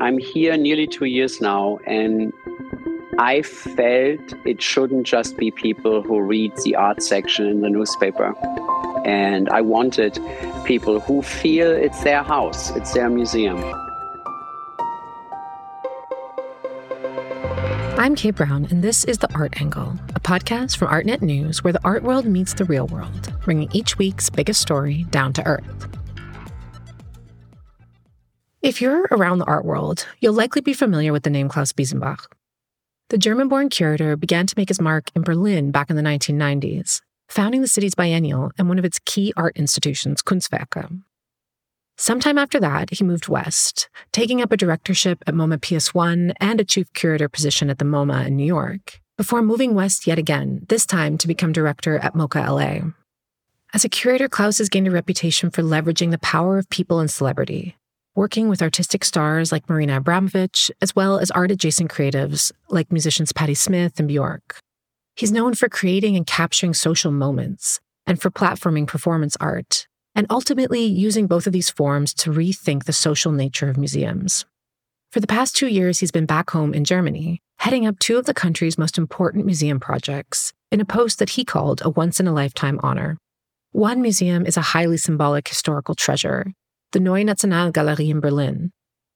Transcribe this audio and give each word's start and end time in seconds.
I'm 0.00 0.18
here 0.18 0.56
nearly 0.56 0.86
two 0.86 1.06
years 1.06 1.40
now, 1.40 1.78
and 1.86 2.32
I 3.18 3.42
felt 3.42 4.34
it 4.44 4.60
shouldn't 4.60 5.06
just 5.06 5.36
be 5.36 5.50
people 5.50 6.02
who 6.02 6.20
read 6.20 6.52
the 6.64 6.74
art 6.74 7.02
section 7.02 7.46
in 7.46 7.60
the 7.62 7.70
newspaper. 7.70 8.34
And 9.06 9.48
I 9.48 9.60
wanted 9.60 10.18
people 10.64 11.00
who 11.00 11.22
feel 11.22 11.70
it's 11.70 12.02
their 12.02 12.22
house, 12.22 12.70
it's 12.76 12.92
their 12.92 13.08
museum. 13.08 13.62
I'm 17.96 18.16
Kate 18.16 18.34
Brown, 18.34 18.66
and 18.70 18.82
this 18.82 19.04
is 19.04 19.18
The 19.18 19.32
Art 19.34 19.58
Angle, 19.60 19.94
a 20.14 20.20
podcast 20.20 20.76
from 20.76 20.88
ArtNet 20.88 21.22
News 21.22 21.64
where 21.64 21.72
the 21.72 21.84
art 21.84 22.02
world 22.02 22.26
meets 22.26 22.52
the 22.52 22.64
real 22.64 22.88
world, 22.88 23.32
bringing 23.44 23.70
each 23.72 23.96
week's 23.96 24.28
biggest 24.28 24.60
story 24.60 25.04
down 25.04 25.32
to 25.34 25.46
earth. 25.46 25.88
If 28.64 28.80
you're 28.80 29.06
around 29.10 29.40
the 29.40 29.44
art 29.44 29.66
world, 29.66 30.06
you'll 30.20 30.32
likely 30.32 30.62
be 30.62 30.72
familiar 30.72 31.12
with 31.12 31.22
the 31.22 31.28
name 31.28 31.50
Klaus 31.50 31.70
Biesenbach. 31.70 32.24
The 33.10 33.18
German 33.18 33.48
born 33.48 33.68
curator 33.68 34.16
began 34.16 34.46
to 34.46 34.54
make 34.56 34.70
his 34.70 34.80
mark 34.80 35.10
in 35.14 35.20
Berlin 35.20 35.70
back 35.70 35.90
in 35.90 35.96
the 35.96 36.02
1990s, 36.02 37.02
founding 37.28 37.60
the 37.60 37.68
city's 37.68 37.94
biennial 37.94 38.52
and 38.56 38.66
one 38.66 38.78
of 38.78 38.84
its 38.86 38.98
key 39.04 39.34
art 39.36 39.54
institutions, 39.58 40.22
Kunstwerke. 40.22 41.02
Sometime 41.98 42.38
after 42.38 42.58
that, 42.58 42.88
he 42.88 43.04
moved 43.04 43.28
west, 43.28 43.90
taking 44.12 44.40
up 44.40 44.50
a 44.50 44.56
directorship 44.56 45.22
at 45.26 45.34
MoMA 45.34 45.58
PS1 45.58 46.32
and 46.40 46.58
a 46.58 46.64
chief 46.64 46.90
curator 46.94 47.28
position 47.28 47.68
at 47.68 47.78
the 47.78 47.84
MoMA 47.84 48.28
in 48.28 48.34
New 48.34 48.46
York, 48.46 48.98
before 49.18 49.42
moving 49.42 49.74
west 49.74 50.06
yet 50.06 50.18
again, 50.18 50.64
this 50.70 50.86
time 50.86 51.18
to 51.18 51.28
become 51.28 51.52
director 51.52 51.98
at 51.98 52.14
MoCA 52.14 52.48
LA. 52.48 52.92
As 53.74 53.84
a 53.84 53.90
curator, 53.90 54.26
Klaus 54.26 54.56
has 54.56 54.70
gained 54.70 54.88
a 54.88 54.90
reputation 54.90 55.50
for 55.50 55.60
leveraging 55.60 56.12
the 56.12 56.18
power 56.18 56.56
of 56.56 56.70
people 56.70 56.98
and 56.98 57.10
celebrity, 57.10 57.76
working 58.14 58.48
with 58.48 58.62
artistic 58.62 59.04
stars 59.04 59.50
like 59.50 59.68
Marina 59.68 60.00
Abramović, 60.00 60.70
as 60.80 60.94
well 60.94 61.18
as 61.18 61.30
art 61.32 61.50
adjacent 61.50 61.90
creatives 61.90 62.52
like 62.68 62.92
musicians 62.92 63.32
Patti 63.32 63.54
Smith 63.54 63.98
and 63.98 64.08
Bjork. 64.08 64.58
He's 65.16 65.32
known 65.32 65.54
for 65.54 65.68
creating 65.68 66.16
and 66.16 66.26
capturing 66.26 66.74
social 66.74 67.12
moments 67.12 67.80
and 68.06 68.20
for 68.20 68.30
platforming 68.30 68.86
performance 68.86 69.36
art, 69.40 69.86
and 70.14 70.26
ultimately 70.30 70.84
using 70.84 71.26
both 71.26 71.46
of 71.46 71.52
these 71.52 71.70
forms 71.70 72.12
to 72.14 72.30
rethink 72.30 72.84
the 72.84 72.92
social 72.92 73.32
nature 73.32 73.68
of 73.68 73.76
museums. 73.76 74.44
For 75.10 75.20
the 75.20 75.26
past 75.26 75.56
two 75.56 75.68
years, 75.68 76.00
he's 76.00 76.10
been 76.10 76.26
back 76.26 76.50
home 76.50 76.74
in 76.74 76.84
Germany, 76.84 77.40
heading 77.58 77.86
up 77.86 77.98
two 77.98 78.18
of 78.18 78.26
the 78.26 78.34
country's 78.34 78.76
most 78.76 78.98
important 78.98 79.46
museum 79.46 79.80
projects 79.80 80.52
in 80.70 80.80
a 80.80 80.84
post 80.84 81.18
that 81.20 81.30
he 81.30 81.44
called 81.44 81.80
a 81.84 81.90
once 81.90 82.18
in 82.18 82.26
a 82.26 82.32
lifetime 82.32 82.80
honor. 82.82 83.16
One 83.70 84.02
museum 84.02 84.44
is 84.44 84.56
a 84.56 84.62
highly 84.62 84.96
symbolic 84.96 85.48
historical 85.48 85.94
treasure, 85.94 86.52
the 86.94 87.00
Neue 87.00 87.24
Nationalgalerie 87.24 88.08
in 88.08 88.20
Berlin, 88.20 88.70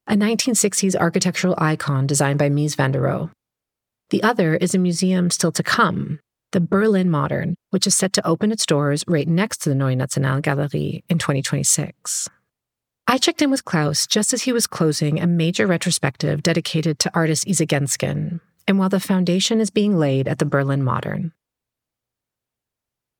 a 0.08 0.14
1960s 0.14 0.96
architectural 0.96 1.54
icon 1.58 2.08
designed 2.08 2.36
by 2.36 2.50
Mies 2.50 2.74
van 2.74 2.90
der 2.90 3.02
Rohe. 3.02 3.30
The 4.10 4.24
other 4.24 4.56
is 4.56 4.74
a 4.74 4.80
museum 4.80 5.30
still 5.30 5.52
to 5.52 5.62
come, 5.62 6.18
the 6.50 6.60
Berlin 6.60 7.08
Modern, 7.08 7.54
which 7.70 7.86
is 7.86 7.96
set 7.96 8.12
to 8.14 8.26
open 8.26 8.50
its 8.50 8.66
doors 8.66 9.04
right 9.06 9.28
next 9.28 9.58
to 9.58 9.68
the 9.68 9.76
Neue 9.76 9.94
Nationalgalerie 9.94 11.04
in 11.08 11.18
2026. 11.18 12.28
I 13.06 13.16
checked 13.16 13.42
in 13.42 13.50
with 13.52 13.64
Klaus 13.64 14.08
just 14.08 14.32
as 14.32 14.42
he 14.42 14.52
was 14.52 14.66
closing 14.66 15.20
a 15.20 15.28
major 15.28 15.68
retrospective 15.68 16.42
dedicated 16.42 16.98
to 16.98 17.14
artist 17.14 17.46
Isa 17.46 17.64
Genzken, 17.64 18.40
and 18.66 18.80
while 18.80 18.88
the 18.88 18.98
foundation 18.98 19.60
is 19.60 19.70
being 19.70 19.96
laid 19.96 20.26
at 20.26 20.40
the 20.40 20.46
Berlin 20.46 20.82
Modern. 20.82 21.30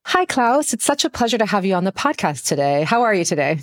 Hi, 0.07 0.25
Klaus. 0.25 0.73
It's 0.73 0.85
such 0.85 1.05
a 1.05 1.11
pleasure 1.11 1.39
to 1.39 1.47
have 1.47 1.65
you 1.65 1.75
on 1.75 1.85
the 1.85 1.93
podcast 1.93 2.45
today. 2.45 2.83
How 2.83 3.03
are 3.03 3.15
you 3.15 3.25
today? 3.25 3.61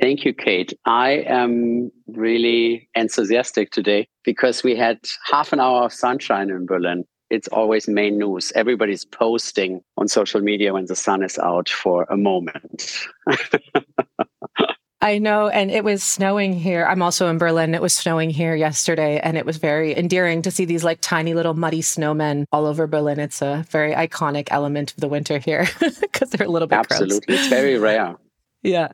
Thank 0.00 0.24
you, 0.24 0.32
Kate. 0.32 0.72
I 0.86 1.24
am 1.26 1.90
really 2.08 2.88
enthusiastic 2.94 3.70
today 3.70 4.08
because 4.24 4.62
we 4.62 4.74
had 4.76 4.98
half 5.30 5.52
an 5.52 5.60
hour 5.60 5.84
of 5.84 5.92
sunshine 5.92 6.50
in 6.50 6.66
Berlin 6.66 7.04
it's 7.30 7.48
always 7.48 7.88
main 7.88 8.18
news. 8.18 8.52
Everybody's 8.54 9.04
posting 9.04 9.80
on 9.96 10.08
social 10.08 10.40
media 10.40 10.72
when 10.72 10.86
the 10.86 10.96
sun 10.96 11.22
is 11.22 11.38
out 11.38 11.68
for 11.68 12.04
a 12.10 12.16
moment. 12.16 13.06
I 15.02 15.16
know. 15.16 15.48
And 15.48 15.70
it 15.70 15.82
was 15.82 16.02
snowing 16.02 16.52
here. 16.52 16.84
I'm 16.84 17.00
also 17.00 17.28
in 17.28 17.38
Berlin. 17.38 17.74
It 17.74 17.80
was 17.80 17.94
snowing 17.94 18.28
here 18.28 18.54
yesterday. 18.54 19.18
And 19.20 19.38
it 19.38 19.46
was 19.46 19.56
very 19.56 19.96
endearing 19.96 20.42
to 20.42 20.50
see 20.50 20.66
these 20.66 20.84
like 20.84 20.98
tiny 21.00 21.32
little 21.32 21.54
muddy 21.54 21.80
snowmen 21.80 22.44
all 22.52 22.66
over 22.66 22.86
Berlin. 22.86 23.18
It's 23.18 23.40
a 23.40 23.64
very 23.70 23.94
iconic 23.94 24.48
element 24.50 24.92
of 24.92 24.98
the 24.98 25.08
winter 25.08 25.38
here 25.38 25.66
because 26.00 26.30
they're 26.30 26.46
a 26.46 26.50
little 26.50 26.68
bit 26.68 26.80
Absolutely. 26.80 27.20
Gross. 27.20 27.38
It's 27.40 27.48
very 27.48 27.78
rare. 27.78 28.16
Yeah 28.62 28.88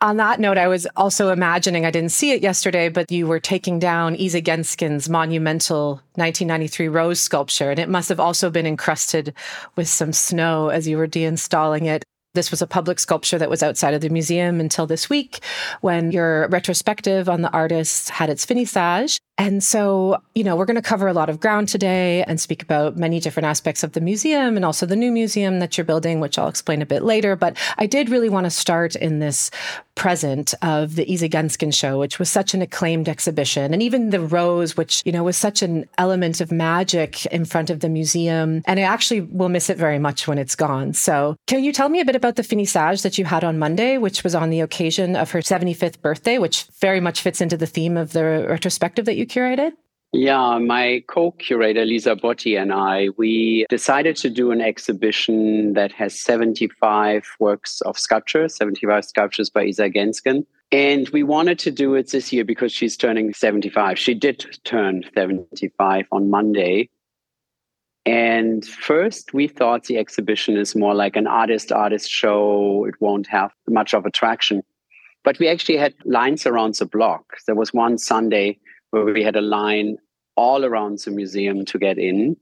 on 0.00 0.16
that 0.16 0.40
note, 0.40 0.58
I 0.58 0.68
was 0.68 0.86
also 0.96 1.30
imagining, 1.30 1.84
I 1.84 1.90
didn't 1.90 2.10
see 2.10 2.32
it 2.32 2.42
yesterday, 2.42 2.88
but 2.88 3.10
you 3.10 3.26
were 3.26 3.40
taking 3.40 3.78
down 3.78 4.16
Isa 4.16 4.40
Genzken's 4.40 5.08
monumental 5.08 6.02
1993 6.14 6.88
rose 6.88 7.20
sculpture, 7.20 7.70
and 7.70 7.78
it 7.78 7.88
must 7.88 8.08
have 8.08 8.20
also 8.20 8.50
been 8.50 8.66
encrusted 8.66 9.34
with 9.76 9.88
some 9.88 10.12
snow 10.12 10.68
as 10.68 10.88
you 10.88 10.96
were 10.96 11.06
deinstalling 11.06 11.86
it. 11.86 12.02
This 12.32 12.50
was 12.50 12.62
a 12.62 12.66
public 12.66 13.00
sculpture 13.00 13.38
that 13.38 13.50
was 13.50 13.62
outside 13.62 13.92
of 13.92 14.00
the 14.00 14.08
museum 14.08 14.60
until 14.60 14.86
this 14.86 15.10
week 15.10 15.40
when 15.80 16.12
your 16.12 16.46
retrospective 16.48 17.28
on 17.28 17.42
the 17.42 17.50
artist 17.50 18.10
had 18.10 18.30
its 18.30 18.46
finissage. 18.46 19.18
And 19.40 19.64
so, 19.64 20.22
you 20.34 20.44
know, 20.44 20.54
we're 20.54 20.66
going 20.66 20.76
to 20.76 20.82
cover 20.82 21.08
a 21.08 21.14
lot 21.14 21.30
of 21.30 21.40
ground 21.40 21.66
today 21.70 22.22
and 22.24 22.38
speak 22.38 22.62
about 22.62 22.98
many 22.98 23.20
different 23.20 23.46
aspects 23.46 23.82
of 23.82 23.92
the 23.92 24.00
museum 24.02 24.54
and 24.54 24.66
also 24.66 24.84
the 24.84 24.94
new 24.94 25.10
museum 25.10 25.60
that 25.60 25.78
you're 25.78 25.84
building, 25.86 26.20
which 26.20 26.38
I'll 26.38 26.46
explain 26.46 26.82
a 26.82 26.86
bit 26.86 27.02
later. 27.02 27.36
But 27.36 27.56
I 27.78 27.86
did 27.86 28.10
really 28.10 28.28
want 28.28 28.44
to 28.44 28.50
start 28.50 28.96
in 28.96 29.18
this 29.18 29.50
present 29.94 30.54
of 30.60 30.94
the 30.94 31.10
Isa 31.10 31.28
Genzken 31.28 31.74
show, 31.74 31.98
which 31.98 32.18
was 32.18 32.28
such 32.28 32.52
an 32.52 32.60
acclaimed 32.60 33.08
exhibition. 33.08 33.72
And 33.72 33.82
even 33.82 34.10
the 34.10 34.20
rose, 34.20 34.76
which, 34.76 35.02
you 35.06 35.12
know, 35.12 35.24
was 35.24 35.38
such 35.38 35.62
an 35.62 35.86
element 35.96 36.42
of 36.42 36.52
magic 36.52 37.24
in 37.26 37.46
front 37.46 37.70
of 37.70 37.80
the 37.80 37.88
museum. 37.88 38.62
And 38.66 38.78
I 38.78 38.82
actually 38.82 39.22
will 39.22 39.48
miss 39.48 39.70
it 39.70 39.78
very 39.78 39.98
much 39.98 40.28
when 40.28 40.38
it's 40.38 40.54
gone. 40.54 40.92
So 40.92 41.36
can 41.46 41.64
you 41.64 41.72
tell 41.72 41.88
me 41.88 42.00
a 42.00 42.04
bit 42.04 42.16
about 42.16 42.36
the 42.36 42.42
finissage 42.42 43.02
that 43.02 43.16
you 43.16 43.24
had 43.24 43.42
on 43.42 43.58
Monday, 43.58 43.96
which 43.96 44.22
was 44.22 44.34
on 44.34 44.50
the 44.50 44.60
occasion 44.60 45.16
of 45.16 45.30
her 45.30 45.40
75th 45.40 46.00
birthday, 46.00 46.38
which 46.38 46.64
very 46.80 47.00
much 47.00 47.22
fits 47.22 47.40
into 47.40 47.56
the 47.56 47.66
theme 47.66 47.96
of 47.96 48.12
the 48.12 48.46
retrospective 48.48 49.06
that 49.06 49.16
you 49.16 49.29
curated? 49.30 49.72
Yeah, 50.12 50.58
my 50.58 51.04
co 51.06 51.30
curator, 51.30 51.84
Lisa 51.84 52.16
Botti, 52.16 52.60
and 52.60 52.72
I, 52.72 53.10
we 53.16 53.64
decided 53.68 54.16
to 54.16 54.28
do 54.28 54.50
an 54.50 54.60
exhibition 54.60 55.74
that 55.74 55.92
has 55.92 56.18
75 56.18 57.24
works 57.38 57.80
of 57.82 57.96
sculpture, 57.96 58.48
75 58.48 59.04
sculptures 59.04 59.50
by 59.50 59.64
Isa 59.64 59.88
Genzken. 59.88 60.44
And 60.72 61.08
we 61.10 61.22
wanted 61.22 61.60
to 61.60 61.70
do 61.70 61.94
it 61.94 62.10
this 62.10 62.32
year 62.32 62.44
because 62.44 62.72
she's 62.72 62.96
turning 62.96 63.32
75. 63.34 63.98
She 63.98 64.14
did 64.14 64.44
turn 64.64 65.04
75 65.14 66.06
on 66.10 66.28
Monday. 66.28 66.90
And 68.04 68.64
first, 68.64 69.32
we 69.32 69.46
thought 69.46 69.84
the 69.84 69.98
exhibition 69.98 70.56
is 70.56 70.74
more 70.74 70.94
like 70.94 71.14
an 71.14 71.28
artist 71.28 71.70
artist 71.70 72.10
show. 72.10 72.84
It 72.84 72.94
won't 73.00 73.28
have 73.28 73.52
much 73.68 73.94
of 73.94 74.06
attraction. 74.06 74.62
But 75.22 75.38
we 75.38 75.48
actually 75.48 75.76
had 75.76 75.94
lines 76.04 76.46
around 76.46 76.76
the 76.76 76.86
block. 76.86 77.36
There 77.46 77.54
was 77.54 77.74
one 77.74 77.98
Sunday 77.98 78.58
where 78.90 79.04
we 79.04 79.22
had 79.22 79.36
a 79.36 79.40
line 79.40 79.96
all 80.36 80.64
around 80.64 80.98
the 81.00 81.10
museum 81.10 81.64
to 81.66 81.78
get 81.78 81.98
in, 81.98 82.36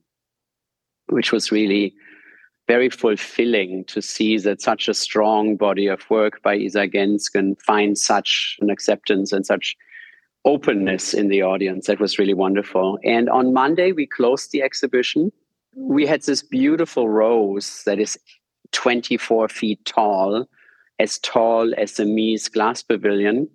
which 1.08 1.32
was 1.32 1.50
really 1.52 1.94
very 2.68 2.90
fulfilling 2.90 3.84
to 3.86 4.02
see 4.02 4.36
that 4.38 4.60
such 4.60 4.88
a 4.88 4.94
strong 4.94 5.56
body 5.56 5.86
of 5.86 6.08
work 6.10 6.42
by 6.42 6.54
Isa 6.54 6.86
Genzken 6.86 7.60
find 7.62 7.96
such 7.96 8.58
an 8.60 8.68
acceptance 8.68 9.32
and 9.32 9.46
such 9.46 9.74
openness 10.44 11.14
in 11.14 11.28
the 11.28 11.42
audience. 11.42 11.86
That 11.86 11.98
was 11.98 12.18
really 12.18 12.34
wonderful. 12.34 12.98
And 13.04 13.28
on 13.30 13.54
Monday, 13.54 13.92
we 13.92 14.06
closed 14.06 14.52
the 14.52 14.62
exhibition. 14.62 15.32
We 15.76 16.06
had 16.06 16.22
this 16.22 16.42
beautiful 16.42 17.08
rose 17.08 17.82
that 17.84 17.98
is 17.98 18.18
24 18.72 19.48
feet 19.48 19.84
tall, 19.86 20.46
as 20.98 21.18
tall 21.18 21.72
as 21.78 21.94
the 21.94 22.04
Mies 22.04 22.52
Glass 22.52 22.82
Pavilion. 22.82 23.48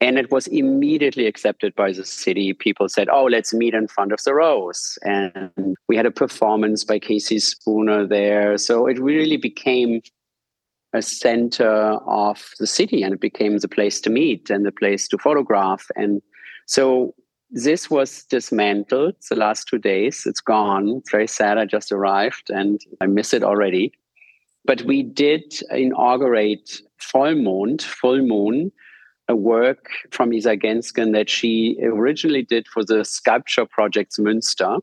And 0.00 0.18
it 0.18 0.30
was 0.30 0.46
immediately 0.48 1.26
accepted 1.26 1.74
by 1.74 1.92
the 1.92 2.04
city. 2.04 2.52
People 2.52 2.88
said, 2.88 3.08
oh, 3.08 3.24
let's 3.24 3.54
meet 3.54 3.72
in 3.72 3.88
front 3.88 4.12
of 4.12 4.22
the 4.24 4.34
rose. 4.34 4.98
And 5.02 5.76
we 5.88 5.96
had 5.96 6.04
a 6.04 6.10
performance 6.10 6.84
by 6.84 6.98
Casey 6.98 7.38
Spooner 7.38 8.06
there. 8.06 8.58
So 8.58 8.86
it 8.86 9.00
really 9.00 9.38
became 9.38 10.02
a 10.92 11.00
center 11.00 11.98
of 12.06 12.50
the 12.58 12.66
city 12.66 13.02
and 13.02 13.14
it 13.14 13.20
became 13.20 13.56
the 13.58 13.68
place 13.68 14.00
to 14.02 14.10
meet 14.10 14.50
and 14.50 14.66
the 14.66 14.72
place 14.72 15.08
to 15.08 15.18
photograph. 15.18 15.86
And 15.96 16.20
so 16.66 17.14
this 17.50 17.88
was 17.88 18.24
dismantled 18.24 19.14
the 19.30 19.36
last 19.36 19.68
two 19.68 19.78
days. 19.78 20.24
It's 20.26 20.40
gone. 20.40 21.02
Very 21.10 21.26
sad. 21.26 21.58
I 21.58 21.64
just 21.64 21.90
arrived 21.90 22.50
and 22.50 22.80
I 23.00 23.06
miss 23.06 23.32
it 23.32 23.42
already. 23.42 23.92
But 24.64 24.82
we 24.82 25.02
did 25.02 25.54
inaugurate 25.70 26.80
Vollmond, 27.00 27.82
Full 27.82 28.22
Moon, 28.22 28.72
a 29.28 29.36
work 29.36 29.88
from 30.10 30.32
Isa 30.32 30.56
Genzken 30.56 31.12
that 31.12 31.28
she 31.28 31.78
originally 31.82 32.42
did 32.42 32.68
for 32.68 32.84
the 32.84 33.04
sculpture 33.04 33.66
projects 33.66 34.18
Münster. 34.18 34.80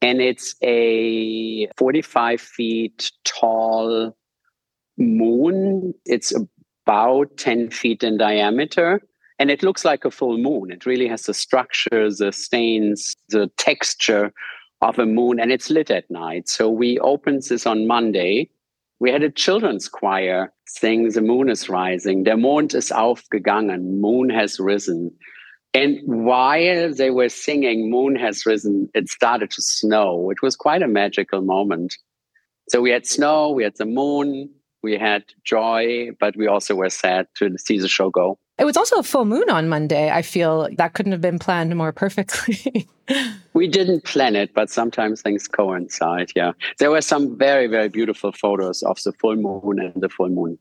And 0.00 0.20
it's 0.20 0.54
a 0.62 1.68
45 1.76 2.40
feet 2.40 3.10
tall 3.24 4.16
moon. 4.96 5.94
It's 6.06 6.32
about 6.86 7.36
10 7.36 7.70
feet 7.70 8.02
in 8.02 8.16
diameter. 8.16 9.02
And 9.38 9.50
it 9.50 9.62
looks 9.62 9.84
like 9.84 10.04
a 10.04 10.10
full 10.10 10.38
moon. 10.38 10.70
It 10.70 10.86
really 10.86 11.08
has 11.08 11.24
the 11.24 11.34
structure, 11.34 12.10
the 12.10 12.32
stains, 12.32 13.14
the 13.28 13.50
texture 13.56 14.32
of 14.80 14.98
a 14.98 15.06
moon, 15.06 15.40
and 15.40 15.52
it's 15.52 15.70
lit 15.70 15.90
at 15.90 16.10
night. 16.10 16.48
So 16.48 16.68
we 16.70 16.98
opened 17.00 17.42
this 17.42 17.66
on 17.66 17.86
Monday. 17.86 18.50
We 19.00 19.12
had 19.12 19.22
a 19.22 19.30
children's 19.30 19.88
choir 19.88 20.52
sing 20.66 21.10
The 21.10 21.20
Moon 21.20 21.48
is 21.48 21.68
Rising. 21.68 22.24
Der 22.24 22.36
Mond 22.36 22.74
ist 22.74 22.92
aufgegangen. 22.92 24.00
Moon 24.00 24.28
has 24.28 24.58
risen. 24.58 25.12
And 25.72 26.00
while 26.04 26.92
they 26.92 27.10
were 27.10 27.28
singing 27.28 27.90
Moon 27.90 28.16
has 28.16 28.44
risen, 28.44 28.88
it 28.94 29.08
started 29.08 29.50
to 29.52 29.62
snow. 29.62 30.30
It 30.30 30.42
was 30.42 30.56
quite 30.56 30.82
a 30.82 30.88
magical 30.88 31.42
moment. 31.42 31.96
So 32.70 32.80
we 32.80 32.90
had 32.90 33.06
snow, 33.06 33.50
we 33.50 33.64
had 33.64 33.76
the 33.76 33.86
moon, 33.86 34.50
we 34.82 34.98
had 34.98 35.24
joy, 35.44 36.10
but 36.20 36.36
we 36.36 36.46
also 36.46 36.74
were 36.74 36.90
sad 36.90 37.26
to 37.36 37.56
see 37.58 37.78
the 37.78 37.88
show 37.88 38.10
go. 38.10 38.38
It 38.58 38.64
was 38.64 38.76
also 38.76 38.96
a 38.98 39.02
full 39.02 39.24
moon 39.24 39.48
on 39.50 39.68
Monday. 39.68 40.10
I 40.10 40.22
feel 40.22 40.68
that 40.76 40.94
couldn't 40.94 41.12
have 41.12 41.20
been 41.20 41.38
planned 41.38 41.74
more 41.76 41.92
perfectly. 41.92 42.88
we 43.54 43.68
didn't 43.68 44.04
plan 44.04 44.34
it, 44.34 44.52
but 44.52 44.68
sometimes 44.68 45.22
things 45.22 45.46
coincide. 45.46 46.32
Yeah. 46.34 46.52
There 46.78 46.90
were 46.90 47.00
some 47.00 47.38
very, 47.38 47.68
very 47.68 47.88
beautiful 47.88 48.32
photos 48.32 48.82
of 48.82 49.00
the 49.04 49.12
full 49.12 49.36
moon 49.36 49.78
and 49.78 50.02
the 50.02 50.08
full 50.08 50.28
moon. 50.28 50.58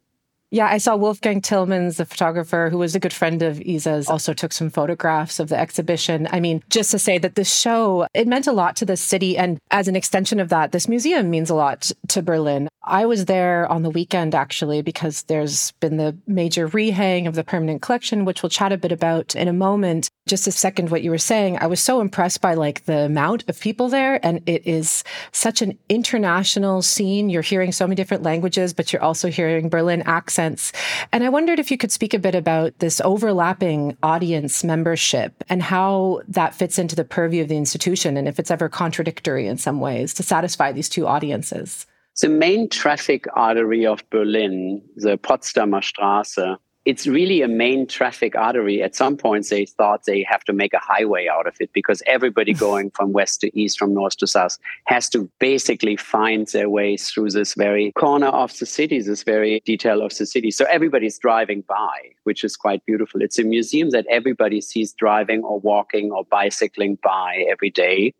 Yeah, 0.49 0.67
I 0.67 0.77
saw 0.77 0.95
Wolfgang 0.95 1.41
Tillmans, 1.41 1.97
the 1.97 2.05
photographer 2.05 2.69
who 2.69 2.77
was 2.77 2.95
a 2.95 3.01
good 3.01 3.11
friend 3.11 3.41
of 3.41 3.59
Isa's, 3.59 4.07
also 4.07 4.31
took 4.31 4.53
some 4.53 4.69
photographs 4.69 5.41
of 5.41 5.49
the 5.49 5.59
exhibition. 5.59 6.25
I 6.31 6.39
mean, 6.39 6.63
just 6.69 6.89
to 6.91 6.99
say 6.99 7.17
that 7.17 7.35
the 7.35 7.43
show, 7.43 8.07
it 8.13 8.29
meant 8.29 8.47
a 8.47 8.53
lot 8.53 8.77
to 8.77 8.85
the 8.85 8.95
city. 8.95 9.37
And 9.37 9.59
as 9.71 9.89
an 9.89 9.97
extension 9.97 10.39
of 10.39 10.47
that, 10.47 10.71
this 10.71 10.87
museum 10.87 11.29
means 11.29 11.49
a 11.49 11.55
lot 11.55 11.91
to 12.07 12.21
Berlin. 12.21 12.69
I 12.87 13.05
was 13.05 13.25
there 13.25 13.69
on 13.69 13.83
the 13.83 13.89
weekend 13.89 14.33
actually 14.33 14.81
because 14.81 15.23
there's 15.23 15.71
been 15.73 15.97
the 15.97 16.17
major 16.25 16.69
rehang 16.69 17.27
of 17.27 17.35
the 17.35 17.43
permanent 17.43 17.81
collection, 17.81 18.23
which 18.23 18.41
we'll 18.41 18.49
chat 18.49 18.71
a 18.71 18.77
bit 18.77 18.93
about 18.93 19.35
in 19.35 19.49
a 19.49 19.53
moment. 19.53 20.09
Just 20.25 20.47
a 20.47 20.51
second, 20.51 20.89
what 20.89 21.03
you 21.03 21.11
were 21.11 21.17
saying, 21.17 21.57
I 21.59 21.67
was 21.67 21.81
so 21.81 21.99
impressed 21.99 22.39
by 22.39 22.53
like 22.53 22.85
the 22.85 23.05
amount 23.05 23.43
of 23.49 23.59
people 23.59 23.89
there, 23.89 24.25
and 24.25 24.41
it 24.45 24.65
is 24.65 25.03
such 25.31 25.61
an 25.61 25.77
international 25.89 26.81
scene. 26.81 27.29
You're 27.29 27.41
hearing 27.41 27.71
so 27.71 27.85
many 27.85 27.95
different 27.95 28.23
languages, 28.23 28.73
but 28.73 28.91
you're 28.91 29.03
also 29.03 29.29
hearing 29.29 29.69
Berlin 29.69 30.03
accents. 30.05 30.71
And 31.11 31.23
I 31.23 31.29
wondered 31.29 31.59
if 31.59 31.71
you 31.71 31.77
could 31.77 31.91
speak 31.91 32.13
a 32.13 32.19
bit 32.19 32.35
about 32.35 32.79
this 32.79 33.01
overlapping 33.01 33.97
audience 34.01 34.63
membership 34.63 35.43
and 35.49 35.61
how 35.61 36.21
that 36.27 36.55
fits 36.55 36.79
into 36.79 36.95
the 36.95 37.05
purview 37.05 37.41
of 37.41 37.49
the 37.49 37.57
institution, 37.57 38.15
and 38.15 38.27
if 38.27 38.39
it's 38.39 38.51
ever 38.51 38.69
contradictory 38.69 39.47
in 39.47 39.57
some 39.57 39.79
ways 39.79 40.13
to 40.13 40.23
satisfy 40.23 40.71
these 40.71 40.89
two 40.89 41.05
audiences. 41.07 41.85
The 42.19 42.29
main 42.29 42.67
traffic 42.67 43.25
artery 43.35 43.85
of 43.85 44.03
Berlin, 44.09 44.81
the 44.95 45.17
Potsdamer 45.19 45.81
Straße, 45.81 46.57
it's 46.83 47.05
really 47.05 47.41
a 47.41 47.47
main 47.47 47.85
traffic 47.85 48.35
artery. 48.35 48.81
At 48.81 48.95
some 48.95 49.17
points, 49.17 49.49
they 49.49 49.65
thought 49.65 50.05
they 50.05 50.23
have 50.23 50.43
to 50.45 50.53
make 50.53 50.73
a 50.73 50.79
highway 50.79 51.27
out 51.27 51.45
of 51.45 51.55
it 51.59 51.69
because 51.73 52.01
everybody 52.07 52.53
going 52.67 52.89
from 52.91 53.11
west 53.11 53.41
to 53.41 53.59
east, 53.59 53.77
from 53.77 53.93
north 53.93 54.17
to 54.17 54.25
south, 54.25 54.57
has 54.85 55.09
to 55.09 55.29
basically 55.39 55.95
find 55.95 56.47
their 56.47 56.69
way 56.69 56.97
through 56.97 57.31
this 57.31 57.53
very 57.53 57.91
corner 57.91 58.27
of 58.27 58.57
the 58.57 58.65
city, 58.65 58.99
this 58.99 59.21
very 59.21 59.61
detail 59.65 60.01
of 60.01 60.17
the 60.17 60.25
city. 60.25 60.49
So 60.49 60.65
everybody's 60.71 61.19
driving 61.19 61.61
by, 61.67 62.13
which 62.23 62.43
is 62.43 62.55
quite 62.55 62.83
beautiful. 62.85 63.21
It's 63.21 63.37
a 63.37 63.43
museum 63.43 63.91
that 63.91 64.07
everybody 64.09 64.61
sees 64.61 64.93
driving 64.93 65.43
or 65.43 65.59
walking 65.59 66.11
or 66.11 66.23
bicycling 66.23 66.97
by 67.03 67.45
every 67.47 67.69
day. 67.69 68.13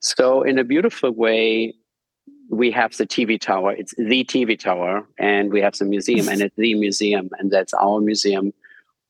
So, 0.00 0.42
in 0.42 0.58
a 0.58 0.64
beautiful 0.64 1.10
way, 1.10 1.74
we 2.50 2.70
have 2.70 2.96
the 2.96 3.06
TV 3.06 3.40
tower. 3.40 3.72
It's 3.72 3.94
the 3.96 4.24
TV 4.24 4.58
tower, 4.58 5.06
and 5.18 5.52
we 5.52 5.60
have 5.60 5.76
the 5.76 5.84
museum, 5.84 6.28
and 6.28 6.40
it's 6.40 6.56
the 6.56 6.74
museum, 6.74 7.30
and 7.38 7.50
that's 7.50 7.74
our 7.74 8.00
museum. 8.00 8.52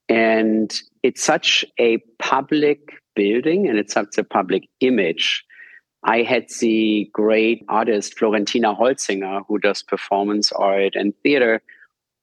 And 0.09 0.75
it's 1.03 1.23
such 1.23 1.65
a 1.79 1.99
public 2.19 2.81
building, 3.15 3.69
and 3.69 3.79
it's 3.79 3.93
such 3.93 4.19
a 4.19 4.25
public 4.25 4.69
image. 4.81 5.45
I 6.05 6.23
had 6.23 6.47
the 6.61 7.11
great 7.13 7.65
artist 7.69 8.17
Florentina 8.17 8.75
Holzinger, 8.75 9.45
who 9.49 9.59
does 9.59 9.83
performance 9.83 10.53
art 10.53 10.95
and 10.95 11.13
theater, 11.23 11.63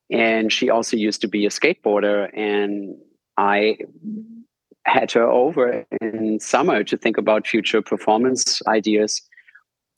and 0.09 0.51
she 0.51 0.69
also 0.69 0.95
used 0.95 1.21
to 1.21 1.27
be 1.27 1.45
a 1.45 1.49
skateboarder. 1.49 2.29
And 2.37 2.95
I 3.37 3.77
had 4.85 5.11
her 5.13 5.27
over 5.27 5.85
in 6.01 6.39
summer 6.39 6.83
to 6.83 6.97
think 6.97 7.17
about 7.17 7.47
future 7.47 7.81
performance 7.81 8.61
ideas 8.67 9.21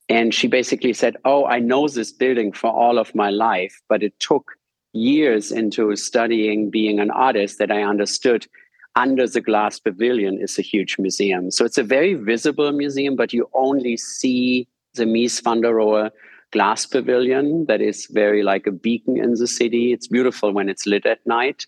and 0.09 0.33
she 0.33 0.47
basically 0.47 0.93
said, 0.93 1.17
Oh, 1.25 1.45
I 1.45 1.59
know 1.59 1.87
this 1.87 2.11
building 2.11 2.51
for 2.51 2.71
all 2.71 2.99
of 2.99 3.15
my 3.15 3.29
life, 3.29 3.81
but 3.89 4.03
it 4.03 4.19
took 4.19 4.51
years 4.93 5.51
into 5.51 5.95
studying 5.95 6.69
being 6.69 6.99
an 6.99 7.11
artist 7.11 7.57
that 7.59 7.71
I 7.71 7.83
understood 7.83 8.47
under 8.95 9.27
the 9.27 9.41
glass 9.41 9.77
pavilion 9.79 10.39
is 10.39 10.57
a 10.57 10.61
huge 10.61 10.97
museum. 10.97 11.51
So 11.51 11.65
it's 11.65 11.77
a 11.77 11.83
very 11.83 12.13
visible 12.13 12.71
museum, 12.71 13.15
but 13.15 13.33
you 13.33 13.49
only 13.53 13.97
see 13.97 14.67
the 14.93 15.03
Mies 15.03 15.43
van 15.43 15.61
der 15.61 15.73
Rohe 15.73 16.11
glass 16.51 16.85
pavilion 16.85 17.65
that 17.65 17.81
is 17.81 18.07
very 18.11 18.41
like 18.41 18.65
a 18.65 18.71
beacon 18.71 19.17
in 19.17 19.33
the 19.33 19.47
city. 19.47 19.91
It's 19.91 20.07
beautiful 20.07 20.53
when 20.53 20.69
it's 20.69 20.85
lit 20.85 21.05
at 21.05 21.25
night. 21.25 21.65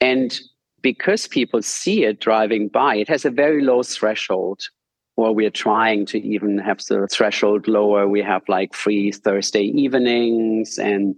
And 0.00 0.38
because 0.80 1.26
people 1.26 1.62
see 1.62 2.04
it 2.04 2.20
driving 2.20 2.68
by, 2.68 2.94
it 2.96 3.08
has 3.08 3.24
a 3.24 3.30
very 3.30 3.64
low 3.64 3.82
threshold 3.82 4.60
or 5.18 5.34
we're 5.34 5.50
trying 5.50 6.06
to 6.06 6.20
even 6.20 6.58
have 6.58 6.78
the 6.88 7.08
threshold 7.08 7.66
lower. 7.66 8.06
We 8.06 8.22
have 8.22 8.48
like 8.48 8.72
free 8.72 9.10
Thursday 9.10 9.64
evenings 9.64 10.78
and 10.78 11.16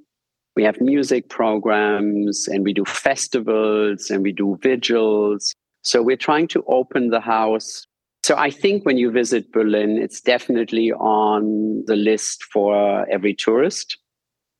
we 0.57 0.63
have 0.63 0.81
music 0.81 1.29
programs 1.29 2.49
and 2.49 2.65
we 2.65 2.73
do 2.73 2.87
festivals 2.87 4.09
and 4.09 4.23
we 4.23 4.33
do 4.33 4.59
vigils. 4.63 5.55
So 5.83 6.03
we're 6.03 6.17
trying 6.17 6.49
to 6.49 6.65
open 6.67 7.11
the 7.11 7.21
house. 7.21 7.87
So 8.23 8.37
I 8.39 8.49
think 8.49 8.87
when 8.87 8.97
you 8.97 9.11
visit 9.11 9.53
Berlin, 9.53 9.99
it's 9.99 10.23
definitely 10.23 10.93
on 10.93 11.85
the 11.87 11.97
list 11.97 12.45
for 12.45 13.07
every 13.11 13.35
tourist 13.35 13.99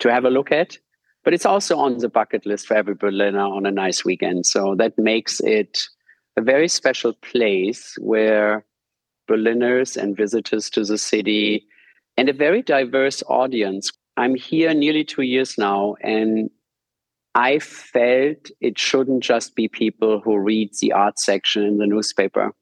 to 0.01 0.13
have 0.13 0.27
a 0.27 0.31
look 0.31 0.53
at. 0.53 0.77
But 1.25 1.33
it's 1.33 1.47
also 1.47 1.79
on 1.79 1.97
the 1.97 2.11
bucket 2.11 2.45
list 2.45 2.67
for 2.67 2.75
every 2.75 2.95
Berliner 2.95 3.41
on 3.41 3.65
a 3.65 3.71
nice 3.71 4.05
weekend. 4.05 4.45
So 4.45 4.75
that 4.75 4.99
makes 4.99 5.41
it 5.41 5.81
a 6.37 6.43
very 6.43 6.69
special 6.69 7.15
place 7.15 7.97
where 7.99 8.67
Berliners 9.31 9.97
and 9.97 10.17
visitors 10.17 10.69
to 10.71 10.85
the 10.85 10.99
city, 10.99 11.65
and 12.17 12.29
a 12.29 12.33
very 12.33 12.63
diverse 12.63 13.23
audience. 13.29 13.93
I'm 14.17 14.35
here 14.35 14.75
nearly 14.75 15.05
two 15.05 15.23
years 15.23 15.57
now, 15.57 15.95
and 16.03 16.51
I 17.37 17.61
felt 17.61 18.51
it 18.61 18.77
shouldn't 18.77 19.23
just 19.23 19.55
be 19.55 19.69
people 19.69 20.21
who 20.21 20.37
read 20.37 20.71
the 20.81 20.93
art 20.93 21.21
section 21.21 21.63
in 21.63 21.79
the 21.79 21.87
newspaper. 21.87 22.53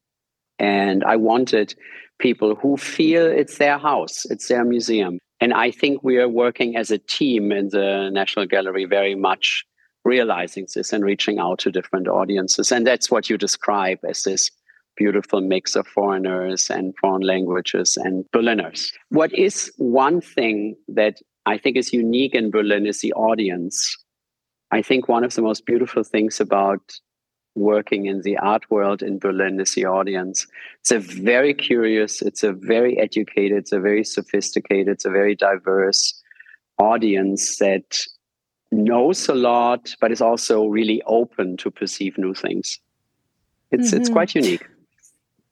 And 0.59 1.05
I 1.05 1.17
wanted 1.17 1.75
people 2.19 2.55
who 2.55 2.77
feel 2.77 3.25
it's 3.25 3.57
their 3.57 3.79
house, 3.79 4.27
it's 4.27 4.49
their 4.49 4.65
museum. 4.65 5.19
And 5.41 5.55
I 5.55 5.71
think 5.71 6.03
we 6.03 6.19
are 6.19 6.29
working 6.29 6.77
as 6.77 6.91
a 6.91 6.99
team 6.99 7.51
in 7.51 7.71
the 7.71 8.11
National 8.13 8.45
Gallery 8.45 8.85
very 8.85 9.15
much 9.15 9.65
realizing 10.05 10.67
this 10.75 10.93
and 10.93 11.03
reaching 11.03 11.39
out 11.39 11.61
to 11.61 11.71
different 11.71 12.09
audiences. 12.09 12.71
And 12.73 12.87
that's 12.87 13.11
what 13.11 13.31
you 13.31 13.39
describe 13.39 14.01
as 14.07 14.25
this 14.25 14.51
beautiful 14.99 15.41
mix 15.41 15.77
of 15.77 15.87
foreigners 15.87 16.69
and 16.69 16.95
foreign 17.01 17.23
languages 17.23 17.97
and 17.97 18.25
Berliners. 18.33 18.93
What 19.11 19.33
is 19.33 19.73
one 19.79 20.21
thing 20.21 20.77
that 20.89 21.21
I 21.47 21.57
think 21.57 21.77
is 21.77 21.93
unique 21.93 22.35
in 22.35 22.51
Berlin 22.51 22.87
is 22.87 23.01
the 23.01 23.13
audience. 23.15 23.97
I 24.71 24.83
think 24.83 25.09
one 25.09 25.25
of 25.25 25.35
the 25.35 25.43
most 25.43 25.65
beautiful 25.65 26.03
things 26.05 26.41
about 26.41 26.83
working 27.55 28.07
in 28.07 28.23
the 28.23 28.37
art 28.39 28.71
world 28.71 29.03
in 29.03 29.19
Berlin 29.19 29.61
is 29.61 29.75
the 29.75 29.87
audience. 29.87 30.47
It's 30.81 30.91
a 30.91 30.99
very 30.99 31.55
curious, 31.55 32.21
it's 32.21 32.43
a 32.43 32.53
very 32.53 32.99
educated, 32.99 33.59
it's 33.59 33.73
a 33.73 33.81
very 33.81 34.05
sophisticated, 34.05 34.89
it's 34.89 35.05
a 35.05 35.11
very 35.11 35.35
diverse 35.35 36.23
audience 36.79 37.57
that 37.59 37.99
knows 38.71 39.29
a 39.29 39.35
lot, 39.35 39.95
but 40.01 40.13
is 40.13 40.21
also 40.21 40.67
really 40.67 41.03
open 41.07 41.57
to 41.57 41.71
perceive 41.71 42.19
new 42.19 42.35
things. 42.35 42.79
It's 43.71 43.91
mm-hmm. 43.91 44.01
it's 44.01 44.11
quite 44.11 44.35
unique. 44.35 44.67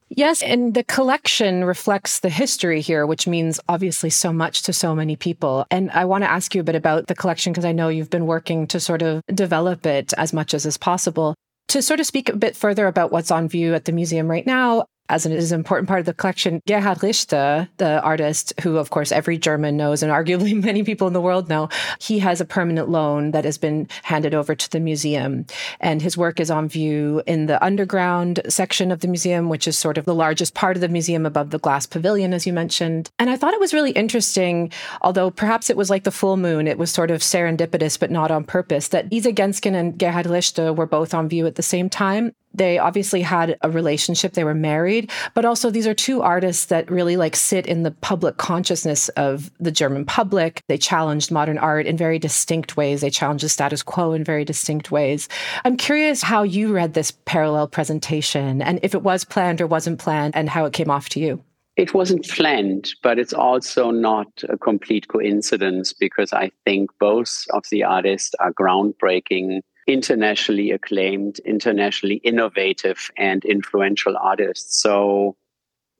Yes, 0.08 0.42
and 0.42 0.74
the 0.74 0.84
collection 0.84 1.64
reflects 1.64 2.20
the 2.20 2.28
history 2.28 2.80
here, 2.80 3.06
which 3.06 3.26
means 3.26 3.58
obviously 3.68 4.10
so 4.10 4.32
much 4.32 4.62
to 4.62 4.72
so 4.72 4.94
many 4.94 5.16
people. 5.16 5.66
And 5.70 5.90
I 5.90 6.04
want 6.04 6.22
to 6.22 6.30
ask 6.30 6.54
you 6.54 6.60
a 6.60 6.64
bit 6.64 6.76
about 6.76 7.08
the 7.08 7.14
collection 7.14 7.52
because 7.52 7.64
I 7.64 7.72
know 7.72 7.88
you've 7.88 8.10
been 8.10 8.26
working 8.26 8.68
to 8.68 8.78
sort 8.78 9.02
of 9.02 9.22
develop 9.34 9.84
it 9.84 10.12
as 10.16 10.32
much 10.32 10.54
as 10.54 10.64
is 10.64 10.78
possible. 10.78 11.34
To 11.68 11.82
sort 11.82 11.98
of 11.98 12.06
speak 12.06 12.28
a 12.28 12.36
bit 12.36 12.54
further 12.54 12.86
about 12.86 13.10
what's 13.10 13.32
on 13.32 13.48
view 13.48 13.74
at 13.74 13.86
the 13.86 13.92
museum 13.92 14.30
right 14.30 14.46
now, 14.46 14.86
as 15.08 15.26
an, 15.26 15.32
is 15.32 15.52
an 15.52 15.60
important 15.60 15.88
part 15.88 16.00
of 16.00 16.06
the 16.06 16.14
collection. 16.14 16.62
Gerhard 16.66 17.02
Richter, 17.02 17.68
the 17.76 18.00
artist 18.02 18.52
who, 18.62 18.76
of 18.76 18.90
course, 18.90 19.12
every 19.12 19.38
German 19.38 19.76
knows 19.76 20.02
and 20.02 20.12
arguably 20.16 20.60
many 20.62 20.82
people 20.82 21.06
in 21.06 21.12
the 21.12 21.20
world 21.20 21.48
know, 21.48 21.68
he 22.00 22.18
has 22.20 22.40
a 22.40 22.44
permanent 22.44 22.88
loan 22.88 23.30
that 23.32 23.44
has 23.44 23.58
been 23.58 23.88
handed 24.02 24.34
over 24.34 24.54
to 24.54 24.70
the 24.70 24.80
museum. 24.80 25.46
And 25.80 26.02
his 26.02 26.16
work 26.16 26.40
is 26.40 26.50
on 26.50 26.68
view 26.68 27.22
in 27.26 27.46
the 27.46 27.62
underground 27.64 28.40
section 28.48 28.90
of 28.90 29.00
the 29.00 29.08
museum, 29.08 29.48
which 29.48 29.68
is 29.68 29.76
sort 29.76 29.98
of 29.98 30.04
the 30.04 30.14
largest 30.14 30.54
part 30.54 30.76
of 30.76 30.80
the 30.80 30.88
museum 30.88 31.26
above 31.26 31.50
the 31.50 31.58
glass 31.58 31.86
pavilion, 31.86 32.32
as 32.32 32.46
you 32.46 32.52
mentioned. 32.52 33.10
And 33.18 33.30
I 33.30 33.36
thought 33.36 33.54
it 33.54 33.60
was 33.60 33.74
really 33.74 33.92
interesting, 33.92 34.72
although 35.02 35.30
perhaps 35.30 35.70
it 35.70 35.76
was 35.76 35.90
like 35.90 36.04
the 36.04 36.10
full 36.10 36.36
moon, 36.36 36.66
it 36.66 36.78
was 36.78 36.90
sort 36.90 37.10
of 37.10 37.20
serendipitous, 37.20 37.98
but 37.98 38.10
not 38.10 38.30
on 38.30 38.44
purpose, 38.44 38.88
that 38.88 39.06
Isa 39.10 39.32
Genzken 39.32 39.74
and 39.74 39.98
Gerhard 39.98 40.26
Richter 40.26 40.72
were 40.72 40.86
both 40.86 41.14
on 41.14 41.28
view 41.28 41.46
at 41.46 41.56
the 41.56 41.62
same 41.62 41.88
time. 41.88 42.32
They 42.56 42.78
obviously 42.78 43.22
had 43.22 43.56
a 43.62 43.70
relationship, 43.70 44.32
they 44.32 44.44
were 44.44 44.54
married, 44.54 45.10
but 45.34 45.44
also 45.44 45.70
these 45.70 45.86
are 45.86 45.94
two 45.94 46.22
artists 46.22 46.66
that 46.66 46.90
really 46.90 47.16
like 47.16 47.36
sit 47.36 47.66
in 47.66 47.82
the 47.82 47.90
public 47.90 48.38
consciousness 48.38 49.08
of 49.10 49.50
the 49.60 49.70
German 49.70 50.04
public. 50.04 50.62
They 50.68 50.78
challenged 50.78 51.30
modern 51.30 51.58
art 51.58 51.86
in 51.86 51.96
very 51.96 52.18
distinct 52.18 52.76
ways. 52.76 53.00
They 53.00 53.10
challenged 53.10 53.44
the 53.44 53.48
status 53.48 53.82
quo 53.82 54.12
in 54.12 54.24
very 54.24 54.44
distinct 54.44 54.90
ways. 54.90 55.28
I'm 55.64 55.76
curious 55.76 56.22
how 56.22 56.42
you 56.42 56.72
read 56.72 56.94
this 56.94 57.12
parallel 57.26 57.68
presentation 57.68 58.62
and 58.62 58.80
if 58.82 58.94
it 58.94 59.02
was 59.02 59.24
planned 59.24 59.60
or 59.60 59.66
wasn't 59.66 59.98
planned 59.98 60.34
and 60.34 60.48
how 60.48 60.64
it 60.64 60.72
came 60.72 60.90
off 60.90 61.08
to 61.10 61.20
you. 61.20 61.42
It 61.76 61.92
wasn't 61.92 62.26
planned, 62.26 62.94
but 63.02 63.18
it's 63.18 63.34
also 63.34 63.90
not 63.90 64.28
a 64.48 64.56
complete 64.56 65.08
coincidence 65.08 65.92
because 65.92 66.32
I 66.32 66.50
think 66.64 66.90
both 66.98 67.44
of 67.50 67.64
the 67.70 67.84
artists 67.84 68.34
are 68.40 68.52
groundbreaking 68.52 69.60
internationally 69.86 70.70
acclaimed, 70.70 71.38
internationally 71.40 72.16
innovative, 72.16 73.10
and 73.16 73.44
influential 73.44 74.16
artists. 74.16 74.80
So, 74.82 75.36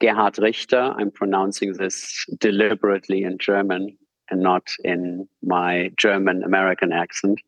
Gerhard 0.01 0.39
Richter, 0.39 0.95
I'm 0.99 1.11
pronouncing 1.11 1.75
this 1.75 2.27
deliberately 2.39 3.23
in 3.23 3.39
German 3.39 3.97
and 4.31 4.41
not 4.41 4.69
in 4.85 5.29
my 5.43 5.91
German 5.97 6.43
American 6.43 6.93
accent. 6.93 7.41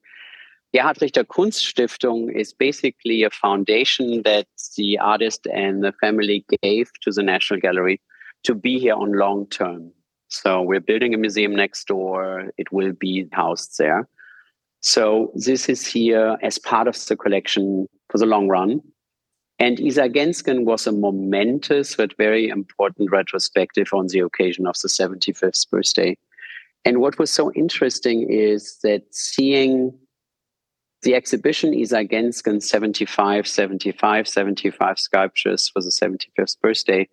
Gerhard 0.75 1.01
Richter 1.01 1.25
Kunststiftung 1.25 2.35
is 2.35 2.53
basically 2.53 3.23
a 3.23 3.31
foundation 3.31 4.23
that 4.25 4.47
the 4.77 4.99
artist 4.99 5.47
and 5.53 5.83
the 5.83 5.93
family 5.93 6.45
gave 6.63 6.91
to 7.03 7.11
the 7.11 7.23
National 7.23 7.59
Gallery 7.59 8.01
to 8.45 8.55
be 8.55 8.79
here 8.79 8.95
on 8.95 9.19
long 9.19 9.47
term. 9.49 9.93
So 10.29 10.61
we're 10.61 10.81
building 10.81 11.15
a 11.15 11.19
museum 11.19 11.55
next 11.57 11.87
door. 11.87 12.51
It 12.59 12.71
will 12.71 12.93
be 12.93 13.27
housed 13.33 13.77
there. 13.79 14.09
So 14.81 15.33
this 15.35 15.69
is 15.69 15.87
here 15.87 16.37
as 16.43 16.59
part 16.59 16.89
of 16.89 16.95
the 17.07 17.17
collection 17.17 17.87
for 18.11 18.19
the 18.19 18.27
long 18.27 18.49
run. 18.49 18.81
And 19.59 19.81
Isa 19.81 20.09
Genzken 20.09 20.65
was 20.65 20.87
a 20.87 20.93
momentous 20.93 21.97
but 21.97 22.17
very 22.17 22.49
important 22.49 23.11
retrospective 23.11 23.89
on 23.93 24.07
the 24.07 24.21
occasion 24.21 24.67
of 24.69 24.77
the 24.81 24.89
75th 24.89 25.69
birthday. 25.69 26.17
And 26.85 26.99
what 26.99 27.19
was 27.19 27.33
so 27.33 27.53
interesting 27.53 28.31
is 28.31 28.79
that 28.85 29.03
seeing 29.11 29.93
the 31.03 31.15
exhibition 31.15 31.75
Isa 31.75 32.05
Genzken 32.05 32.63
75, 32.63 33.49
75, 33.49 34.29
75 34.29 34.99
sculptures 34.99 35.69
for 35.69 35.83
the 35.83 35.91
75th 35.91 36.61
birthday, 36.61 37.09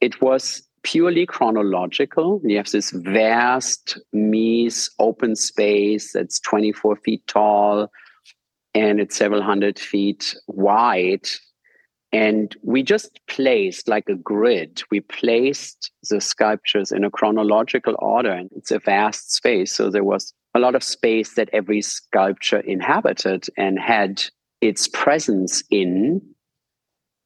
it 0.00 0.20
was 0.20 0.65
purely 0.86 1.26
chronological. 1.26 2.40
You 2.44 2.56
have 2.58 2.70
this 2.70 2.92
vast 2.92 3.98
Mies 4.14 4.88
open 5.00 5.34
space 5.34 6.12
that's 6.12 6.38
24 6.38 6.94
feet 6.96 7.26
tall 7.26 7.90
and 8.72 9.00
it's 9.00 9.16
several 9.16 9.42
hundred 9.42 9.80
feet 9.80 10.36
wide. 10.46 11.26
And 12.12 12.56
we 12.62 12.84
just 12.84 13.18
placed 13.26 13.88
like 13.88 14.08
a 14.08 14.14
grid, 14.14 14.80
we 14.92 15.00
placed 15.00 15.90
the 16.08 16.20
sculptures 16.20 16.92
in 16.92 17.02
a 17.02 17.10
chronological 17.10 17.96
order, 17.98 18.30
and 18.30 18.48
it's 18.54 18.70
a 18.70 18.78
vast 18.78 19.34
space. 19.34 19.74
So 19.74 19.90
there 19.90 20.04
was 20.04 20.32
a 20.54 20.60
lot 20.60 20.76
of 20.76 20.84
space 20.84 21.34
that 21.34 21.50
every 21.52 21.82
sculpture 21.82 22.60
inhabited 22.60 23.46
and 23.56 23.80
had 23.80 24.22
its 24.60 24.86
presence 24.86 25.64
in 25.68 26.22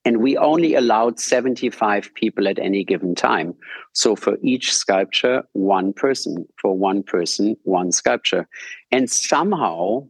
and 0.04 0.22
we 0.22 0.36
only 0.36 0.74
allowed 0.74 1.20
75 1.20 2.14
people 2.14 2.48
at 2.48 2.58
any 2.58 2.84
given 2.84 3.14
time. 3.14 3.54
So 3.92 4.16
for 4.16 4.38
each 4.42 4.74
sculpture, 4.74 5.42
one 5.52 5.92
person. 5.92 6.46
For 6.60 6.76
one 6.76 7.02
person, 7.02 7.56
one 7.64 7.92
sculpture. 7.92 8.48
And 8.90 9.10
somehow 9.10 10.06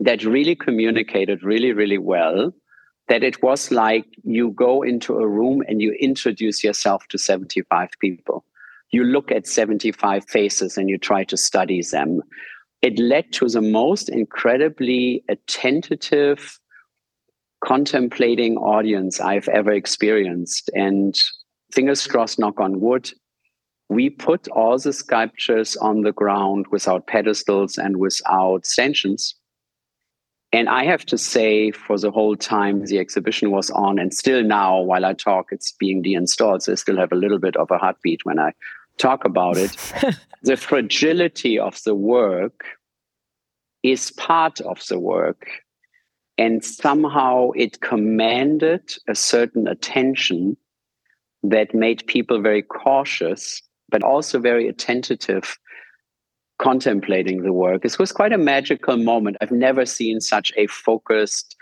that 0.00 0.24
really 0.24 0.56
communicated 0.56 1.44
really, 1.44 1.72
really 1.72 1.98
well 1.98 2.52
that 3.08 3.22
it 3.22 3.42
was 3.42 3.70
like 3.70 4.06
you 4.24 4.50
go 4.50 4.82
into 4.82 5.18
a 5.18 5.28
room 5.28 5.62
and 5.68 5.80
you 5.80 5.92
introduce 6.00 6.64
yourself 6.64 7.06
to 7.08 7.18
75 7.18 7.90
people. 8.00 8.44
You 8.90 9.04
look 9.04 9.30
at 9.30 9.46
75 9.46 10.28
faces 10.28 10.76
and 10.76 10.88
you 10.88 10.98
try 10.98 11.24
to 11.24 11.36
study 11.36 11.82
them. 11.82 12.22
It 12.80 12.98
led 12.98 13.32
to 13.34 13.48
the 13.48 13.62
most 13.62 14.08
incredibly 14.08 15.24
attentive, 15.28 16.58
contemplating 17.64 18.56
audience 18.56 19.20
I've 19.20 19.48
ever 19.48 19.72
experienced. 19.72 20.70
And 20.74 21.14
fingers 21.72 22.06
crossed, 22.06 22.38
knock 22.38 22.60
on 22.60 22.80
wood, 22.80 23.10
we 23.88 24.10
put 24.10 24.48
all 24.48 24.78
the 24.78 24.92
sculptures 24.92 25.76
on 25.76 26.02
the 26.02 26.12
ground 26.12 26.66
without 26.70 27.06
pedestals 27.06 27.78
and 27.78 27.98
without 27.98 28.66
stanchions. 28.66 29.34
And 30.52 30.68
I 30.68 30.84
have 30.84 31.06
to 31.06 31.16
say, 31.18 31.70
for 31.70 31.98
the 31.98 32.10
whole 32.10 32.36
time 32.36 32.84
the 32.84 32.98
exhibition 32.98 33.50
was 33.50 33.70
on, 33.70 33.98
and 33.98 34.12
still 34.12 34.42
now, 34.42 34.80
while 34.80 35.04
I 35.04 35.14
talk, 35.14 35.46
it's 35.50 35.72
being 35.72 36.02
deinstalled. 36.02 36.62
So 36.62 36.72
I 36.72 36.74
still 36.74 36.98
have 36.98 37.12
a 37.12 37.16
little 37.16 37.38
bit 37.38 37.56
of 37.56 37.70
a 37.70 37.78
heartbeat 37.78 38.24
when 38.24 38.38
I 38.38 38.52
talk 38.98 39.24
about 39.24 39.56
it. 39.56 39.74
the 40.42 40.56
fragility 40.56 41.58
of 41.58 41.82
the 41.84 41.94
work 41.94 42.64
is 43.82 44.10
part 44.10 44.60
of 44.60 44.86
the 44.88 44.98
work 44.98 45.48
and 46.38 46.64
somehow 46.64 47.50
it 47.56 47.80
commanded 47.80 48.82
a 49.08 49.14
certain 49.14 49.68
attention 49.68 50.56
that 51.42 51.74
made 51.74 52.06
people 52.06 52.40
very 52.40 52.62
cautious, 52.62 53.60
but 53.88 54.02
also 54.02 54.38
very 54.38 54.68
attentive, 54.68 55.58
contemplating 56.58 57.42
the 57.42 57.52
work. 57.52 57.82
This 57.82 57.98
was 57.98 58.12
quite 58.12 58.32
a 58.32 58.38
magical 58.38 58.96
moment. 58.96 59.36
I've 59.40 59.50
never 59.50 59.84
seen 59.84 60.20
such 60.20 60.52
a 60.56 60.66
focused, 60.68 61.56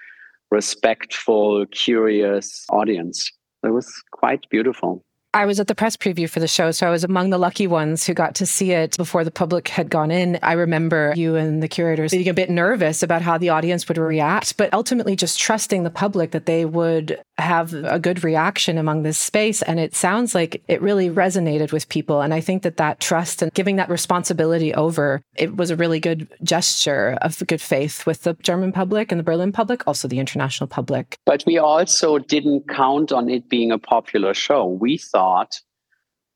respectful, 0.51 1.67
curious 1.73 2.65
audience. 2.71 3.31
It 3.65 3.71
was 3.71 3.91
quite 4.13 4.49
beautiful. 4.51 5.05
I 5.33 5.47
was 5.47 5.61
at 5.61 5.69
the 5.69 5.77
press 5.77 5.97
preview 5.97 6.29
for 6.29 6.41
the 6.41 6.49
show, 6.49 6.73
so 6.73 6.89
I 6.89 6.91
was 6.91 7.05
among 7.05 7.31
the 7.31 7.39
lucky 7.39 7.69
ones 7.69 8.05
who 8.05 8.15
got 8.15 8.35
to 8.37 8.47
see 8.47 8.73
it 8.73 8.97
before 8.97 9.23
the 9.23 9.31
public 9.31 9.69
had 9.69 9.89
gone 9.89 10.11
in. 10.11 10.41
I 10.43 10.55
remember 10.55 11.13
you 11.15 11.37
and 11.37 11.63
the 11.63 11.69
curators 11.69 12.11
being 12.11 12.29
a 12.29 12.35
bit 12.35 12.51
nervous 12.51 13.01
about 13.05 13.23
how 13.23 13.39
the 13.39 13.51
audience 13.51 13.87
would 13.87 13.97
react, 13.97 14.57
but 14.57 14.75
ultimately 14.75 15.15
just 15.15 15.39
trusting 15.39 15.85
the 15.85 15.91
public 15.91 16.33
that 16.33 16.47
they 16.47 16.65
would 16.65 17.17
have 17.39 17.73
a 17.73 18.01
good 18.01 18.25
reaction 18.25 18.77
among 18.77 19.05
this 19.05 19.19
space. 19.19 19.63
And 19.63 19.79
it 19.79 19.95
sounds 19.95 20.35
like 20.35 20.65
it 20.67 20.83
really 20.83 21.09
resonated 21.09 21.71
with 21.73 21.89
people. 21.89 22.23
And 22.23 22.35
I 22.35 22.41
think 22.41 22.65
that 22.65 22.79
that 22.79 22.99
trust 22.99 23.41
and 23.41 23.55
giving 23.55 23.77
that 23.77 23.89
responsibility 23.89 24.75
over, 24.75 25.23
it 25.37 25.57
was 25.57 25.71
a 25.71 25.77
really 25.77 26.01
good 26.01 26.27
gesture 26.43 27.17
of 27.23 27.41
good 27.47 27.61
faith 27.61 28.05
with 28.05 28.25
the 28.25 28.35
German 28.43 28.73
public 28.73 29.13
and 29.13 29.19
the 29.21 29.25
Berlin 29.25 29.53
public, 29.53 29.87
also 29.87 30.09
the 30.09 30.19
international 30.19 30.67
public. 30.67 31.19
But 31.25 31.45
we 31.47 31.57
also 31.57 32.19
didn't 32.19 32.69
count 32.69 33.13
on 33.13 33.31
it 33.31 33.49
being 33.49 33.71
a 33.71 33.79
popular 33.79 34.35
show. 34.35 34.67
We 34.67 34.99
thought 34.99 35.20
thought 35.21 35.61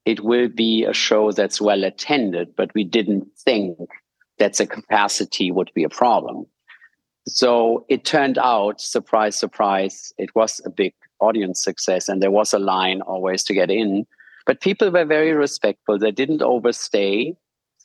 it 0.04 0.20
will 0.22 0.48
be 0.48 0.84
a 0.84 0.92
show 0.92 1.32
that's 1.32 1.60
well 1.60 1.84
attended, 1.84 2.54
but 2.54 2.74
we 2.74 2.84
didn't 2.84 3.26
think 3.38 3.78
that 4.38 4.56
the 4.56 4.66
capacity 4.66 5.50
would 5.50 5.70
be 5.74 5.84
a 5.84 5.88
problem. 5.88 6.46
So 7.26 7.86
it 7.88 8.04
turned 8.04 8.36
out, 8.36 8.82
surprise, 8.82 9.36
surprise, 9.36 10.12
it 10.18 10.34
was 10.34 10.60
a 10.66 10.70
big 10.70 10.92
audience 11.20 11.62
success 11.62 12.10
and 12.10 12.22
there 12.22 12.30
was 12.30 12.52
a 12.52 12.58
line 12.58 13.00
always 13.00 13.42
to 13.44 13.54
get 13.54 13.70
in. 13.70 14.06
But 14.44 14.60
people 14.60 14.90
were 14.90 15.06
very 15.06 15.32
respectful. 15.32 15.98
They 15.98 16.10
didn't 16.10 16.42
overstay 16.42 17.34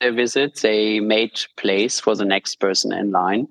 their 0.02 0.14
visit, 0.14 0.60
they 0.62 1.00
made 1.00 1.42
place 1.58 2.00
for 2.00 2.16
the 2.16 2.26
next 2.26 2.60
person 2.60 2.92
in 2.94 3.12
line. 3.12 3.48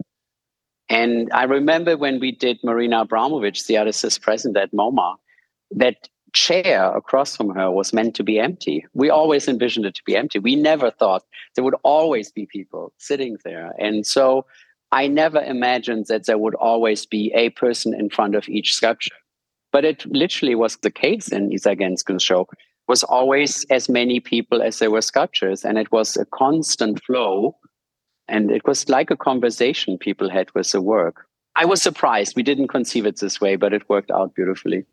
And 0.88 1.30
I 1.32 1.44
remember 1.44 1.96
when 1.96 2.20
we 2.20 2.32
did 2.32 2.58
Marina 2.64 3.04
Abramović, 3.04 3.66
the 3.66 3.76
artist 3.78 4.22
present 4.22 4.56
at 4.56 4.72
MoMA, 4.72 5.16
that 5.72 6.08
chair 6.32 6.94
across 6.96 7.36
from 7.36 7.50
her 7.50 7.70
was 7.70 7.92
meant 7.92 8.14
to 8.16 8.24
be 8.24 8.38
empty. 8.38 8.84
We 8.94 9.10
always 9.10 9.48
envisioned 9.48 9.86
it 9.86 9.94
to 9.96 10.02
be 10.04 10.16
empty. 10.16 10.38
We 10.38 10.56
never 10.56 10.90
thought 10.90 11.24
there 11.54 11.64
would 11.64 11.76
always 11.82 12.30
be 12.30 12.46
people 12.46 12.92
sitting 12.98 13.38
there. 13.44 13.72
And 13.78 14.06
so 14.06 14.46
I 14.90 15.06
never 15.06 15.40
imagined 15.40 16.06
that 16.06 16.26
there 16.26 16.38
would 16.38 16.54
always 16.54 17.06
be 17.06 17.32
a 17.34 17.50
person 17.50 17.94
in 17.94 18.10
front 18.10 18.34
of 18.34 18.48
each 18.48 18.74
sculpture. 18.74 19.14
But 19.70 19.84
it 19.84 20.06
literally 20.06 20.54
was 20.54 20.76
the 20.76 20.90
case 20.90 21.28
in 21.28 21.52
Isa 21.52 21.76
Genzken's 21.76 22.22
show. 22.22 22.48
Was 22.86 23.02
always 23.02 23.66
as 23.68 23.90
many 23.90 24.18
people 24.18 24.62
as 24.62 24.78
there 24.78 24.90
were 24.90 25.02
sculptures, 25.02 25.62
and 25.62 25.76
it 25.76 25.92
was 25.92 26.16
a 26.16 26.24
constant 26.24 27.04
flow. 27.04 27.54
And 28.28 28.50
it 28.50 28.66
was 28.66 28.88
like 28.88 29.10
a 29.10 29.16
conversation 29.16 29.98
people 29.98 30.30
had 30.30 30.50
with 30.54 30.72
the 30.72 30.80
work. 30.80 31.26
I 31.54 31.66
was 31.66 31.82
surprised. 31.82 32.34
We 32.34 32.42
didn't 32.42 32.68
conceive 32.68 33.04
it 33.04 33.20
this 33.20 33.42
way, 33.42 33.56
but 33.56 33.74
it 33.74 33.88
worked 33.90 34.10
out 34.10 34.34
beautifully. 34.34 34.86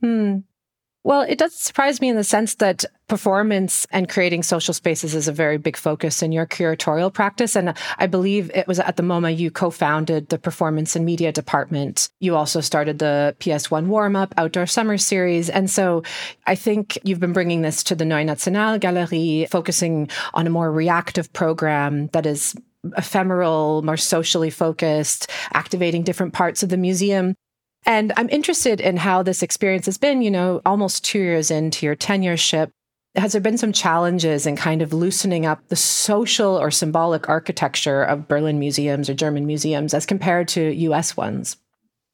Hmm. 0.00 0.38
Well, 1.06 1.20
it 1.20 1.38
does 1.38 1.54
surprise 1.54 2.00
me 2.00 2.08
in 2.08 2.16
the 2.16 2.24
sense 2.24 2.56
that 2.56 2.84
performance 3.06 3.86
and 3.92 4.08
creating 4.08 4.42
social 4.42 4.74
spaces 4.74 5.14
is 5.14 5.28
a 5.28 5.32
very 5.32 5.56
big 5.56 5.76
focus 5.76 6.20
in 6.20 6.32
your 6.32 6.46
curatorial 6.46 7.14
practice. 7.14 7.54
And 7.54 7.74
I 7.98 8.08
believe 8.08 8.50
it 8.52 8.66
was 8.66 8.80
at 8.80 8.96
the 8.96 9.04
MoMA 9.04 9.36
you 9.38 9.52
co 9.52 9.70
founded 9.70 10.30
the 10.30 10.38
performance 10.38 10.96
and 10.96 11.06
media 11.06 11.30
department. 11.30 12.08
You 12.18 12.34
also 12.34 12.60
started 12.60 12.98
the 12.98 13.36
PS1 13.38 13.86
warm 13.86 14.16
up 14.16 14.34
outdoor 14.36 14.66
summer 14.66 14.98
series. 14.98 15.48
And 15.48 15.70
so 15.70 16.02
I 16.44 16.56
think 16.56 16.98
you've 17.04 17.20
been 17.20 17.32
bringing 17.32 17.62
this 17.62 17.84
to 17.84 17.94
the 17.94 18.04
Neue 18.04 18.24
National 18.24 18.76
Galerie, 18.80 19.46
focusing 19.48 20.10
on 20.34 20.48
a 20.48 20.50
more 20.50 20.72
reactive 20.72 21.32
program 21.32 22.08
that 22.08 22.26
is 22.26 22.56
ephemeral, 22.96 23.82
more 23.82 23.96
socially 23.96 24.50
focused, 24.50 25.30
activating 25.52 26.02
different 26.02 26.32
parts 26.32 26.64
of 26.64 26.68
the 26.68 26.76
museum. 26.76 27.36
And 27.86 28.12
I'm 28.16 28.28
interested 28.30 28.80
in 28.80 28.96
how 28.96 29.22
this 29.22 29.42
experience 29.42 29.86
has 29.86 29.96
been, 29.96 30.20
you 30.20 30.30
know, 30.30 30.60
almost 30.66 31.04
two 31.04 31.20
years 31.20 31.52
into 31.52 31.86
your 31.86 31.94
tenureship. 31.94 32.72
Has 33.14 33.32
there 33.32 33.40
been 33.40 33.56
some 33.56 33.72
challenges 33.72 34.44
in 34.44 34.56
kind 34.56 34.82
of 34.82 34.92
loosening 34.92 35.46
up 35.46 35.66
the 35.68 35.76
social 35.76 36.60
or 36.60 36.70
symbolic 36.72 37.28
architecture 37.28 38.02
of 38.02 38.26
Berlin 38.26 38.58
museums 38.58 39.08
or 39.08 39.14
German 39.14 39.46
museums 39.46 39.94
as 39.94 40.04
compared 40.04 40.48
to 40.48 40.72
US 40.74 41.16
ones? 41.16 41.56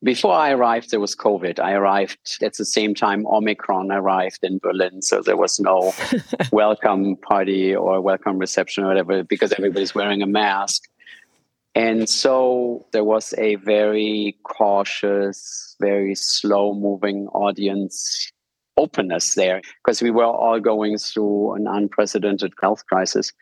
Before 0.05 0.35
I 0.35 0.51
arrived, 0.51 0.91
there 0.91 1.01
was 1.01 1.15
COVID. 1.15 1.59
I 1.59 1.73
arrived 1.73 2.19
at 2.43 2.55
the 2.55 2.65
same 2.65 2.93
time 2.95 3.25
Omicron 3.27 3.93
arrived 3.93 4.41
in 4.43 4.59
Berlin. 4.59 5.01
So 5.01 5.23
there 5.23 5.37
was 5.37 5.59
no 5.59 5.95
welcome 6.53 7.17
party 7.17 7.75
or 7.75 8.01
welcome 8.01 8.39
reception 8.39 8.85
or 8.85 8.89
whatever 8.89 9.23
because 9.23 9.53
everybody's 9.53 9.95
wearing 9.95 10.21
a 10.21 10.27
mask. 10.27 10.83
And 11.75 12.09
so 12.09 12.87
there 12.93 13.05
was 13.05 13.33
a 13.39 13.55
very 13.57 14.37
cautious, 14.45 15.75
very 15.81 16.15
slow 16.15 16.75
moving 16.75 17.29
audience 17.29 18.31
openness 18.77 19.35
there 19.35 19.61
because 19.85 20.03
we 20.03 20.11
were 20.11 20.25
all 20.25 20.61
going 20.61 20.99
through 20.99 21.55
an 21.55 21.67
unprecedented 21.67 22.53
health 22.61 22.85
crisis. 22.87 23.33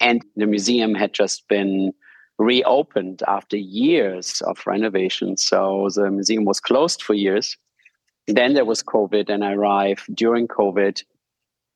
And 0.00 0.24
the 0.36 0.46
museum 0.46 0.94
had 0.94 1.12
just 1.12 1.46
been 1.48 1.92
reopened 2.38 3.22
after 3.28 3.56
years 3.56 4.42
of 4.42 4.66
renovation. 4.66 5.36
So 5.36 5.88
the 5.94 6.10
museum 6.10 6.44
was 6.44 6.60
closed 6.60 7.02
for 7.02 7.14
years. 7.14 7.56
Then 8.26 8.54
there 8.54 8.64
was 8.64 8.82
COVID, 8.82 9.28
and 9.28 9.44
I 9.44 9.52
arrived 9.52 10.14
during 10.14 10.48
COVID. 10.48 11.02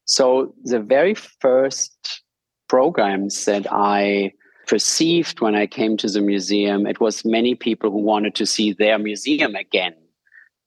So 0.07 0.55
the 0.63 0.81
very 0.81 1.15
first 1.15 2.23
programs 2.69 3.45
that 3.45 3.67
I 3.71 4.33
perceived 4.67 5.41
when 5.41 5.55
I 5.55 5.67
came 5.67 5.97
to 5.99 6.09
the 6.09 6.21
museum, 6.21 6.87
it 6.87 7.01
was 7.01 7.25
many 7.25 7.55
people 7.55 7.91
who 7.91 7.99
wanted 7.99 8.35
to 8.37 8.47
see 8.47 8.73
their 8.73 8.99
museum 8.99 9.55
again. 9.55 9.95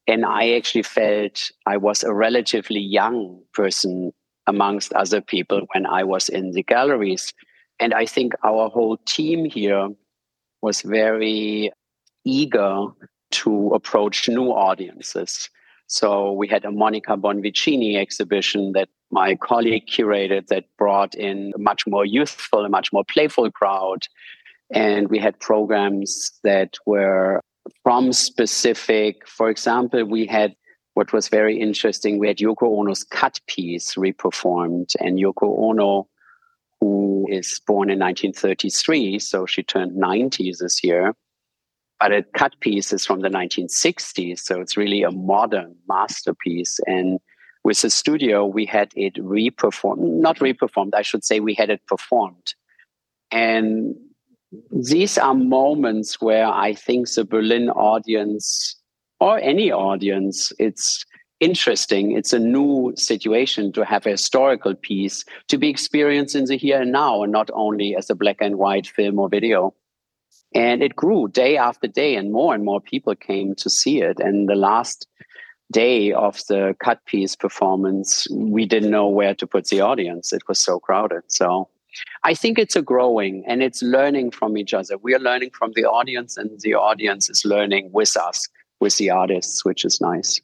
And 0.08 0.26
I 0.26 0.54
actually 0.54 0.84
felt 0.84 1.52
I 1.66 1.78
was 1.78 2.04
a 2.04 2.14
relatively 2.14 2.80
young 2.80 3.42
person 3.54 4.12
amongst 4.48 4.94
other 4.94 5.22
people 5.22 5.68
when 5.74 5.86
I 5.86 6.04
was 6.04 6.30
in 6.30 6.52
the 6.52 6.64
galleries. 6.64 7.34
And 7.80 7.94
I 7.94 8.06
think 8.06 8.34
our 8.44 8.70
whole 8.70 8.98
team 9.06 9.46
here 9.46 9.90
was 10.62 10.82
very 10.82 11.72
eager 12.26 12.86
to 13.32 13.72
approach 13.74 14.28
new 14.28 14.50
audiences. 14.50 15.50
So 15.88 16.32
we 16.32 16.48
had 16.48 16.66
a 16.66 16.72
Monica 16.72 17.16
Bonvicini 17.16 17.98
exhibition 17.98 18.72
that 18.74 18.90
my 19.12 19.36
colleague 19.36 19.88
curated 19.88 20.48
that 20.48 20.66
brought 20.78 21.16
in 21.16 21.52
a 21.56 21.60
much 21.60 21.88
more 21.88 22.06
youthful, 22.06 22.66
a 22.66 22.70
much 22.70 22.94
more 22.94 23.04
playful 23.04 23.50
crowd. 23.52 24.08
And 24.72 25.10
we 25.10 25.18
had 25.18 25.40
programs 25.40 26.32
that 26.44 26.76
were 26.86 27.42
from 27.84 28.14
specific, 28.14 29.28
for 29.28 29.50
example, 29.50 30.06
we 30.06 30.26
had 30.26 30.56
what 30.94 31.14
was 31.14 31.30
very 31.30 31.60
interesting. 31.60 32.20
We 32.20 32.28
had 32.28 32.38
Yoko 32.38 32.78
Ono's 32.78 33.04
cut 33.04 33.40
piece 33.48 33.96
reperformed, 33.96 34.96
and 35.00 35.18
Yoko 35.18 35.58
Ono, 35.58 36.08
who 36.82 37.26
is 37.30 37.62
born 37.66 37.90
in 37.90 38.00
1933, 38.00 39.20
so 39.20 39.46
she 39.46 39.64
turned 39.64 39.96
90 39.96 40.54
this 40.60 40.84
year. 40.84 41.14
But 42.00 42.12
a 42.12 42.24
cut 42.36 42.60
piece 42.60 42.92
is 42.92 43.06
from 43.06 43.22
the 43.22 43.30
1960s, 43.30 44.40
so 44.40 44.62
it's 44.62 44.78
really 44.78 45.04
a 45.04 45.12
modern 45.12 45.76
masterpiece. 45.88 46.80
And 46.86 47.20
with 47.64 47.82
the 47.82 47.90
studio, 47.90 48.46
we 48.46 48.66
had 48.66 48.92
it 48.96 49.16
reperformed, 49.16 50.00
not 50.00 50.40
reperformed, 50.40 50.92
I 50.94 51.02
should 51.02 51.24
say, 51.24 51.40
we 51.40 51.54
had 51.54 51.70
it 51.70 51.86
performed. 51.88 52.54
And 53.32 53.96
these 54.72 55.18
are 55.18 55.36
moments 55.36 56.22
where 56.22 56.48
I 56.48 56.74
think 56.74 57.12
the 57.12 57.26
Berlin 57.26 57.70
audience, 57.70 58.76
or 59.20 59.38
any 59.40 59.72
audience, 59.72 60.52
it's 60.58 61.06
interesting. 61.40 62.12
It's 62.18 62.34
a 62.34 62.40
new 62.40 62.94
situation 62.96 63.72
to 63.74 63.86
have 63.86 64.06
a 64.06 64.12
historical 64.12 64.76
piece 64.76 65.24
to 65.48 65.58
be 65.58 65.70
experienced 65.70 66.36
in 66.36 66.46
the 66.46 66.58
here 66.58 66.82
and 66.82 66.92
now, 66.92 67.24
and 67.24 67.32
not 67.32 67.50
only 67.54 67.96
as 67.96 68.10
a 68.10 68.16
black 68.16 68.38
and 68.40 68.58
white 68.58 68.88
film 68.88 69.20
or 69.20 69.30
video. 69.30 69.74
And 70.56 70.82
it 70.82 70.96
grew 70.96 71.28
day 71.28 71.58
after 71.58 71.88
day, 71.88 72.16
and 72.16 72.32
more 72.32 72.56
and 72.56 72.66
more 72.66 72.82
people 72.82 73.16
came 73.16 73.54
to 73.56 73.70
see 73.70 74.02
it. 74.02 74.20
And 74.20 74.50
the 74.50 74.56
last 74.56 75.08
day 75.72 76.12
of 76.12 76.42
the 76.48 76.76
cut 76.84 77.06
piece 77.06 77.36
performance, 77.36 78.28
we 78.32 78.66
didn't 78.66 78.92
know 78.92 79.08
where 79.08 79.36
to 79.36 79.46
put 79.46 79.68
the 79.68 79.82
audience. 79.82 80.34
It 80.34 80.48
was 80.48 80.60
so 80.60 80.80
crowded. 80.80 81.22
So 81.28 81.70
I 82.24 82.34
think 82.34 82.58
it's 82.58 82.76
a 82.76 82.82
growing 82.82 83.44
and 83.48 83.62
it's 83.62 83.82
learning 83.82 84.32
from 84.32 84.58
each 84.58 84.74
other. 84.74 84.98
We 84.98 85.14
are 85.14 85.20
learning 85.20 85.52
from 85.52 85.72
the 85.76 85.86
audience, 85.86 86.38
and 86.38 86.60
the 86.62 86.76
audience 86.76 87.30
is 87.30 87.46
learning 87.46 87.90
with 87.92 88.16
us, 88.18 88.48
with 88.80 88.98
the 88.98 89.10
artists, 89.10 89.66
which 89.66 89.86
is 89.86 90.00
nice. 90.02 90.40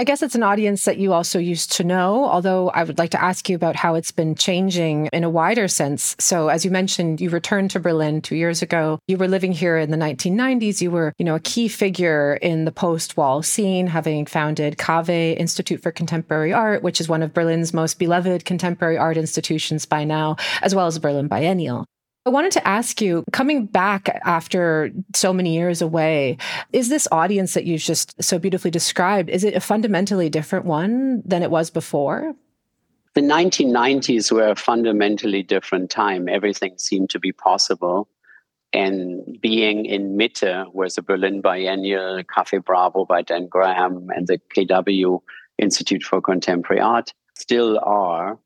I 0.00 0.04
guess 0.04 0.22
it's 0.22 0.34
an 0.34 0.42
audience 0.42 0.86
that 0.86 0.96
you 0.96 1.12
also 1.12 1.38
used 1.38 1.72
to 1.72 1.84
know, 1.84 2.24
although 2.24 2.70
I 2.70 2.84
would 2.84 2.96
like 2.96 3.10
to 3.10 3.22
ask 3.22 3.50
you 3.50 3.54
about 3.54 3.76
how 3.76 3.96
it's 3.96 4.10
been 4.10 4.34
changing 4.34 5.10
in 5.12 5.24
a 5.24 5.28
wider 5.28 5.68
sense. 5.68 6.16
So, 6.18 6.48
as 6.48 6.64
you 6.64 6.70
mentioned, 6.70 7.20
you 7.20 7.28
returned 7.28 7.70
to 7.72 7.80
Berlin 7.80 8.22
two 8.22 8.34
years 8.34 8.62
ago. 8.62 8.98
You 9.08 9.18
were 9.18 9.28
living 9.28 9.52
here 9.52 9.76
in 9.76 9.90
the 9.90 9.98
1990s. 9.98 10.80
You 10.80 10.90
were, 10.90 11.12
you 11.18 11.24
know, 11.26 11.34
a 11.34 11.40
key 11.40 11.68
figure 11.68 12.38
in 12.40 12.64
the 12.64 12.72
post-wall 12.72 13.42
scene, 13.42 13.88
having 13.88 14.24
founded 14.24 14.78
KW 14.78 15.36
Institute 15.36 15.82
for 15.82 15.92
Contemporary 15.92 16.54
Art, 16.54 16.82
which 16.82 16.98
is 16.98 17.06
one 17.10 17.22
of 17.22 17.34
Berlin's 17.34 17.74
most 17.74 17.98
beloved 17.98 18.46
contemporary 18.46 18.96
art 18.96 19.18
institutions 19.18 19.84
by 19.84 20.04
now, 20.04 20.36
as 20.62 20.74
well 20.74 20.86
as 20.86 20.98
Berlin 20.98 21.28
Biennial. 21.28 21.84
I 22.26 22.30
wanted 22.30 22.52
to 22.52 22.68
ask 22.68 23.00
you, 23.00 23.24
coming 23.32 23.64
back 23.64 24.20
after 24.24 24.90
so 25.14 25.32
many 25.32 25.54
years 25.54 25.80
away, 25.80 26.36
is 26.70 26.90
this 26.90 27.08
audience 27.10 27.54
that 27.54 27.64
you've 27.64 27.80
just 27.80 28.22
so 28.22 28.38
beautifully 28.38 28.70
described, 28.70 29.30
is 29.30 29.42
it 29.42 29.54
a 29.54 29.60
fundamentally 29.60 30.28
different 30.28 30.66
one 30.66 31.22
than 31.24 31.42
it 31.42 31.50
was 31.50 31.70
before? 31.70 32.34
The 33.14 33.22
1990s 33.22 34.30
were 34.30 34.50
a 34.50 34.54
fundamentally 34.54 35.42
different 35.42 35.90
time. 35.90 36.28
Everything 36.28 36.76
seemed 36.76 37.08
to 37.10 37.18
be 37.18 37.32
possible. 37.32 38.06
And 38.72 39.40
being 39.40 39.86
in 39.86 40.16
Mitte, 40.16 40.66
where 40.72 40.88
the 40.94 41.02
Berlin 41.02 41.40
Biennial, 41.40 42.22
Cafe 42.32 42.58
Bravo 42.58 43.06
by 43.06 43.22
Dan 43.22 43.48
Graham, 43.48 44.10
and 44.14 44.28
the 44.28 44.38
KW 44.54 45.20
Institute 45.58 46.02
for 46.02 46.20
Contemporary 46.20 46.80
Art 46.80 47.12
still 47.34 47.80
are, 47.82 48.38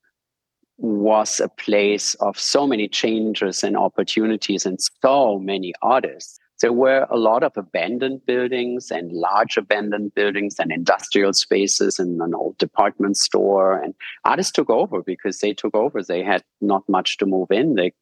was 0.79 1.41
a 1.41 1.49
place 1.49 2.15
of 2.17 2.39
so 2.39 2.67
many 2.67 2.89
changes 2.89 3.63
and 3.63 3.77
opportunities 3.77 4.67
and 4.67 4.79
so 5.03 5.39
many 5.39 5.73
artists. 5.83 6.39
There 6.61 6.73
were 6.73 7.07
a 7.11 7.17
lot 7.17 7.43
of 7.43 7.53
abandoned 7.57 8.25
buildings 8.27 8.91
and 8.91 9.13
large 9.13 9.57
abandoned 9.57 10.15
buildings 10.15 10.57
and 10.59 10.73
industrial 10.73 11.33
spaces 11.33 11.99
and 11.99 12.21
an 12.21 12.35
old 12.35 12.57
department 12.59 13.17
store. 13.17 13.81
And 13.81 13.95
artists 14.25 14.53
took 14.53 14.71
over 14.71 15.03
because 15.03 15.39
they 15.39 15.53
took 15.53 15.75
over. 15.75 16.03
They 16.03 16.23
had 16.23 16.43
not 16.61 16.83
much 16.89 17.19
to 17.19 17.27
move 17.27 17.51
in. 17.51 17.75
They 17.75 17.93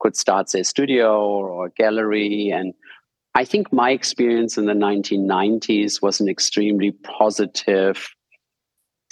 could 0.00 0.16
start 0.16 0.50
their 0.52 0.64
studio 0.64 1.20
or 1.20 1.70
gallery. 1.70 2.50
And 2.50 2.74
I 3.34 3.44
think 3.44 3.72
my 3.72 3.90
experience 3.90 4.58
in 4.58 4.66
the 4.66 4.74
1990s 4.74 6.02
was 6.02 6.20
an 6.20 6.28
extremely 6.28 6.92
positive 6.92 8.14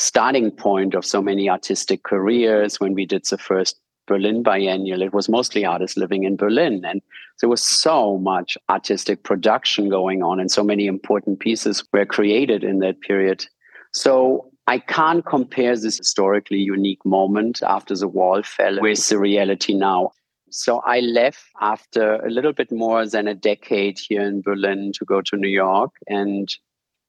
starting 0.00 0.50
point 0.50 0.94
of 0.94 1.04
so 1.04 1.20
many 1.20 1.50
artistic 1.50 2.04
careers 2.04 2.80
when 2.80 2.94
we 2.94 3.04
did 3.04 3.22
the 3.26 3.36
first 3.36 3.78
Berlin 4.06 4.42
Biennial. 4.42 5.02
It 5.02 5.12
was 5.12 5.28
mostly 5.28 5.64
artists 5.66 5.98
living 5.98 6.24
in 6.24 6.36
Berlin. 6.36 6.82
And 6.86 7.02
there 7.40 7.50
was 7.50 7.62
so 7.62 8.16
much 8.16 8.56
artistic 8.70 9.24
production 9.24 9.90
going 9.90 10.22
on, 10.22 10.40
and 10.40 10.50
so 10.50 10.64
many 10.64 10.86
important 10.86 11.38
pieces 11.38 11.84
were 11.92 12.06
created 12.06 12.64
in 12.64 12.78
that 12.78 13.02
period. 13.02 13.44
So 13.92 14.50
I 14.66 14.78
can't 14.78 15.24
compare 15.26 15.76
this 15.76 15.98
historically 15.98 16.60
unique 16.60 17.04
moment 17.04 17.62
after 17.62 17.94
the 17.94 18.08
wall 18.08 18.42
fell 18.42 18.80
with 18.80 19.06
the 19.08 19.18
reality 19.18 19.74
now. 19.74 20.12
So 20.50 20.80
I 20.86 21.00
left 21.00 21.44
after 21.60 22.14
a 22.16 22.30
little 22.30 22.54
bit 22.54 22.72
more 22.72 23.06
than 23.06 23.28
a 23.28 23.34
decade 23.34 23.98
here 23.98 24.22
in 24.22 24.40
Berlin 24.40 24.92
to 24.94 25.04
go 25.04 25.20
to 25.20 25.36
New 25.36 25.48
York. 25.48 25.92
And 26.08 26.48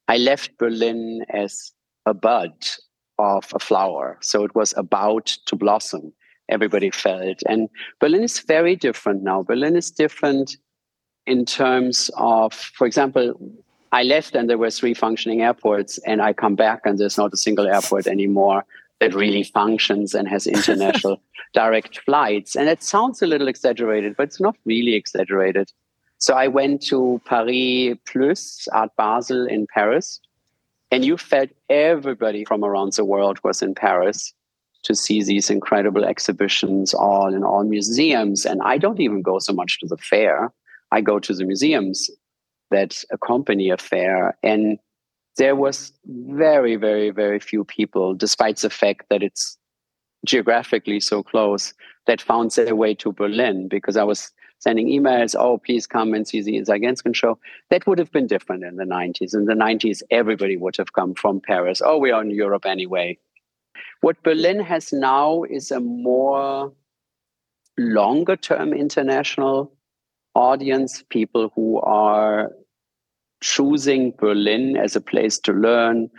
I 0.07 0.17
left 0.17 0.57
Berlin 0.57 1.25
as 1.33 1.71
a 2.05 2.13
bud 2.13 2.53
of 3.19 3.51
a 3.53 3.59
flower. 3.59 4.17
So 4.21 4.43
it 4.43 4.55
was 4.55 4.73
about 4.77 5.27
to 5.45 5.55
blossom, 5.55 6.13
everybody 6.49 6.91
felt. 6.91 7.41
And 7.47 7.69
Berlin 7.99 8.23
is 8.23 8.39
very 8.39 8.75
different 8.75 9.23
now. 9.23 9.43
Berlin 9.43 9.75
is 9.75 9.91
different 9.91 10.57
in 11.27 11.45
terms 11.45 12.09
of, 12.17 12.53
for 12.53 12.87
example, 12.87 13.33
I 13.91 14.03
left 14.03 14.35
and 14.35 14.49
there 14.49 14.57
were 14.57 14.71
three 14.71 14.93
functioning 14.93 15.41
airports, 15.41 15.97
and 15.99 16.21
I 16.21 16.33
come 16.33 16.55
back 16.55 16.81
and 16.85 16.97
there's 16.97 17.17
not 17.17 17.33
a 17.33 17.37
single 17.37 17.67
airport 17.67 18.07
anymore 18.07 18.65
that 18.99 19.13
really 19.13 19.43
functions 19.43 20.13
and 20.13 20.27
has 20.27 20.47
international 20.47 21.21
direct 21.53 21.99
flights. 22.05 22.55
And 22.55 22.69
it 22.69 22.83
sounds 22.83 23.21
a 23.21 23.27
little 23.27 23.47
exaggerated, 23.47 24.15
but 24.15 24.27
it's 24.27 24.39
not 24.39 24.55
really 24.63 24.93
exaggerated. 24.93 25.71
So 26.19 26.35
I 26.35 26.47
went 26.47 26.83
to 26.83 27.19
Paris 27.25 27.97
Plus 28.05 28.67
Art 28.71 28.91
Basel 28.95 29.47
in 29.47 29.67
Paris, 29.73 30.21
and 30.91 31.05
you 31.05 31.17
felt 31.17 31.49
everybody 31.69 32.43
from 32.43 32.63
around 32.63 32.93
the 32.93 33.05
world 33.05 33.39
was 33.43 33.61
in 33.61 33.73
Paris 33.73 34.33
to 34.83 34.93
see 34.93 35.23
these 35.23 35.49
incredible 35.49 36.03
exhibitions 36.03 36.93
all 36.93 37.33
in 37.33 37.43
all 37.43 37.63
museums. 37.63 38.45
And 38.45 38.61
I 38.63 38.77
don't 38.77 38.99
even 38.99 39.21
go 39.21 39.39
so 39.39 39.53
much 39.53 39.79
to 39.79 39.87
the 39.87 39.97
fair. 39.97 40.51
I 40.91 41.01
go 41.01 41.19
to 41.19 41.33
the 41.33 41.45
museums 41.45 42.09
that 42.71 43.03
accompany 43.11 43.69
a 43.69 43.77
fair. 43.77 44.37
And 44.43 44.79
there 45.37 45.55
was 45.55 45.93
very, 46.05 46.75
very, 46.75 47.11
very 47.11 47.39
few 47.39 47.63
people, 47.63 48.13
despite 48.13 48.57
the 48.57 48.69
fact 48.69 49.05
that 49.09 49.23
it's 49.23 49.57
geographically 50.25 50.99
so 50.99 51.23
close, 51.23 51.73
that 52.07 52.21
found 52.21 52.51
their 52.51 52.75
way 52.75 52.95
to 52.95 53.11
Berlin 53.11 53.67
because 53.67 53.95
I 53.95 54.03
was 54.03 54.31
sending 54.61 54.87
emails, 54.87 55.35
oh, 55.37 55.57
please 55.57 55.87
come 55.87 56.13
and 56.13 56.27
see 56.27 56.41
the 56.41 56.55
Isa 56.55 56.73
Genzken 56.73 57.15
show. 57.15 57.37
That 57.69 57.85
would 57.87 57.97
have 57.97 58.11
been 58.11 58.27
different 58.27 58.63
in 58.63 58.75
the 58.75 58.85
90s. 58.85 59.33
In 59.33 59.45
the 59.45 59.53
90s, 59.53 60.03
everybody 60.11 60.55
would 60.55 60.77
have 60.77 60.93
come 60.93 61.15
from 61.15 61.41
Paris. 61.41 61.81
Oh, 61.83 61.97
we 61.97 62.11
are 62.11 62.21
in 62.21 62.29
Europe 62.29 62.65
anyway. 62.65 63.17
What 64.01 64.21
Berlin 64.23 64.59
has 64.59 64.93
now 64.93 65.43
is 65.43 65.71
a 65.71 65.79
more 65.79 66.71
longer 67.77 68.35
term 68.35 68.71
international 68.71 69.73
audience, 70.35 71.03
people 71.09 71.51
who 71.55 71.81
are 71.81 72.51
choosing 73.41 74.13
Berlin 74.19 74.77
as 74.77 74.95
a 74.95 75.01
place 75.01 75.39
to 75.39 75.53
learn, 75.53 76.09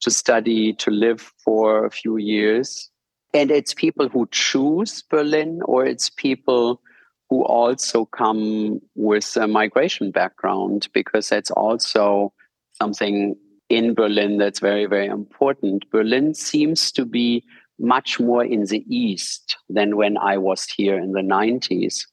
to 0.00 0.10
study, 0.10 0.74
to 0.74 0.90
live 0.90 1.32
for 1.42 1.86
a 1.86 1.90
few 1.90 2.18
years. 2.18 2.90
And 3.32 3.50
it's 3.50 3.72
people 3.72 4.08
who 4.08 4.28
choose 4.30 5.02
Berlin, 5.02 5.60
or 5.64 5.86
it's 5.86 6.10
people 6.10 6.82
who 7.30 7.44
also 7.44 8.04
come 8.06 8.80
with 8.94 9.36
a 9.36 9.46
migration 9.46 10.10
background, 10.10 10.88
because 10.92 11.28
that's 11.28 11.50
also 11.50 12.32
something 12.72 13.36
in 13.68 13.94
Berlin 13.94 14.38
that's 14.38 14.60
very, 14.60 14.86
very 14.86 15.06
important. 15.06 15.90
Berlin 15.90 16.34
seems 16.34 16.90
to 16.92 17.04
be 17.04 17.44
much 17.78 18.18
more 18.18 18.44
in 18.44 18.64
the 18.64 18.84
east 18.88 19.56
than 19.68 19.96
when 19.96 20.16
I 20.16 20.38
was 20.38 20.64
here 20.64 20.98
in 20.98 21.12
the 21.12 21.20
90s. 21.20 22.06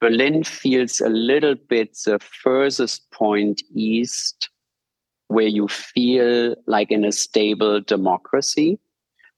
Berlin 0.00 0.44
feels 0.44 1.00
a 1.00 1.08
little 1.08 1.54
bit 1.54 1.96
the 2.04 2.18
furthest 2.18 3.10
point 3.10 3.62
east 3.74 4.50
where 5.28 5.46
you 5.46 5.66
feel 5.68 6.54
like 6.66 6.90
in 6.90 7.04
a 7.04 7.12
stable 7.12 7.80
democracy. 7.80 8.78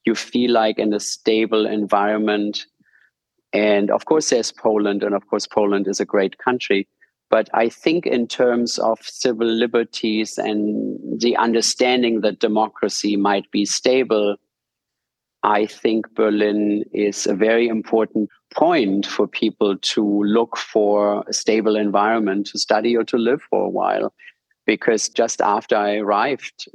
You 0.05 0.15
feel 0.15 0.53
like 0.53 0.79
in 0.79 0.93
a 0.93 1.01
stable 1.01 1.67
environment. 1.67 2.67
And 3.53 3.91
of 3.91 4.05
course, 4.05 4.31
there's 4.31 4.53
Poland, 4.53 5.03
and 5.03 5.15
of 5.15 5.27
course, 5.29 5.47
Poland 5.47 5.89
is 5.89 6.01
a 6.01 6.05
great 6.05 6.39
country. 6.39 6.89
But 7.31 7.49
I 7.55 7.69
think, 7.69 8.07
in 8.07 8.29
terms 8.29 8.79
of 8.79 8.99
civil 9.03 9.49
liberties 9.49 10.39
and 10.39 11.21
the 11.21 11.37
understanding 11.37 12.21
that 12.21 12.39
democracy 12.39 13.17
might 13.17 13.51
be 13.51 13.65
stable, 13.65 14.37
I 15.43 15.67
think 15.67 16.15
Berlin 16.15 16.85
is 16.93 17.27
a 17.27 17.35
very 17.35 17.69
important 17.69 18.31
point 18.55 19.07
for 19.07 19.27
people 19.27 19.77
to 19.77 20.23
look 20.25 20.57
for 20.57 21.25
a 21.29 21.33
stable 21.33 21.77
environment 21.77 22.47
to 22.49 22.59
study 22.59 22.97
or 22.97 23.05
to 23.05 23.17
live 23.17 23.43
for 23.51 23.65
a 23.65 23.69
while. 23.69 24.13
Because 24.67 25.09
just 25.09 25.41
after 25.41 25.77
I 25.77 25.97
arrived, 25.97 26.69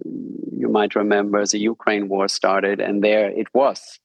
you 0.56 0.70
might 0.70 0.96
remember 0.96 1.46
the 1.46 1.60
Ukraine 1.60 2.08
war 2.08 2.28
started, 2.30 2.80
and 2.80 3.04
there 3.04 3.30
it 3.30 3.48
was. 3.54 4.00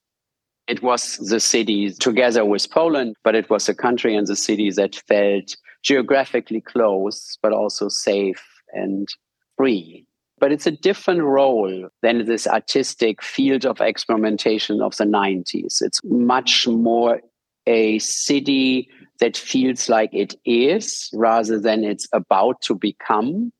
It 0.66 0.82
was 0.82 1.16
the 1.18 1.38
city 1.38 1.92
together 1.92 2.44
with 2.44 2.70
Poland, 2.70 3.16
but 3.22 3.34
it 3.34 3.48
was 3.48 3.68
a 3.68 3.74
country 3.74 4.16
and 4.16 4.26
the 4.26 4.36
city 4.36 4.70
that 4.72 4.96
felt 5.06 5.56
geographically 5.82 6.60
close, 6.60 7.38
but 7.40 7.52
also 7.52 7.88
safe 7.88 8.42
and 8.72 9.08
free. 9.56 10.04
But 10.38 10.52
it's 10.52 10.66
a 10.66 10.72
different 10.72 11.22
role 11.22 11.88
than 12.02 12.26
this 12.26 12.46
artistic 12.46 13.22
field 13.22 13.64
of 13.64 13.80
experimentation 13.80 14.82
of 14.82 14.96
the 14.96 15.04
90s. 15.04 15.80
It's 15.80 16.00
much 16.04 16.66
more 16.66 17.20
a 17.66 17.98
city 18.00 18.88
that 19.20 19.36
feels 19.36 19.88
like 19.88 20.10
it 20.12 20.34
is 20.44 21.08
rather 21.14 21.58
than 21.58 21.84
it's 21.84 22.08
about 22.12 22.60
to 22.62 22.74
become. 22.74 23.52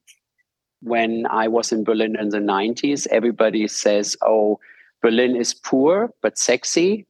When 0.82 1.26
I 1.30 1.48
was 1.48 1.72
in 1.72 1.84
Berlin 1.84 2.16
in 2.20 2.28
the 2.28 2.38
90s, 2.38 3.06
everybody 3.10 3.66
says, 3.68 4.16
oh, 4.22 4.58
Berlin 5.02 5.36
is 5.36 5.54
poor 5.54 6.10
but 6.22 6.38
sexy. 6.38 7.06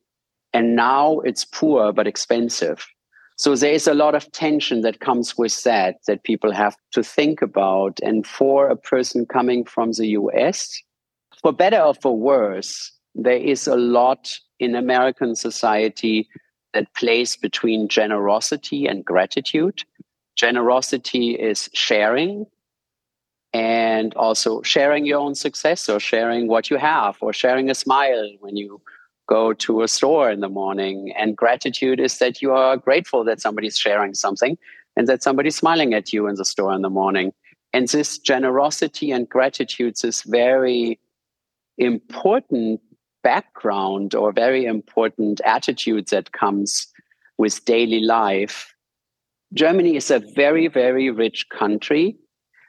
And 0.52 0.74
now 0.74 1.20
it's 1.20 1.44
poor 1.44 1.92
but 1.92 2.06
expensive. 2.06 2.86
So 3.36 3.54
there's 3.54 3.86
a 3.86 3.92
lot 3.92 4.14
of 4.14 4.32
tension 4.32 4.80
that 4.80 5.00
comes 5.00 5.36
with 5.36 5.62
that, 5.64 5.96
that 6.06 6.24
people 6.24 6.52
have 6.52 6.76
to 6.92 7.02
think 7.02 7.42
about. 7.42 8.00
And 8.02 8.26
for 8.26 8.68
a 8.68 8.76
person 8.76 9.26
coming 9.26 9.64
from 9.64 9.92
the 9.92 10.06
US, 10.08 10.80
for 11.42 11.52
better 11.52 11.78
or 11.78 11.94
for 11.94 12.16
worse, 12.16 12.90
there 13.14 13.36
is 13.36 13.66
a 13.66 13.76
lot 13.76 14.38
in 14.58 14.74
American 14.74 15.36
society 15.36 16.28
that 16.72 16.92
plays 16.94 17.36
between 17.36 17.88
generosity 17.88 18.86
and 18.86 19.04
gratitude. 19.04 19.82
Generosity 20.36 21.32
is 21.32 21.68
sharing 21.74 22.46
and 23.52 24.14
also 24.14 24.62
sharing 24.62 25.06
your 25.06 25.20
own 25.20 25.34
success 25.34 25.88
or 25.88 26.00
sharing 26.00 26.48
what 26.48 26.70
you 26.70 26.76
have 26.76 27.16
or 27.20 27.32
sharing 27.32 27.70
a 27.70 27.74
smile 27.74 28.30
when 28.40 28.56
you 28.56 28.80
go 29.28 29.52
to 29.52 29.82
a 29.82 29.88
store 29.88 30.30
in 30.30 30.40
the 30.40 30.48
morning. 30.48 31.12
And 31.18 31.36
gratitude 31.36 32.00
is 32.00 32.18
that 32.18 32.42
you 32.42 32.52
are 32.52 32.76
grateful 32.76 33.24
that 33.24 33.40
somebody's 33.40 33.78
sharing 33.78 34.14
something 34.14 34.56
and 34.96 35.08
that 35.08 35.22
somebody's 35.22 35.56
smiling 35.56 35.94
at 35.94 36.12
you 36.12 36.26
in 36.26 36.36
the 36.36 36.44
store 36.44 36.74
in 36.74 36.82
the 36.82 36.90
morning. 36.90 37.32
And 37.72 37.88
this 37.88 38.18
generosity 38.18 39.10
and 39.10 39.28
gratitude 39.28 39.96
is 40.04 40.22
very 40.22 40.98
important 41.78 42.80
background 43.22 44.14
or 44.14 44.32
very 44.32 44.64
important 44.64 45.40
attitude 45.44 46.08
that 46.08 46.32
comes 46.32 46.86
with 47.38 47.64
daily 47.64 48.00
life. 48.00 48.72
Germany 49.52 49.96
is 49.96 50.10
a 50.10 50.20
very, 50.34 50.68
very 50.68 51.10
rich 51.10 51.48
country, 51.48 52.16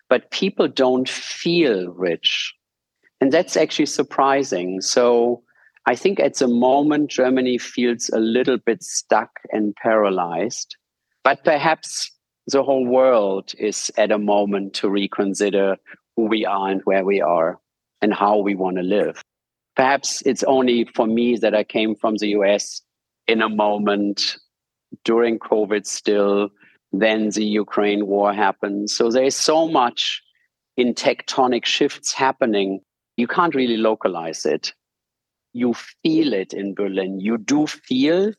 but 0.10 0.32
people 0.32 0.68
don't 0.68 1.10
feel 1.10 1.90
rich. 1.90 2.54
And 3.20 3.32
that's 3.32 3.58
actually 3.58 3.88
surprising. 3.88 4.82
So 4.82 5.44
I 5.86 5.96
think 5.96 6.20
at 6.20 6.36
the 6.36 6.48
moment, 6.48 7.10
Germany 7.10 7.58
feels 7.58 8.10
a 8.10 8.20
little 8.20 8.58
bit 8.58 8.84
stuck 8.84 9.32
and 9.52 9.76
paralyzed. 9.76 10.76
But 11.24 11.44
perhaps 11.44 12.12
the 12.48 12.64
whole 12.64 12.86
world 12.86 13.52
is 13.58 13.92
at 13.98 14.12
a 14.12 14.18
moment 14.18 14.74
to 14.76 14.90
reconsider 14.90 15.78
who 16.16 16.26
we 16.26 16.46
are 16.46 16.70
and 16.70 16.82
where 16.86 17.04
we 17.04 17.22
are 17.22 17.60
and 18.02 18.14
how 18.14 18.38
we 18.38 18.56
want 18.56 18.78
to 18.78 18.84
live. 18.84 19.22
Perhaps 19.76 20.24
it's 20.26 20.44
only 20.44 20.86
for 20.96 21.08
me 21.08 21.38
that 21.38 21.54
I 21.54 21.64
came 21.64 21.96
from 21.96 22.16
the 22.18 22.30
US 22.30 22.82
in 23.28 23.42
a 23.42 23.50
moment 23.50 24.38
during 25.04 25.40
COVID 25.40 25.86
still, 25.86 26.50
then 26.92 27.30
the 27.30 27.46
Ukraine 27.46 28.08
war 28.08 28.34
happened. 28.34 28.90
So 28.90 29.10
there's 29.10 29.36
so 29.36 29.68
much 29.68 30.22
in 30.76 30.94
tectonic 30.94 31.66
shifts 31.66 32.14
happening. 32.14 32.82
You 33.18 33.28
can't 33.28 33.56
really 33.56 33.78
localize 33.78 34.46
it 34.46 34.74
you 35.58 35.74
feel 35.74 36.34
it 36.34 36.54
in 36.54 36.76
Berlin. 36.76 37.20
You 37.20 37.38
do 37.38 37.66
feel 37.68 38.32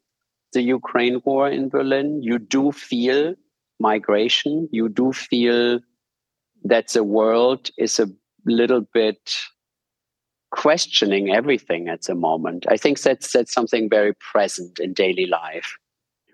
the 0.52 0.62
Ukraine 0.62 1.20
war 1.24 1.48
in 1.48 1.68
Berlin. 1.68 2.22
You 2.22 2.38
do 2.38 2.72
feel 2.72 3.34
migration. 3.80 4.68
You 4.70 4.88
do 4.88 5.12
feel 5.12 5.80
that 6.64 6.88
the 6.88 7.04
world 7.04 7.70
is 7.76 7.98
a 7.98 8.08
little 8.44 8.82
bit 8.94 9.36
questioning 10.52 11.30
everything 11.30 11.88
at 11.88 12.02
the 12.02 12.14
moment. 12.14 12.66
I 12.68 12.76
think 12.76 13.00
that's 13.00 13.32
that's 13.32 13.52
something 13.52 13.90
very 13.90 14.14
present 14.14 14.78
in 14.78 14.92
daily 14.92 15.26
life. 15.26 15.76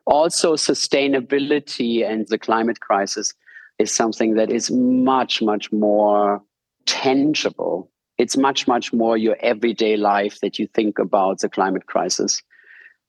Also, 0.07 0.55
sustainability 0.55 2.09
and 2.09 2.27
the 2.29 2.39
climate 2.39 2.81
crisis 2.81 3.33
is 3.79 3.91
something 3.91 4.35
that 4.35 4.51
is 4.51 4.71
much, 4.71 5.41
much 5.43 5.73
more 5.73 6.43
tangible. 6.87 7.91
It's 8.19 8.37
much 8.37 8.69
much 8.69 8.93
more 8.93 9.17
your 9.17 9.37
everyday 9.41 9.97
life 9.97 10.41
that 10.41 10.59
you 10.59 10.67
think 10.69 10.99
about 10.99 11.41
the 11.41 11.49
climate 11.49 11.87
crisis. 11.87 12.43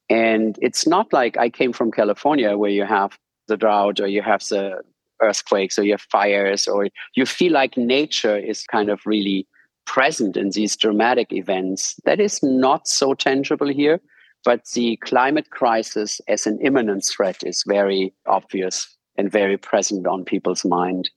And 0.09 0.57
it's 0.61 0.85
not 0.87 1.11
like 1.11 1.35
i 1.35 1.49
came 1.49 1.73
from 1.73 1.91
california 1.91 2.55
where 2.57 2.69
you 2.69 2.85
have 2.85 3.17
the 3.47 3.57
drought 3.57 3.99
or 3.99 4.07
you 4.07 4.21
have 4.21 4.41
the 4.49 4.81
earthquakes 5.21 5.79
or 5.79 5.83
you 5.83 5.93
have 5.93 6.01
fires 6.01 6.67
or 6.67 6.87
you 7.15 7.25
feel 7.25 7.51
like 7.51 7.77
nature 7.77 8.37
is 8.37 8.63
kind 8.63 8.89
of 8.89 9.01
really 9.05 9.47
present 9.85 10.35
in 10.35 10.49
these 10.49 10.75
dramatic 10.75 11.31
events. 11.31 11.95
That 12.05 12.19
is 12.19 12.41
not 12.43 12.87
so 12.87 13.13
tangible 13.13 13.67
here 13.67 14.01
but 14.45 14.63
the 14.73 14.97
climate 14.97 15.49
crisis 15.49 16.21
as 16.27 16.45
an 16.45 16.59
imminent 16.61 17.03
threat 17.03 17.43
is 17.43 17.63
very 17.67 18.13
obvious 18.27 18.95
and 19.17 19.31
very 19.31 19.57
present 19.57 20.05
on 20.05 20.23
people's 20.23 20.63
mind. 20.63 21.09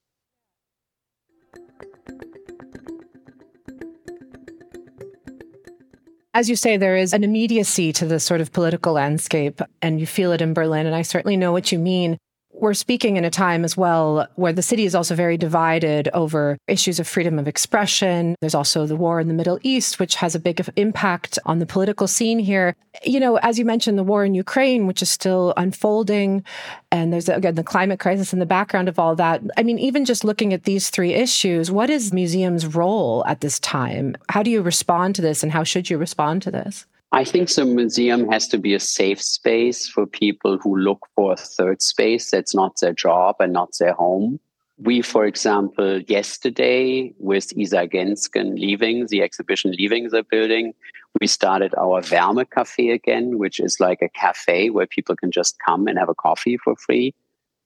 As 6.33 6.49
you 6.49 6.57
say, 6.57 6.77
there 6.77 6.97
is 6.97 7.13
an 7.13 7.25
immediacy 7.25 7.93
to 7.95 8.07
the 8.07 8.21
sort 8.21 8.41
of 8.41 8.53
political 8.53 8.93
landscape, 8.93 9.61
and 9.83 9.99
you 9.99 10.07
feel 10.07 10.33
it 10.33 10.41
in 10.41 10.55
Berlin. 10.55 10.87
And 10.87 10.95
I 10.95 11.03
certainly 11.03 11.37
know 11.37 11.53
what 11.53 11.73
you 11.73 11.79
mean. 11.79 12.17
We're 12.61 12.75
speaking 12.75 13.17
in 13.17 13.25
a 13.25 13.31
time 13.31 13.65
as 13.65 13.77
well 13.77 14.27
where 14.35 14.53
the 14.53 14.63
city 14.63 14.85
is 14.85 14.97
also 14.97 15.15
very 15.15 15.37
divided 15.37 16.09
over 16.13 16.59
issues 16.67 16.99
of 16.99 17.07
freedom 17.07 17.39
of 17.39 17.47
expression. 17.47 18.35
There's 18.41 18.55
also 18.55 18.85
the 18.85 18.97
war 18.97 19.21
in 19.21 19.29
the 19.29 19.35
Middle 19.35 19.61
East, 19.63 20.01
which 20.01 20.17
has 20.17 20.35
a 20.35 20.41
big 20.41 20.61
impact 20.75 21.39
on 21.47 21.61
the 21.61 21.67
political 21.67 22.09
scene 22.09 22.41
here. 22.41 22.75
You 23.05 23.21
know, 23.21 23.37
as 23.37 23.61
you 23.61 23.65
mentioned, 23.65 23.97
the 23.97 24.03
war 24.03 24.25
in 24.25 24.35
Ukraine, 24.35 24.89
which 24.89 25.03
is 25.03 25.09
still 25.09 25.55
unfolding, 25.57 26.43
and 26.91 27.13
there's 27.13 27.29
again 27.29 27.55
the 27.55 27.63
climate 27.63 28.01
crisis 28.01 28.33
in 28.33 28.41
the 28.41 28.47
background 28.47 28.89
of 28.89 28.99
all 28.99 29.15
that. 29.15 29.41
I 29.57 29.63
mean, 29.63 29.79
even 29.79 30.05
just 30.05 30.25
looking 30.25 30.53
at 30.53 30.65
these 30.65 30.91
three 30.91 31.15
issues, 31.15 31.71
what 31.71 31.91
is 31.91 32.13
museums' 32.13 32.67
role 32.67 33.25
at 33.29 33.41
this 33.41 33.61
time? 33.61 34.17
How 34.31 34.43
do 34.43 34.51
you 34.51 34.63
respond 34.63 35.15
to 35.15 35.23
this, 35.23 35.45
and 35.45 35.53
how 35.53 35.63
should 35.63 35.91
you 35.91 35.97
respond 35.97 36.43
to 36.43 36.51
this? 36.51 36.87
I 37.11 37.25
think 37.25 37.49
the 37.49 37.65
museum 37.65 38.29
has 38.31 38.49
to 38.49 38.59
be 38.59 38.75
a 38.75 38.81
safe 38.81 39.23
space 39.23 39.89
for 39.89 40.07
people 40.07 40.59
who 40.59 40.77
look 40.77 41.07
for 41.15 41.33
a 41.33 41.37
third 41.37 41.81
space 41.81 42.31
that's 42.31 42.55
not 42.55 42.79
their 42.81 42.93
job 42.93 43.37
and 43.41 43.53
not 43.53 43.71
their 43.81 43.95
home. 43.95 44.39
We, 44.77 45.01
for 45.01 45.25
example, 45.25 46.01
yesterday 46.03 47.15
with 47.19 47.57
Isa 47.57 47.89
Genzken 47.89 48.59
leaving 48.59 49.07
the 49.07 49.23
exhibition, 49.23 49.73
leaving 49.73 50.11
the 50.11 50.23
building, 50.23 50.75
we 51.19 51.27
started 51.27 51.75
our 51.77 52.03
Wärme 52.03 52.49
Cafe 52.51 52.91
again, 52.91 53.39
which 53.39 53.59
is 53.59 53.81
like 53.81 54.03
a 54.03 54.11
cafe 54.11 54.69
where 54.69 54.87
people 54.87 55.17
can 55.17 55.31
just 55.31 55.57
come 55.65 55.89
and 55.89 55.99
have 55.99 56.11
a 56.11 56.15
coffee 56.15 56.59
for 56.59 56.77
free. 56.77 57.15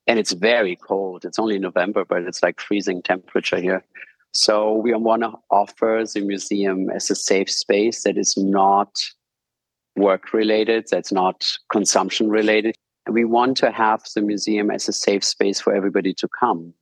And 0.06 0.20
it's 0.20 0.32
very 0.32 0.76
cold. 0.76 1.24
It's 1.24 1.38
only 1.38 1.58
November, 1.58 2.04
but 2.04 2.22
it's 2.22 2.44
like 2.44 2.60
freezing 2.60 3.02
temperature 3.02 3.60
here. 3.60 3.84
So 4.30 4.72
we 4.72 4.94
want 4.94 5.22
to 5.22 5.32
offer 5.50 6.04
the 6.14 6.20
museum 6.20 6.88
as 6.90 7.10
a 7.10 7.16
safe 7.16 7.50
space 7.50 8.04
that 8.04 8.16
is 8.16 8.36
not 8.36 8.96
work 9.96 10.32
related, 10.32 10.86
that's 10.90 11.12
not 11.12 11.56
consumption 11.70 12.30
related. 12.30 12.76
We 13.10 13.24
want 13.24 13.56
to 13.58 13.70
have 13.70 14.02
the 14.14 14.22
museum 14.22 14.70
as 14.70 14.88
a 14.88 14.92
safe 14.92 15.24
space 15.24 15.60
for 15.60 15.74
everybody 15.74 16.14
to 16.14 16.28
come. 16.28 16.72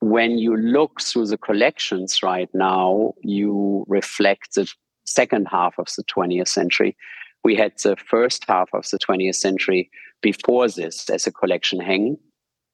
When 0.00 0.38
you 0.38 0.56
look 0.56 1.00
through 1.00 1.26
the 1.26 1.36
collections 1.36 2.22
right 2.22 2.48
now, 2.54 3.12
you 3.22 3.84
reflect 3.86 4.54
the 4.54 4.70
second 5.04 5.48
half 5.50 5.78
of 5.78 5.88
the 5.96 6.04
20th 6.04 6.48
century. 6.48 6.96
We 7.44 7.54
had 7.54 7.72
the 7.82 7.96
first 7.96 8.44
half 8.48 8.70
of 8.72 8.86
the 8.90 8.98
20th 8.98 9.36
century 9.36 9.90
before 10.22 10.68
this 10.68 11.08
as 11.10 11.26
a 11.26 11.32
collection 11.32 11.80
hang, 11.80 12.16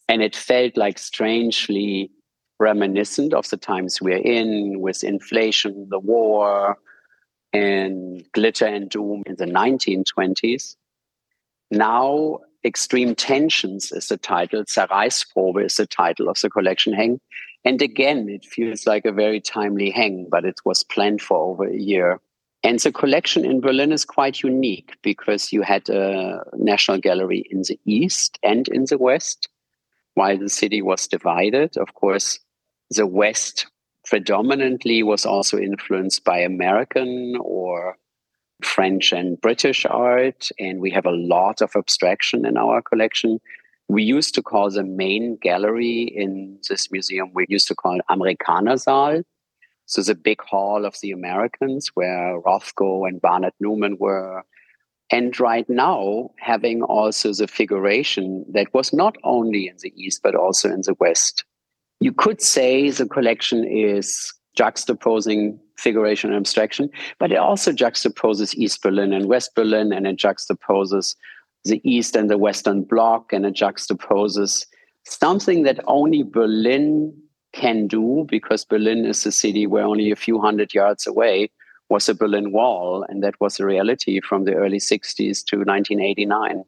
and 0.08 0.22
it 0.22 0.36
felt 0.36 0.76
like 0.76 0.98
strangely 0.98 2.10
reminiscent 2.58 3.34
of 3.34 3.48
the 3.50 3.56
times 3.56 4.00
we're 4.00 4.16
in 4.16 4.80
with 4.80 5.04
inflation, 5.04 5.88
the 5.90 5.98
war, 5.98 6.78
and 7.56 8.24
glitter 8.32 8.66
and 8.66 8.90
doom 8.90 9.22
in 9.26 9.36
the 9.36 9.46
1920s. 9.46 10.76
Now, 11.70 12.40
Extreme 12.64 13.14
Tensions 13.14 13.92
is 13.92 14.08
the 14.08 14.16
title, 14.16 14.64
Zerreißprobe 14.64 15.64
is 15.64 15.76
the 15.76 15.86
title 15.86 16.28
of 16.28 16.40
the 16.40 16.50
collection 16.50 16.92
hang. 16.92 17.20
And 17.64 17.80
again, 17.82 18.28
it 18.28 18.44
feels 18.44 18.86
like 18.86 19.04
a 19.04 19.12
very 19.12 19.40
timely 19.40 19.90
hang, 19.90 20.28
but 20.30 20.44
it 20.44 20.60
was 20.64 20.84
planned 20.84 21.22
for 21.22 21.38
over 21.38 21.64
a 21.64 21.76
year. 21.76 22.20
And 22.62 22.78
the 22.78 22.92
collection 22.92 23.44
in 23.44 23.60
Berlin 23.60 23.92
is 23.92 24.04
quite 24.04 24.42
unique 24.42 24.96
because 25.02 25.52
you 25.52 25.62
had 25.62 25.88
a 25.88 26.42
National 26.54 26.98
Gallery 26.98 27.44
in 27.50 27.62
the 27.62 27.78
East 27.84 28.38
and 28.42 28.68
in 28.68 28.84
the 28.84 28.98
West, 28.98 29.48
while 30.14 30.38
the 30.38 30.48
city 30.48 30.82
was 30.82 31.06
divided. 31.06 31.76
Of 31.76 31.94
course, 31.94 32.40
the 32.90 33.06
West 33.06 33.66
predominantly 34.06 35.02
was 35.02 35.26
also 35.26 35.58
influenced 35.58 36.24
by 36.24 36.38
American 36.38 37.36
or 37.40 37.98
French 38.62 39.12
and 39.12 39.40
British 39.40 39.84
art. 39.84 40.48
And 40.58 40.80
we 40.80 40.90
have 40.90 41.06
a 41.06 41.10
lot 41.10 41.60
of 41.60 41.72
abstraction 41.76 42.46
in 42.46 42.56
our 42.56 42.80
collection. 42.80 43.40
We 43.88 44.02
used 44.02 44.34
to 44.36 44.42
call 44.42 44.70
the 44.70 44.84
main 44.84 45.36
gallery 45.36 46.02
in 46.02 46.58
this 46.68 46.90
museum, 46.90 47.30
we 47.34 47.46
used 47.48 47.68
to 47.68 47.74
call 47.74 48.00
Amerikanersaal. 48.10 49.22
So 49.88 50.02
the 50.02 50.16
big 50.16 50.42
hall 50.42 50.84
of 50.84 50.96
the 51.00 51.12
Americans 51.12 51.92
where 51.94 52.40
Rothko 52.40 53.06
and 53.06 53.20
Barnett 53.20 53.54
Newman 53.60 53.98
were. 54.00 54.42
And 55.10 55.38
right 55.38 55.68
now, 55.70 56.30
having 56.40 56.82
also 56.82 57.32
the 57.32 57.46
figuration 57.46 58.44
that 58.50 58.74
was 58.74 58.92
not 58.92 59.14
only 59.22 59.68
in 59.68 59.76
the 59.80 59.92
East, 59.94 60.20
but 60.24 60.34
also 60.34 60.68
in 60.68 60.80
the 60.80 60.96
West 60.98 61.44
you 62.00 62.12
could 62.12 62.42
say 62.42 62.90
the 62.90 63.06
collection 63.06 63.64
is 63.64 64.32
juxtaposing 64.58 65.58
figuration 65.76 66.30
and 66.30 66.38
abstraction, 66.38 66.90
but 67.18 67.32
it 67.32 67.36
also 67.36 67.72
juxtaposes 67.72 68.54
East 68.54 68.82
Berlin 68.82 69.12
and 69.12 69.26
West 69.26 69.54
Berlin, 69.54 69.92
and 69.92 70.06
it 70.06 70.16
juxtaposes 70.16 71.14
the 71.64 71.80
East 71.84 72.16
and 72.16 72.30
the 72.30 72.38
Western 72.38 72.82
Bloc, 72.82 73.32
and 73.32 73.44
it 73.44 73.54
juxtaposes 73.54 74.64
something 75.04 75.62
that 75.62 75.80
only 75.86 76.22
Berlin 76.22 77.14
can 77.52 77.86
do 77.86 78.26
because 78.28 78.64
Berlin 78.64 79.04
is 79.04 79.24
a 79.24 79.32
city 79.32 79.66
where 79.66 79.84
only 79.84 80.10
a 80.10 80.16
few 80.16 80.40
hundred 80.40 80.74
yards 80.74 81.06
away 81.06 81.50
was 81.88 82.08
a 82.08 82.14
Berlin 82.14 82.52
Wall, 82.52 83.04
and 83.08 83.22
that 83.22 83.40
was 83.40 83.60
a 83.60 83.64
reality 83.64 84.20
from 84.20 84.44
the 84.44 84.54
early 84.54 84.78
60s 84.78 85.44
to 85.44 85.58
1989. 85.58 86.64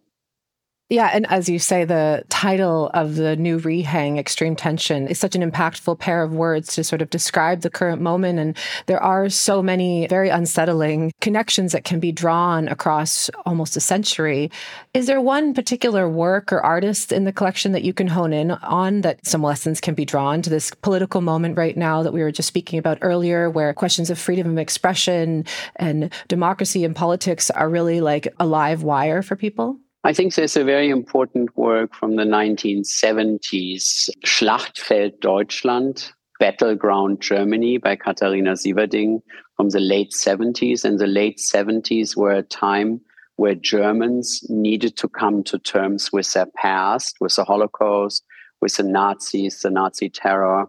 Yeah, 0.90 1.11
and 1.12 1.27
as 1.31 1.51
you 1.51 1.59
say, 1.59 1.85
the 1.85 2.24
title 2.31 2.90
of 2.94 3.16
the 3.16 3.37
new 3.37 3.61
rehang, 3.61 4.18
Extreme 4.18 4.57
Tension, 4.57 5.07
is 5.07 5.18
such 5.18 5.35
an 5.35 5.42
impactful 5.42 5.98
pair 5.98 6.22
of 6.22 6.33
words 6.33 6.74
to 6.74 6.83
sort 6.83 7.03
of 7.03 7.11
describe 7.11 7.61
the 7.61 7.68
current 7.68 8.01
moment. 8.01 8.38
And 8.38 8.57
there 8.87 9.03
are 9.03 9.29
so 9.29 9.62
many 9.62 10.07
very 10.07 10.31
unsettling 10.31 11.12
connections 11.20 11.72
that 11.72 11.85
can 11.85 12.01
be 12.01 12.11
drawn 12.11 12.68
across 12.68 13.29
almost 13.44 13.77
a 13.77 13.81
century. 13.81 14.51
Is 14.94 15.07
there 15.07 15.20
one 15.20 15.53
particular 15.53 16.09
work 16.09 16.55
or 16.55 16.62
artist 16.62 17.12
in 17.12 17.24
the 17.24 17.35
collection 17.35 17.72
that 17.72 17.85
you 17.85 17.92
can 17.92 18.07
hone 18.07 18.33
in 18.33 18.53
on 18.53 19.03
that 19.03 19.27
some 19.27 19.42
lessons 19.42 19.83
can 19.83 19.92
be 19.94 20.07
drawn 20.07 20.40
to 20.40 20.48
this 20.48 20.70
political 20.70 21.20
moment 21.20 21.59
right 21.59 21.77
now 21.77 22.03
that 22.03 22.14
we 22.14 22.22
were 22.22 22.33
just 22.33 22.48
speaking 22.48 22.79
about 22.79 22.96
earlier, 23.03 23.51
where 23.51 23.74
questions 23.74 24.09
of 24.09 24.18
freedom 24.18 24.53
of 24.53 24.57
expression 24.57 25.44
and 25.77 26.11
democracy 26.29 26.83
and 26.87 26.96
politics 26.96 27.51
are 27.51 27.68
really 27.68 28.01
like 28.01 28.27
a 28.40 28.46
live 28.46 28.83
wire 28.83 29.20
for 29.20 29.37
people? 29.37 29.79
I 30.04 30.12
think 30.12 30.34
there's 30.34 30.56
a 30.56 30.64
very 30.64 30.90
important 30.90 31.56
work 31.56 31.92
from 31.92 32.16
the 32.16 32.24
1970s, 32.24 34.08
Schlachtfeld 34.24 35.20
Deutschland, 35.20 36.12
Battleground 36.38 37.20
Germany 37.20 37.78
by 37.78 37.96
Katharina 37.96 38.52
Sieverding 38.52 39.22
from 39.56 39.70
the 39.70 39.80
late 39.80 40.12
70s. 40.12 40.84
And 40.84 41.00
the 41.00 41.08
late 41.08 41.38
70s 41.38 42.16
were 42.16 42.32
a 42.32 42.44
time 42.44 43.00
where 43.37 43.56
Germans 43.56 44.44
needed 44.48 44.96
to 44.98 45.08
come 45.08 45.42
to 45.44 45.58
terms 45.58 46.12
with 46.12 46.32
their 46.32 46.46
past, 46.46 47.16
with 47.20 47.34
the 47.34 47.44
Holocaust, 47.44 48.24
with 48.61 48.76
the 48.76 48.84
Nazis, 48.84 49.61
the 49.62 49.70
Nazi 49.70 50.08
terror. 50.08 50.66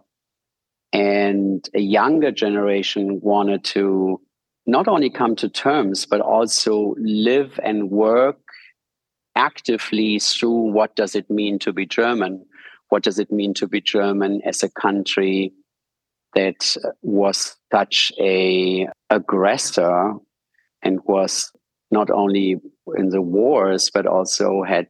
And 0.92 1.68
a 1.72 1.80
younger 1.80 2.32
generation 2.32 3.20
wanted 3.22 3.62
to 3.64 4.20
not 4.66 4.88
only 4.88 5.08
come 5.08 5.36
to 5.36 5.48
terms, 5.48 6.04
but 6.04 6.20
also 6.20 6.96
live 6.98 7.60
and 7.62 7.90
work 7.90 8.40
actively 9.40 10.18
through 10.18 10.72
what 10.72 10.94
does 10.96 11.14
it 11.14 11.30
mean 11.30 11.58
to 11.60 11.72
be 11.72 11.86
German? 11.86 12.44
What 12.90 13.02
does 13.02 13.18
it 13.18 13.32
mean 13.32 13.54
to 13.54 13.66
be 13.66 13.80
German 13.80 14.42
as 14.44 14.62
a 14.62 14.68
country 14.68 15.52
that 16.34 16.76
uh, 16.84 16.90
was 17.02 17.56
such 17.72 18.12
a 18.20 18.86
aggressor 19.08 20.12
and 20.82 21.00
was 21.06 21.50
not 21.90 22.10
only 22.10 22.56
in 22.96 23.08
the 23.08 23.22
wars 23.22 23.90
but 23.92 24.06
also 24.06 24.62
had 24.62 24.86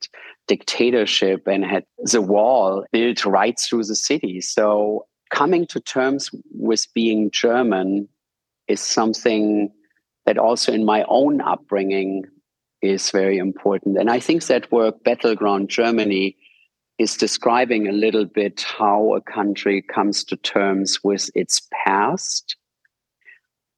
dictatorship 0.48 1.46
and 1.46 1.64
had 1.64 1.84
the 2.12 2.20
wall 2.20 2.84
built 2.92 3.24
right 3.24 3.58
through 3.58 3.84
the 3.84 3.94
city. 3.94 4.40
So 4.40 5.06
coming 5.30 5.64
to 5.68 5.80
terms 5.80 6.30
with 6.52 6.86
being 6.92 7.30
German 7.30 8.08
is 8.66 8.80
something 8.80 9.70
that 10.26 10.38
also 10.38 10.72
in 10.72 10.84
my 10.84 11.04
own 11.08 11.40
upbringing 11.40 12.24
is 12.82 13.10
very 13.10 13.38
important. 13.38 13.98
And 13.98 14.10
I 14.10 14.20
think 14.20 14.46
that 14.46 14.70
work, 14.72 15.02
Battleground 15.04 15.68
Germany, 15.68 16.36
is 16.98 17.16
describing 17.16 17.88
a 17.88 17.92
little 17.92 18.26
bit 18.26 18.60
how 18.60 19.14
a 19.14 19.20
country 19.20 19.82
comes 19.82 20.22
to 20.24 20.36
terms 20.36 20.98
with 21.02 21.30
its 21.34 21.66
past 21.84 22.56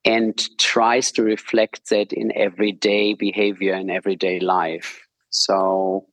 and 0.05 0.59
tries 0.59 1.13
to 1.13 1.23
reflect 1.23 1.89
that 1.91 2.13
in 2.13 2.37
everyday 2.37 3.15
behavior 3.15 3.75
and 3.75 3.91
everyday 3.91 4.41
life. 4.41 5.07
So 5.31 6.07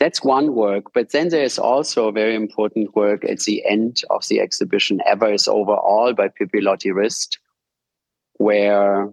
that's 0.00 0.24
one 0.24 0.54
work. 0.54 0.92
But 0.92 1.12
then 1.12 1.28
there's 1.28 1.58
also 1.58 2.08
a 2.08 2.12
very 2.12 2.34
important 2.34 2.96
work 2.96 3.24
at 3.24 3.40
the 3.40 3.64
end 3.64 4.02
of 4.10 4.26
the 4.26 4.40
exhibition, 4.40 5.00
Ever 5.06 5.32
is 5.32 5.46
Overall 5.46 6.12
by 6.14 6.28
Pipilotti 6.28 6.92
Rist, 6.92 7.38
where 8.34 9.08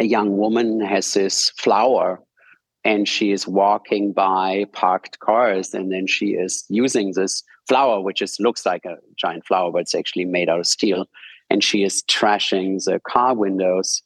a 0.00 0.04
young 0.04 0.36
woman 0.36 0.80
has 0.80 1.14
this 1.14 1.50
flower 1.50 2.20
and 2.84 3.08
she 3.08 3.32
is 3.32 3.46
walking 3.46 4.12
by 4.12 4.66
parked 4.72 5.18
cars 5.20 5.72
and 5.72 5.90
then 5.90 6.06
she 6.06 6.30
is 6.30 6.64
using 6.68 7.12
this 7.14 7.42
flower 7.66 8.00
which 8.00 8.20
is 8.20 8.38
looks 8.40 8.66
like 8.66 8.84
a 8.84 8.96
giant 9.16 9.46
flower 9.46 9.72
but 9.72 9.82
it's 9.82 9.94
actually 9.94 10.24
made 10.24 10.48
out 10.48 10.60
of 10.60 10.66
steel. 10.66 11.06
And 11.50 11.62
she 11.62 11.84
is 11.84 12.02
trashing 12.04 12.82
the 12.84 13.00
car 13.06 13.34
windows 13.34 14.02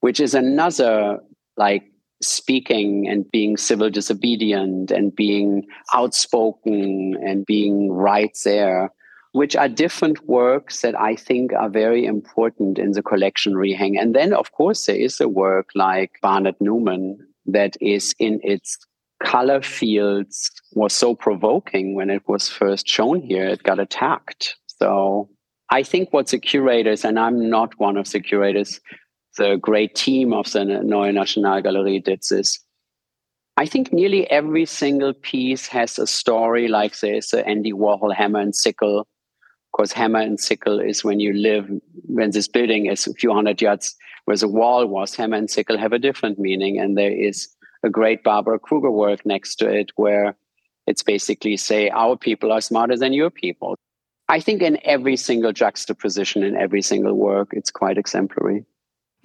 which 0.00 0.20
is 0.20 0.34
another 0.34 1.18
like 1.56 1.84
speaking 2.22 3.08
and 3.08 3.30
being 3.30 3.56
civil 3.56 3.90
disobedient 3.90 4.90
and 4.90 5.14
being 5.14 5.66
outspoken 5.94 7.16
and 7.22 7.44
being 7.46 7.90
right 7.92 8.36
there, 8.44 8.92
which 9.36 9.54
are 9.54 9.68
different 9.68 10.26
works 10.26 10.80
that 10.80 10.98
I 10.98 11.14
think 11.14 11.52
are 11.52 11.68
very 11.68 12.06
important 12.06 12.78
in 12.78 12.92
the 12.92 13.02
collection 13.02 13.52
rehang. 13.52 14.00
And 14.00 14.14
then, 14.14 14.32
of 14.32 14.52
course, 14.52 14.86
there 14.86 14.96
is 14.96 15.20
a 15.20 15.28
work 15.28 15.68
like 15.74 16.12
Barnett 16.22 16.58
Newman 16.58 17.18
that 17.44 17.76
is 17.78 18.14
in 18.18 18.40
its 18.42 18.78
color 19.22 19.60
fields 19.60 20.50
was 20.72 20.94
so 20.94 21.14
provoking 21.14 21.94
when 21.94 22.08
it 22.08 22.22
was 22.26 22.48
first 22.48 22.88
shown 22.88 23.20
here, 23.20 23.46
it 23.46 23.62
got 23.62 23.78
attacked. 23.78 24.56
So 24.68 25.28
I 25.68 25.82
think 25.82 26.14
what 26.14 26.28
the 26.28 26.38
curators, 26.38 27.04
and 27.04 27.18
I'm 27.18 27.50
not 27.50 27.78
one 27.78 27.98
of 27.98 28.10
the 28.10 28.20
curators, 28.20 28.80
the 29.36 29.58
great 29.60 29.94
team 29.94 30.32
of 30.32 30.50
the 30.50 30.64
Neue 30.64 31.12
Nationalgalerie 31.12 32.02
did 32.02 32.22
this. 32.30 32.58
I 33.58 33.66
think 33.66 33.92
nearly 33.92 34.30
every 34.30 34.64
single 34.64 35.12
piece 35.12 35.66
has 35.68 35.98
a 35.98 36.06
story 36.06 36.68
like 36.68 36.98
this, 37.00 37.34
uh, 37.34 37.38
Andy 37.38 37.74
Warhol 37.74 38.14
hammer 38.14 38.40
and 38.40 38.56
sickle. 38.56 39.06
Course, 39.76 39.92
hammer 39.92 40.20
and 40.20 40.40
sickle 40.40 40.80
is 40.80 41.04
when 41.04 41.20
you 41.20 41.34
live, 41.34 41.68
when 42.06 42.30
this 42.30 42.48
building 42.48 42.86
is 42.86 43.06
a 43.06 43.12
few 43.12 43.34
hundred 43.34 43.60
yards 43.60 43.94
where 44.24 44.36
the 44.38 44.48
wall 44.48 44.86
was, 44.86 45.14
hammer 45.14 45.36
and 45.36 45.50
sickle 45.50 45.76
have 45.76 45.92
a 45.92 45.98
different 45.98 46.38
meaning. 46.38 46.78
And 46.78 46.96
there 46.96 47.12
is 47.12 47.54
a 47.82 47.90
great 47.90 48.24
Barbara 48.24 48.58
Kruger 48.58 48.90
work 48.90 49.26
next 49.26 49.56
to 49.56 49.68
it 49.68 49.90
where 49.96 50.34
it's 50.86 51.02
basically 51.02 51.58
say, 51.58 51.90
our 51.90 52.16
people 52.16 52.52
are 52.52 52.62
smarter 52.62 52.96
than 52.96 53.12
your 53.12 53.28
people. 53.28 53.76
I 54.30 54.40
think 54.40 54.62
in 54.62 54.78
every 54.82 55.16
single 55.16 55.52
juxtaposition, 55.52 56.42
in 56.42 56.56
every 56.56 56.80
single 56.80 57.12
work, 57.12 57.50
it's 57.52 57.70
quite 57.70 57.98
exemplary. 57.98 58.64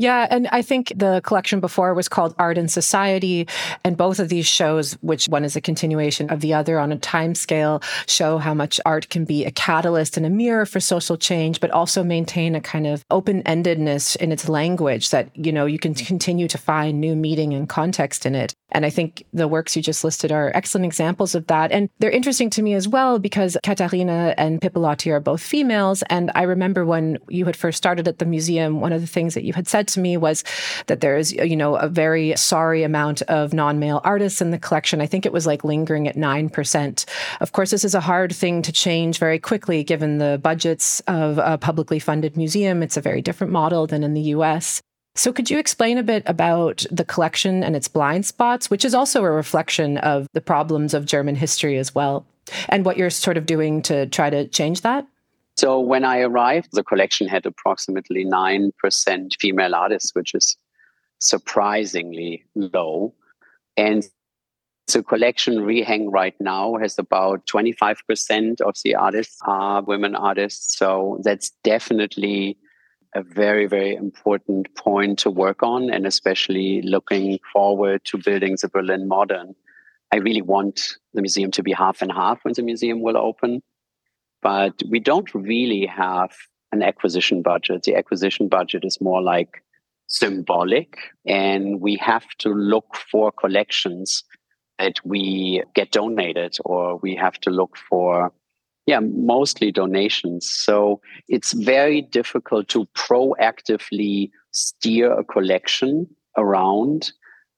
Yeah, 0.01 0.25
and 0.31 0.47
I 0.51 0.63
think 0.63 0.91
the 0.95 1.21
collection 1.23 1.59
before 1.59 1.93
was 1.93 2.09
called 2.09 2.33
Art 2.39 2.57
and 2.57 2.71
Society, 2.71 3.47
and 3.83 3.95
both 3.95 4.17
of 4.17 4.29
these 4.29 4.47
shows, 4.47 4.93
which 5.01 5.27
one 5.27 5.45
is 5.45 5.55
a 5.55 5.61
continuation 5.61 6.31
of 6.31 6.39
the 6.39 6.55
other 6.55 6.79
on 6.79 6.91
a 6.91 6.97
time 6.97 7.35
scale, 7.35 7.83
show 8.07 8.39
how 8.39 8.55
much 8.55 8.79
art 8.83 9.09
can 9.09 9.25
be 9.25 9.45
a 9.45 9.51
catalyst 9.51 10.17
and 10.17 10.25
a 10.25 10.29
mirror 10.31 10.65
for 10.65 10.79
social 10.79 11.17
change, 11.17 11.59
but 11.59 11.69
also 11.69 12.03
maintain 12.03 12.55
a 12.55 12.61
kind 12.61 12.87
of 12.87 13.05
open-endedness 13.11 14.15
in 14.15 14.31
its 14.31 14.49
language 14.49 15.11
that 15.11 15.29
you 15.35 15.51
know 15.51 15.67
you 15.67 15.77
can 15.77 15.93
continue 15.93 16.47
to 16.47 16.57
find 16.57 16.99
new 16.99 17.15
meaning 17.15 17.53
and 17.53 17.69
context 17.69 18.25
in 18.25 18.33
it. 18.33 18.55
And 18.71 18.85
I 18.85 18.89
think 18.89 19.25
the 19.33 19.47
works 19.47 19.75
you 19.75 19.81
just 19.81 20.03
listed 20.03 20.31
are 20.31 20.51
excellent 20.55 20.85
examples 20.85 21.35
of 21.35 21.47
that. 21.47 21.71
And 21.71 21.89
they're 21.99 22.09
interesting 22.09 22.49
to 22.51 22.61
me 22.61 22.73
as 22.73 22.87
well 22.87 23.19
because 23.19 23.57
Katharina 23.63 24.33
and 24.37 24.61
Pipilotti 24.61 25.11
are 25.11 25.19
both 25.19 25.41
females. 25.41 26.03
And 26.09 26.31
I 26.35 26.43
remember 26.43 26.85
when 26.85 27.19
you 27.27 27.45
had 27.45 27.57
first 27.57 27.77
started 27.77 28.07
at 28.07 28.19
the 28.19 28.25
museum, 28.25 28.79
one 28.79 28.93
of 28.93 29.01
the 29.01 29.07
things 29.07 29.33
that 29.33 29.43
you 29.43 29.53
had 29.53 29.67
said 29.67 29.89
to 29.93 29.99
me 29.99 30.17
was 30.17 30.43
that 30.87 31.01
there 31.01 31.17
is, 31.17 31.31
you 31.31 31.55
know, 31.55 31.75
a 31.75 31.87
very 31.87 32.35
sorry 32.35 32.83
amount 32.83 33.21
of 33.23 33.53
non 33.53 33.79
male 33.79 34.01
artists 34.03 34.41
in 34.41 34.51
the 34.51 34.59
collection. 34.59 35.01
I 35.01 35.05
think 35.05 35.25
it 35.25 35.33
was 35.33 35.45
like 35.45 35.63
lingering 35.63 36.07
at 36.07 36.15
9%. 36.15 37.05
Of 37.39 37.51
course, 37.51 37.71
this 37.71 37.85
is 37.85 37.95
a 37.95 37.99
hard 37.99 38.33
thing 38.33 38.61
to 38.61 38.71
change 38.71 39.17
very 39.17 39.39
quickly 39.39 39.83
given 39.83 40.17
the 40.17 40.39
budgets 40.41 40.99
of 41.01 41.37
a 41.37 41.57
publicly 41.57 41.99
funded 41.99 42.37
museum. 42.37 42.83
It's 42.83 42.97
a 42.97 43.01
very 43.01 43.21
different 43.21 43.53
model 43.53 43.87
than 43.87 44.03
in 44.03 44.13
the 44.13 44.21
US. 44.35 44.81
So, 45.15 45.33
could 45.33 45.49
you 45.49 45.59
explain 45.59 45.97
a 45.97 46.03
bit 46.03 46.23
about 46.25 46.85
the 46.89 47.03
collection 47.03 47.63
and 47.63 47.75
its 47.75 47.89
blind 47.89 48.25
spots, 48.25 48.69
which 48.69 48.85
is 48.85 48.93
also 48.93 49.23
a 49.23 49.31
reflection 49.31 49.97
of 49.97 50.27
the 50.33 50.41
problems 50.41 50.93
of 50.93 51.05
German 51.05 51.35
history 51.35 51.77
as 51.77 51.93
well, 51.93 52.25
and 52.69 52.85
what 52.85 52.97
you're 52.97 53.09
sort 53.09 53.37
of 53.37 53.45
doing 53.45 53.81
to 53.83 54.05
try 54.07 54.29
to 54.29 54.47
change 54.47 54.81
that? 54.81 55.05
So, 55.57 55.79
when 55.79 56.05
I 56.05 56.19
arrived, 56.19 56.69
the 56.71 56.83
collection 56.83 57.27
had 57.27 57.45
approximately 57.45 58.25
9% 58.25 58.71
female 59.39 59.75
artists, 59.75 60.15
which 60.15 60.33
is 60.33 60.55
surprisingly 61.19 62.45
low. 62.55 63.13
And 63.77 64.03
the 64.91 65.03
collection 65.03 65.59
rehang 65.59 66.07
right 66.09 66.33
now 66.39 66.75
has 66.77 66.97
about 66.97 67.45
25% 67.45 68.61
of 68.61 68.75
the 68.83 68.95
artists 68.95 69.39
are 69.45 69.83
women 69.83 70.15
artists. 70.15 70.77
So, 70.77 71.19
that's 71.23 71.51
definitely 71.63 72.57
a 73.13 73.21
very, 73.21 73.67
very 73.67 73.93
important 73.93 74.73
point 74.75 75.19
to 75.19 75.29
work 75.29 75.63
on, 75.63 75.89
and 75.89 76.07
especially 76.07 76.81
looking 76.81 77.39
forward 77.51 78.01
to 78.05 78.17
building 78.17 78.55
the 78.61 78.69
Berlin 78.69 79.07
Modern. 79.07 79.53
I 80.13 80.17
really 80.17 80.41
want 80.41 80.97
the 81.13 81.21
museum 81.21 81.51
to 81.51 81.63
be 81.63 81.73
half 81.73 82.01
and 82.01 82.11
half 82.11 82.43
when 82.43 82.53
the 82.53 82.63
museum 82.63 83.01
will 83.01 83.17
open, 83.17 83.61
but 84.41 84.81
we 84.89 84.99
don't 84.99 85.33
really 85.33 85.85
have 85.85 86.31
an 86.71 86.81
acquisition 86.81 87.41
budget. 87.41 87.83
The 87.83 87.95
acquisition 87.95 88.47
budget 88.47 88.83
is 88.85 89.01
more 89.01 89.21
like 89.21 89.63
symbolic, 90.07 90.97
and 91.25 91.79
we 91.81 91.95
have 91.97 92.27
to 92.39 92.49
look 92.49 92.95
for 93.11 93.31
collections 93.31 94.23
that 94.79 94.95
we 95.05 95.63
get 95.75 95.91
donated, 95.91 96.57
or 96.65 96.97
we 96.97 97.15
have 97.15 97.39
to 97.41 97.49
look 97.49 97.77
for 97.89 98.31
yeah, 98.87 98.99
mostly 98.99 99.71
donations. 99.71 100.49
So 100.49 101.01
it's 101.27 101.53
very 101.53 102.01
difficult 102.01 102.67
to 102.69 102.87
proactively 102.97 104.31
steer 104.51 105.11
a 105.11 105.23
collection 105.23 106.07
around 106.35 107.11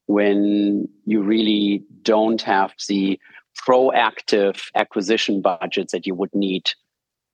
when 0.07 0.87
you 1.05 1.21
really 1.21 1.83
don't 2.01 2.41
have 2.41 2.73
the 2.89 3.19
proactive 3.67 4.61
acquisition 4.75 5.41
budgets 5.41 5.91
that 5.91 6.05
you 6.05 6.15
would 6.15 6.33
need 6.33 6.71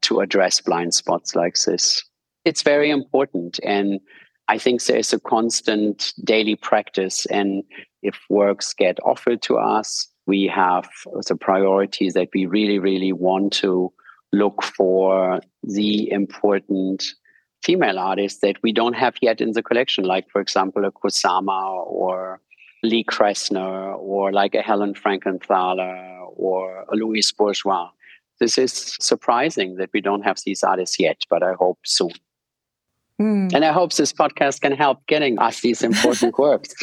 to 0.01 0.19
address 0.19 0.61
blind 0.61 0.93
spots 0.93 1.35
like 1.35 1.55
this. 1.65 2.03
It's 2.45 2.61
very 2.61 2.89
important. 2.89 3.59
And 3.63 3.99
I 4.47 4.57
think 4.57 4.83
there's 4.83 5.13
a 5.13 5.19
constant 5.19 6.13
daily 6.23 6.55
practice. 6.55 7.25
And 7.27 7.63
if 8.01 8.17
works 8.29 8.73
get 8.73 8.97
offered 9.03 9.41
to 9.43 9.57
us, 9.57 10.07
we 10.25 10.47
have 10.47 10.87
the 11.27 11.35
priorities 11.35 12.13
that 12.13 12.29
we 12.33 12.45
really, 12.45 12.79
really 12.79 13.11
want 13.11 13.53
to 13.53 13.91
look 14.31 14.63
for 14.63 15.41
the 15.63 16.09
important 16.11 17.03
female 17.63 17.99
artists 17.99 18.39
that 18.41 18.57
we 18.63 18.71
don't 18.71 18.93
have 18.93 19.15
yet 19.21 19.41
in 19.41 19.51
the 19.51 19.63
collection, 19.63 20.05
like, 20.05 20.29
for 20.29 20.39
example, 20.39 20.85
a 20.85 20.91
Kusama 20.91 21.85
or 21.85 22.39
Lee 22.83 23.03
Krasner 23.03 23.97
or 23.97 24.31
like 24.31 24.55
a 24.55 24.61
Helen 24.61 24.93
Frankenthaler 24.93 26.27
or 26.35 26.85
a 26.91 26.95
Louise 26.95 27.31
Bourgeois. 27.31 27.89
This 28.39 28.57
is 28.57 28.95
surprising 28.99 29.75
that 29.75 29.89
we 29.93 30.01
don't 30.01 30.21
have 30.21 30.37
these 30.45 30.63
artists 30.63 30.99
yet, 30.99 31.25
but 31.29 31.43
I 31.43 31.53
hope 31.53 31.79
soon. 31.83 32.11
Mm. 33.19 33.53
And 33.53 33.65
I 33.65 33.73
hope 33.73 33.93
this 33.93 34.13
podcast 34.13 34.61
can 34.61 34.71
help 34.71 35.05
getting 35.07 35.37
us 35.39 35.59
these 35.59 35.81
important 35.81 36.39
works. 36.39 36.73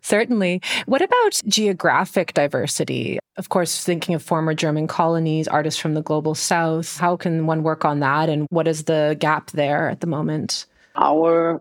Certainly. 0.00 0.62
What 0.86 1.02
about 1.02 1.40
geographic 1.46 2.32
diversity? 2.34 3.18
Of 3.36 3.50
course, 3.50 3.84
thinking 3.84 4.14
of 4.14 4.22
former 4.22 4.54
German 4.54 4.86
colonies, 4.86 5.48
artists 5.48 5.80
from 5.80 5.94
the 5.94 6.02
global 6.02 6.34
south, 6.34 6.98
how 6.98 7.16
can 7.16 7.46
one 7.46 7.62
work 7.62 7.84
on 7.84 8.00
that? 8.00 8.28
And 8.28 8.46
what 8.50 8.66
is 8.66 8.84
the 8.84 9.16
gap 9.18 9.50
there 9.50 9.90
at 9.90 10.00
the 10.00 10.06
moment? 10.06 10.66
Our 10.96 11.60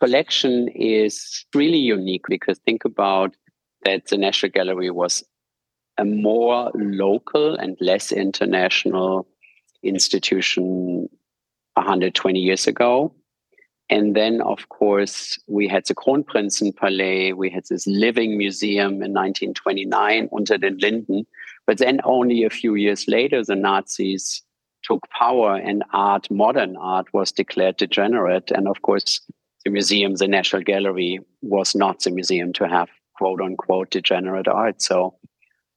collection 0.00 0.68
is 0.68 1.44
really 1.54 1.78
unique 1.78 2.24
because 2.28 2.58
think 2.60 2.84
about 2.84 3.34
that 3.84 4.06
the 4.06 4.16
National 4.16 4.50
Gallery 4.50 4.90
was 4.90 5.22
a 5.98 6.04
more 6.04 6.70
local 6.74 7.56
and 7.56 7.76
less 7.80 8.12
international 8.12 9.26
institution 9.82 11.08
120 11.74 12.38
years 12.38 12.66
ago. 12.66 13.12
And 13.90 14.14
then, 14.14 14.42
of 14.42 14.68
course, 14.68 15.38
we 15.48 15.66
had 15.66 15.86
the 15.86 15.94
Kronprinzenpalais, 15.94 17.34
we 17.34 17.48
had 17.48 17.64
this 17.70 17.86
living 17.86 18.36
museum 18.36 19.02
in 19.02 19.14
1929 19.14 20.28
unter 20.30 20.58
den 20.58 20.76
Linden. 20.78 21.26
But 21.66 21.78
then, 21.78 22.00
only 22.04 22.44
a 22.44 22.50
few 22.50 22.74
years 22.74 23.08
later, 23.08 23.42
the 23.42 23.56
Nazis 23.56 24.42
took 24.82 25.08
power 25.10 25.56
and 25.56 25.84
art, 25.92 26.30
modern 26.30 26.76
art, 26.76 27.06
was 27.14 27.32
declared 27.32 27.78
degenerate. 27.78 28.50
And 28.50 28.68
of 28.68 28.82
course, 28.82 29.20
the 29.68 29.72
museum, 29.72 30.14
the 30.14 30.28
National 30.28 30.62
Gallery, 30.62 31.20
was 31.42 31.74
not 31.74 32.00
the 32.00 32.10
museum 32.10 32.52
to 32.54 32.68
have 32.68 32.88
quote 33.14 33.40
unquote 33.40 33.90
degenerate 33.90 34.48
art. 34.48 34.82
So 34.82 35.14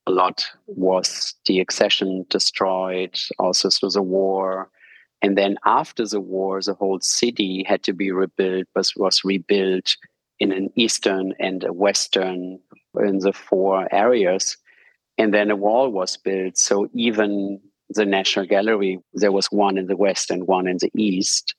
a 0.06 0.10
lot 0.10 0.44
was 0.66 1.34
the 1.46 1.60
accession 1.60 2.26
destroyed, 2.28 3.18
also 3.38 3.70
through 3.70 3.90
the 3.90 4.02
war 4.02 4.70
and 5.22 5.38
then 5.38 5.56
after 5.64 6.04
the 6.04 6.20
war, 6.20 6.60
the 6.60 6.74
whole 6.74 6.98
city 7.00 7.64
had 7.66 7.84
to 7.84 7.92
be 7.92 8.10
rebuilt, 8.10 8.66
but 8.74 8.90
was 8.96 9.24
rebuilt 9.24 9.96
in 10.40 10.50
an 10.50 10.70
eastern 10.74 11.32
and 11.38 11.62
a 11.62 11.72
western 11.72 12.58
in 12.98 13.18
the 13.18 13.32
four 13.32 13.86
areas. 13.94 14.56
And 15.16 15.32
then 15.32 15.52
a 15.52 15.56
wall 15.56 15.90
was 15.90 16.16
built. 16.16 16.58
So 16.58 16.88
even 16.92 17.60
the 17.90 18.04
National 18.04 18.46
Gallery, 18.46 18.98
there 19.14 19.30
was 19.30 19.46
one 19.46 19.78
in 19.78 19.86
the 19.86 19.96
west 19.96 20.30
and 20.30 20.48
one 20.48 20.66
in 20.66 20.78
the 20.78 20.90
east. 20.96 21.54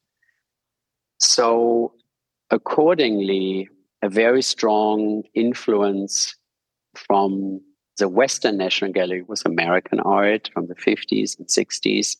So 1.19 1.93
accordingly, 2.53 3.67
a 4.03 4.09
very 4.09 4.43
strong 4.43 5.23
influence 5.33 6.35
from 6.95 7.59
the 7.97 8.07
Western 8.07 8.57
National 8.57 8.91
Gallery 8.91 9.23
was 9.23 9.43
American 9.43 9.99
art 9.99 10.49
from 10.53 10.67
the 10.67 10.75
50s 10.75 11.37
and 11.37 11.47
60s 11.47 12.15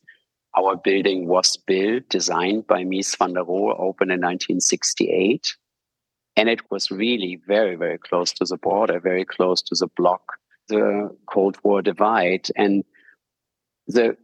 Our 0.56 0.76
building 0.76 1.28
was 1.28 1.58
built, 1.58 2.10
designed 2.10 2.68
by 2.68 2.84
Mies 2.84 3.18
van 3.18 3.34
der 3.34 3.42
Rohe, 3.42 3.80
opened 3.80 4.12
in 4.12 4.22
1968. 4.22 5.56
And 6.36 6.50
it 6.50 6.62
was 6.72 6.92
really 6.92 7.40
very, 7.48 7.76
very 7.76 7.98
close 7.98 8.32
to 8.34 8.46
the 8.46 8.58
border, 8.58 9.00
very 9.00 9.26
close 9.26 9.62
to 9.64 9.76
the 9.76 9.88
block, 9.98 10.24
the 10.68 11.16
Cold 11.28 11.58
War 11.64 11.82
divide. 11.82 12.50
And 12.56 12.84
the 13.88 14.16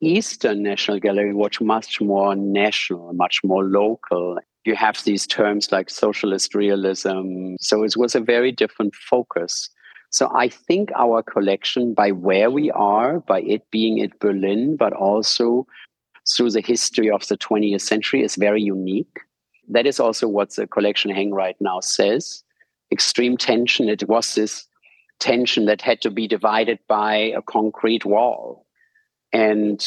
Eastern 0.00 0.62
National 0.62 0.98
Gallery 1.00 1.34
was 1.34 1.60
much 1.60 2.00
more 2.00 2.34
national, 2.36 3.12
much 3.12 3.42
more 3.44 3.64
local. 3.64 4.38
You 4.64 4.74
have 4.74 5.02
these 5.04 5.26
terms 5.26 5.70
like 5.70 5.90
socialist 5.90 6.54
realism. 6.54 7.56
So 7.60 7.84
it 7.84 7.96
was 7.96 8.14
a 8.14 8.20
very 8.20 8.50
different 8.50 8.94
focus. 8.94 9.68
So 10.10 10.30
I 10.34 10.48
think 10.48 10.90
our 10.96 11.22
collection, 11.22 11.92
by 11.92 12.12
where 12.12 12.50
we 12.50 12.70
are, 12.70 13.20
by 13.20 13.40
it 13.40 13.70
being 13.70 14.00
at 14.00 14.18
Berlin, 14.20 14.76
but 14.76 14.92
also 14.92 15.66
through 16.34 16.52
the 16.52 16.60
history 16.60 17.10
of 17.10 17.26
the 17.26 17.36
20th 17.36 17.80
century, 17.80 18.22
is 18.22 18.36
very 18.36 18.62
unique. 18.62 19.18
That 19.68 19.86
is 19.86 20.00
also 20.00 20.28
what 20.28 20.54
the 20.54 20.66
collection 20.66 21.10
hang 21.10 21.32
right 21.32 21.56
now 21.60 21.80
says. 21.80 22.42
Extreme 22.92 23.38
tension. 23.38 23.88
It 23.88 24.08
was 24.08 24.34
this 24.34 24.66
tension 25.18 25.66
that 25.66 25.82
had 25.82 26.00
to 26.02 26.10
be 26.10 26.28
divided 26.28 26.78
by 26.88 27.16
a 27.16 27.42
concrete 27.42 28.04
wall. 28.04 28.66
And 29.32 29.84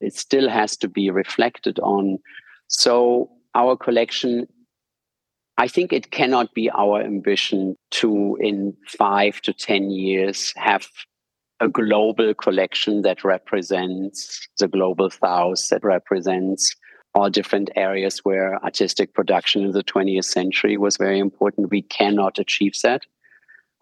it 0.00 0.14
still 0.14 0.48
has 0.48 0.76
to 0.78 0.88
be 0.88 1.10
reflected 1.10 1.78
on. 1.80 2.18
So 2.68 3.30
our 3.54 3.76
collection, 3.76 4.46
I 5.58 5.68
think 5.68 5.92
it 5.92 6.10
cannot 6.10 6.54
be 6.54 6.70
our 6.70 7.02
ambition 7.02 7.76
to, 7.92 8.36
in 8.40 8.74
five 8.98 9.40
to 9.42 9.52
10 9.52 9.90
years, 9.90 10.52
have 10.56 10.88
a 11.60 11.68
global 11.68 12.34
collection 12.34 13.02
that 13.02 13.22
represents 13.24 14.48
the 14.58 14.68
global 14.68 15.10
south, 15.10 15.68
that 15.68 15.84
represents 15.84 16.74
all 17.14 17.30
different 17.30 17.70
areas 17.76 18.20
where 18.24 18.62
artistic 18.64 19.14
production 19.14 19.62
in 19.64 19.72
the 19.72 19.84
20th 19.84 20.24
century 20.24 20.76
was 20.76 20.96
very 20.96 21.18
important. 21.18 21.70
We 21.70 21.82
cannot 21.82 22.38
achieve 22.38 22.74
that. 22.82 23.02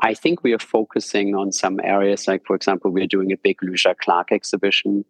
I 0.03 0.15
think 0.15 0.43
we 0.43 0.53
are 0.53 0.59
focusing 0.59 1.35
on 1.35 1.53
some 1.53 1.79
areas, 1.83 2.27
like, 2.27 2.45
for 2.47 2.57
example, 2.57 2.91
we're 2.91 3.07
doing 3.07 3.33
a 3.33 3.37
big 3.37 3.63
Lygia 3.63 3.95
Clark 3.95 4.33
exhibition. 4.33 5.05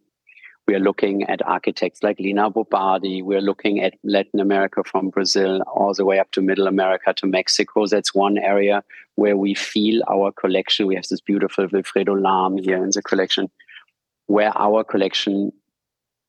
We 0.71 0.77
are 0.77 0.79
looking 0.79 1.25
at 1.25 1.45
architects 1.49 2.05
like 2.05 2.21
Lina 2.21 2.49
Bo 2.49 2.63
Bardi. 2.63 3.23
We're 3.23 3.41
looking 3.41 3.81
at 3.81 3.95
Latin 4.05 4.39
America 4.39 4.85
from 4.85 5.11
Brazil 5.11 5.63
all 5.63 5.93
the 5.95 6.05
way 6.05 6.21
up 6.21 6.31
to 6.31 6.41
Middle 6.41 6.69
America 6.69 7.13
to 7.13 7.27
Mexico. 7.27 7.89
That's 7.89 8.15
one 8.15 8.39
area 8.39 8.85
where 9.17 9.37
we 9.37 9.53
feel 9.53 10.01
our 10.09 10.31
collection. 10.31 10.87
We 10.87 10.95
have 10.95 11.09
this 11.09 11.21
beautiful 11.21 11.67
Wifredo 11.67 12.23
Lam 12.23 12.57
here 12.57 12.77
in 12.85 12.91
the 12.95 13.03
collection, 13.03 13.51
where 14.29 14.57
our 14.57 14.85
collection 14.85 15.51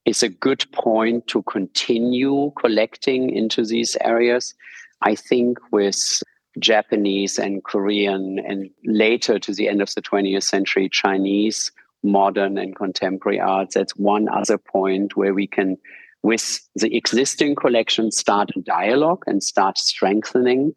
is 0.05 0.23
a 0.23 0.29
good 0.29 0.65
point 0.71 1.27
to 1.27 1.43
continue 1.43 2.51
collecting 2.59 3.29
into 3.29 3.63
these 3.63 3.95
areas. 4.01 4.55
I 5.03 5.13
think 5.13 5.59
with 5.71 6.23
Japanese 6.57 7.37
and 7.37 7.63
Korean, 7.63 8.39
and 8.39 8.71
later 8.85 9.37
to 9.37 9.53
the 9.53 9.67
end 9.67 9.83
of 9.83 9.93
the 9.93 10.01
20th 10.01 10.41
century, 10.41 10.89
Chinese, 10.89 11.71
modern 12.03 12.57
and 12.57 12.75
contemporary 12.75 13.39
arts, 13.39 13.75
that's 13.75 13.95
one 13.95 14.27
other 14.29 14.57
point 14.57 15.15
where 15.15 15.33
we 15.33 15.47
can, 15.47 15.77
with 16.23 16.59
the 16.75 16.95
existing 16.95 17.55
collection, 17.55 18.11
start 18.11 18.51
a 18.55 18.61
dialogue 18.61 19.23
and 19.27 19.43
start 19.43 19.77
strengthening. 19.77 20.73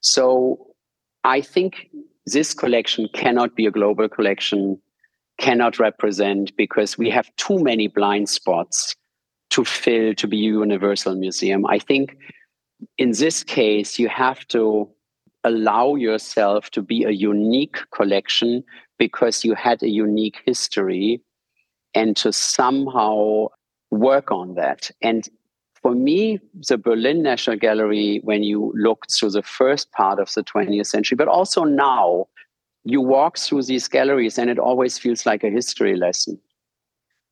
So 0.00 0.66
I 1.24 1.40
think 1.40 1.90
this 2.26 2.54
collection 2.54 3.08
cannot 3.12 3.56
be 3.56 3.66
a 3.66 3.70
global 3.70 4.08
collection 4.08 4.80
cannot 5.38 5.78
represent 5.78 6.56
because 6.56 6.96
we 6.96 7.10
have 7.10 7.34
too 7.36 7.62
many 7.62 7.88
blind 7.88 8.28
spots 8.28 8.96
to 9.50 9.64
fill 9.64 10.14
to 10.14 10.26
be 10.26 10.38
a 10.38 10.50
universal 10.50 11.14
museum. 11.14 11.66
I 11.66 11.78
think 11.78 12.16
in 12.98 13.12
this 13.12 13.44
case, 13.44 13.98
you 13.98 14.08
have 14.08 14.46
to 14.48 14.88
allow 15.44 15.94
yourself 15.94 16.70
to 16.70 16.82
be 16.82 17.04
a 17.04 17.10
unique 17.10 17.78
collection 17.94 18.64
because 18.98 19.44
you 19.44 19.54
had 19.54 19.82
a 19.82 19.88
unique 19.88 20.40
history 20.44 21.20
and 21.94 22.16
to 22.16 22.32
somehow 22.32 23.46
work 23.90 24.30
on 24.30 24.54
that. 24.54 24.90
And 25.02 25.28
for 25.82 25.94
me, 25.94 26.38
the 26.68 26.78
Berlin 26.78 27.22
National 27.22 27.56
Gallery, 27.56 28.20
when 28.24 28.42
you 28.42 28.72
look 28.74 29.06
through 29.10 29.30
the 29.30 29.42
first 29.42 29.92
part 29.92 30.18
of 30.18 30.32
the 30.34 30.42
20th 30.42 30.86
century, 30.86 31.16
but 31.16 31.28
also 31.28 31.64
now, 31.64 32.26
you 32.84 33.00
walk 33.00 33.36
through 33.36 33.62
these 33.62 33.88
galleries 33.88 34.38
and 34.38 34.48
it 34.48 34.58
always 34.58 34.96
feels 34.96 35.26
like 35.26 35.42
a 35.42 35.50
history 35.50 35.96
lesson 35.96 36.38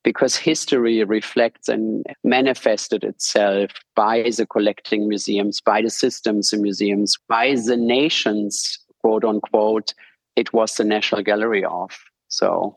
because 0.03 0.37
history 0.37 1.03
reflects 1.03 1.69
and 1.69 2.05
manifested 2.23 3.03
itself 3.03 3.71
by 3.97 4.31
the 4.37 4.47
collecting 4.47 5.09
museums, 5.09 5.61
by 5.61 5.81
the 5.81 5.91
systems 5.91 6.53
in 6.53 6.61
museums, 6.61 7.17
by 7.29 7.55
the 7.55 7.77
nations, 7.77 8.79
quote 9.01 9.25
unquote, 9.25 9.95
it 10.37 10.53
was 10.53 10.74
the 10.74 10.85
National 10.85 11.22
Gallery 11.22 11.64
of. 11.64 11.91
So, 12.28 12.76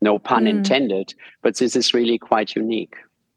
no 0.00 0.18
pun 0.18 0.44
mm. 0.44 0.50
intended, 0.50 1.14
but 1.42 1.56
this 1.56 1.76
is 1.76 1.94
really 1.94 2.18
quite 2.18 2.54
unique. 2.56 2.94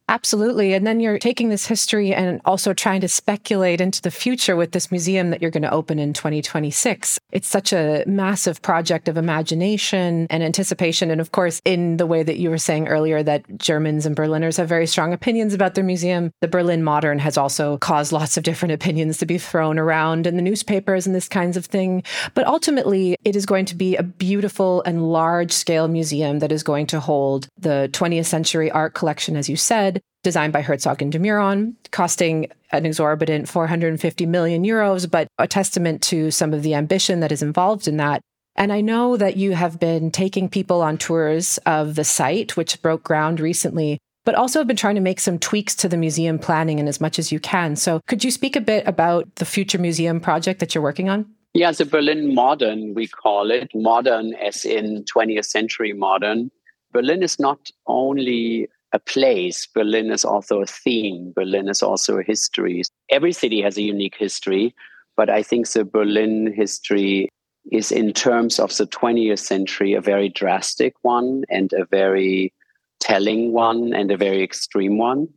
Absolutely. 0.08 0.74
And 0.74 0.86
then 0.86 1.00
you're 1.00 1.18
taking 1.18 1.50
this 1.50 1.66
history 1.66 2.14
and 2.14 2.40
also 2.46 2.74
trying 2.74 3.02
to 3.02 3.08
speculate 3.08 3.82
into 3.82 4.04
the 4.04 4.12
future 4.12 4.56
with 4.56 4.72
this 4.72 4.92
museum 4.92 5.32
that 5.32 5.42
you're 5.42 5.50
going 5.50 5.64
to 5.64 5.74
open 5.74 5.98
in 5.98 6.14
2026. 6.14 7.20
It's 7.32 7.48
such 7.48 7.74
a 7.74 8.04
massive 8.06 8.62
project 8.62 9.08
of 9.08 9.18
imagination 9.18 10.28
and 10.30 10.44
anticipation. 10.44 11.10
And 11.10 11.20
of 11.20 11.32
course, 11.32 11.60
in 11.66 11.98
the 11.98 12.06
way 12.06 12.22
that 12.22 12.38
you 12.38 12.52
were 12.52 12.60
saying 12.60 12.88
earlier, 12.88 13.24
that 13.24 13.58
Germans 13.58 14.06
and 14.06 14.16
Berliners 14.16 14.58
have 14.58 14.70
very 14.70 14.86
strong 14.86 15.12
opinions 15.12 15.56
about 15.56 15.74
their 15.74 15.84
museum, 15.84 16.32
the 16.40 16.48
Berlin 16.48 16.84
Modern 16.84 17.18
has 17.18 17.36
also 17.36 17.80
caused 17.80 18.12
lots 18.12 18.38
of 18.38 18.44
different 18.44 18.74
opinions 18.74 19.18
to 19.18 19.26
be 19.26 19.40
thrown 19.40 19.80
around 19.80 20.28
in 20.28 20.36
the 20.36 20.44
newspapers 20.44 21.08
and 21.08 21.16
this 21.16 21.28
kinds 21.28 21.58
of 21.58 21.66
thing. 21.66 22.04
But 22.36 22.46
ultimately, 22.46 23.18
it 23.26 23.36
is 23.36 23.48
going 23.48 23.66
to 23.66 23.76
be 23.76 23.96
a 23.96 24.04
beautiful 24.04 24.84
and 24.84 25.12
large 25.12 25.52
scale 25.52 25.88
museum 25.88 26.40
that 26.40 26.52
is 26.52 26.62
going 26.62 26.86
to 26.88 27.00
hold 27.00 27.48
the 27.58 27.90
20th 27.92 28.26
century 28.26 28.70
art 28.70 28.94
collection, 28.94 29.36
as 29.36 29.50
you 29.50 29.56
said 29.56 29.95
designed 30.24 30.54
by 30.54 30.62
Herzog 30.62 31.02
and 31.02 31.12
de 31.12 31.20
Meuron, 31.20 31.76
costing 31.92 32.52
an 32.72 32.86
exorbitant 32.86 33.48
450 33.48 34.26
million 34.26 34.64
euros, 34.64 35.10
but 35.10 35.28
a 35.38 35.48
testament 35.48 36.02
to 36.04 36.32
some 36.32 36.54
of 36.54 36.64
the 36.64 36.74
ambition 36.74 37.20
that 37.20 37.32
is 37.32 37.44
involved 37.44 37.88
in 37.88 37.98
that. 37.98 38.22
And 38.56 38.72
I 38.72 38.82
know 38.82 39.18
that 39.18 39.38
you 39.38 39.54
have 39.54 39.80
been 39.80 40.12
taking 40.12 40.50
people 40.50 40.82
on 40.82 40.98
tours 40.98 41.60
of 41.66 41.96
the 41.96 42.04
site, 42.04 42.56
which 42.56 42.82
broke 42.82 43.04
ground 43.04 43.40
recently, 43.40 44.00
but 44.24 44.36
also 44.36 44.60
have 44.60 44.68
been 44.68 44.76
trying 44.76 44.96
to 44.96 45.02
make 45.02 45.20
some 45.20 45.38
tweaks 45.38 45.76
to 45.76 45.90
the 45.90 45.98
museum 45.98 46.40
planning 46.40 46.80
in 46.80 46.88
as 46.88 47.02
much 47.02 47.20
as 47.20 47.32
you 47.32 47.40
can. 47.40 47.76
So 47.76 48.02
could 48.08 48.24
you 48.24 48.32
speak 48.32 48.56
a 48.56 48.62
bit 48.62 48.88
about 48.88 49.36
the 49.36 49.46
future 49.46 49.78
museum 49.78 50.20
project 50.20 50.60
that 50.60 50.74
you're 50.74 50.84
working 50.84 51.10
on? 51.10 51.26
Yeah, 51.54 51.72
the 51.72 51.86
Berlin 51.86 52.34
Modern, 52.36 52.94
we 52.96 53.08
call 53.08 53.52
it. 53.52 53.70
Modern 53.74 54.34
as 54.36 54.66
in 54.66 55.06
20th 55.06 55.46
century 55.46 55.94
modern. 55.94 56.52
Berlin 56.92 57.24
is 57.24 57.40
not 57.40 57.70
only 57.88 58.68
a 58.96 59.00
place. 59.00 59.68
Berlin 59.68 60.10
is 60.10 60.24
also 60.24 60.62
a 60.62 60.66
theme. 60.66 61.34
Berlin 61.36 61.68
is 61.68 61.84
also 61.84 62.18
a 62.18 62.24
history. 62.24 62.82
Every 63.12 63.34
city 63.34 63.62
has 63.62 63.78
a 63.78 63.82
unique 63.82 64.16
history, 64.18 64.74
but 65.18 65.30
I 65.30 65.44
think 65.44 65.70
the 65.70 65.84
Berlin 65.84 66.54
history 66.56 67.28
is, 67.74 67.92
in 67.92 68.14
terms 68.14 68.58
of 68.58 68.76
the 68.78 68.88
20th 68.88 69.40
century, 69.40 69.94
a 69.94 70.02
very 70.02 70.30
drastic 70.30 70.94
one 71.02 71.44
and 71.50 71.74
a 71.74 71.86
very 71.86 72.54
telling 73.02 73.52
one 73.52 73.94
and 73.94 74.12
a 74.12 74.18
very 74.18 74.42
extreme 74.42 74.98
one. 74.98 75.28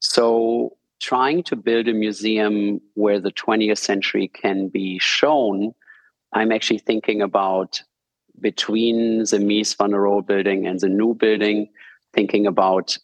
So, 0.00 0.76
trying 1.00 1.42
to 1.42 1.56
build 1.56 1.88
a 1.88 1.92
museum 1.92 2.80
where 2.94 3.20
the 3.20 3.32
20th 3.32 3.78
century 3.78 4.28
can 4.28 4.68
be 4.68 4.98
shown, 4.98 5.74
I'm 6.32 6.52
actually 6.52 6.78
thinking 6.78 7.20
about 7.20 7.82
between 8.40 9.18
the 9.18 9.38
Mies 9.38 9.76
van 9.76 9.90
der 9.90 9.98
Rohe 9.98 10.26
building 10.26 10.66
and 10.66 10.80
the 10.80 10.88
new 10.88 11.12
building, 11.14 11.68
thinking 12.14 12.46
about 12.46 12.96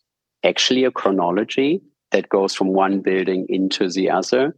actually 0.44 0.84
a 0.84 0.90
chronology 0.90 1.82
that 2.12 2.28
goes 2.28 2.54
from 2.54 2.68
one 2.68 3.00
building 3.00 3.46
into 3.48 3.88
the 3.88 4.10
other. 4.10 4.56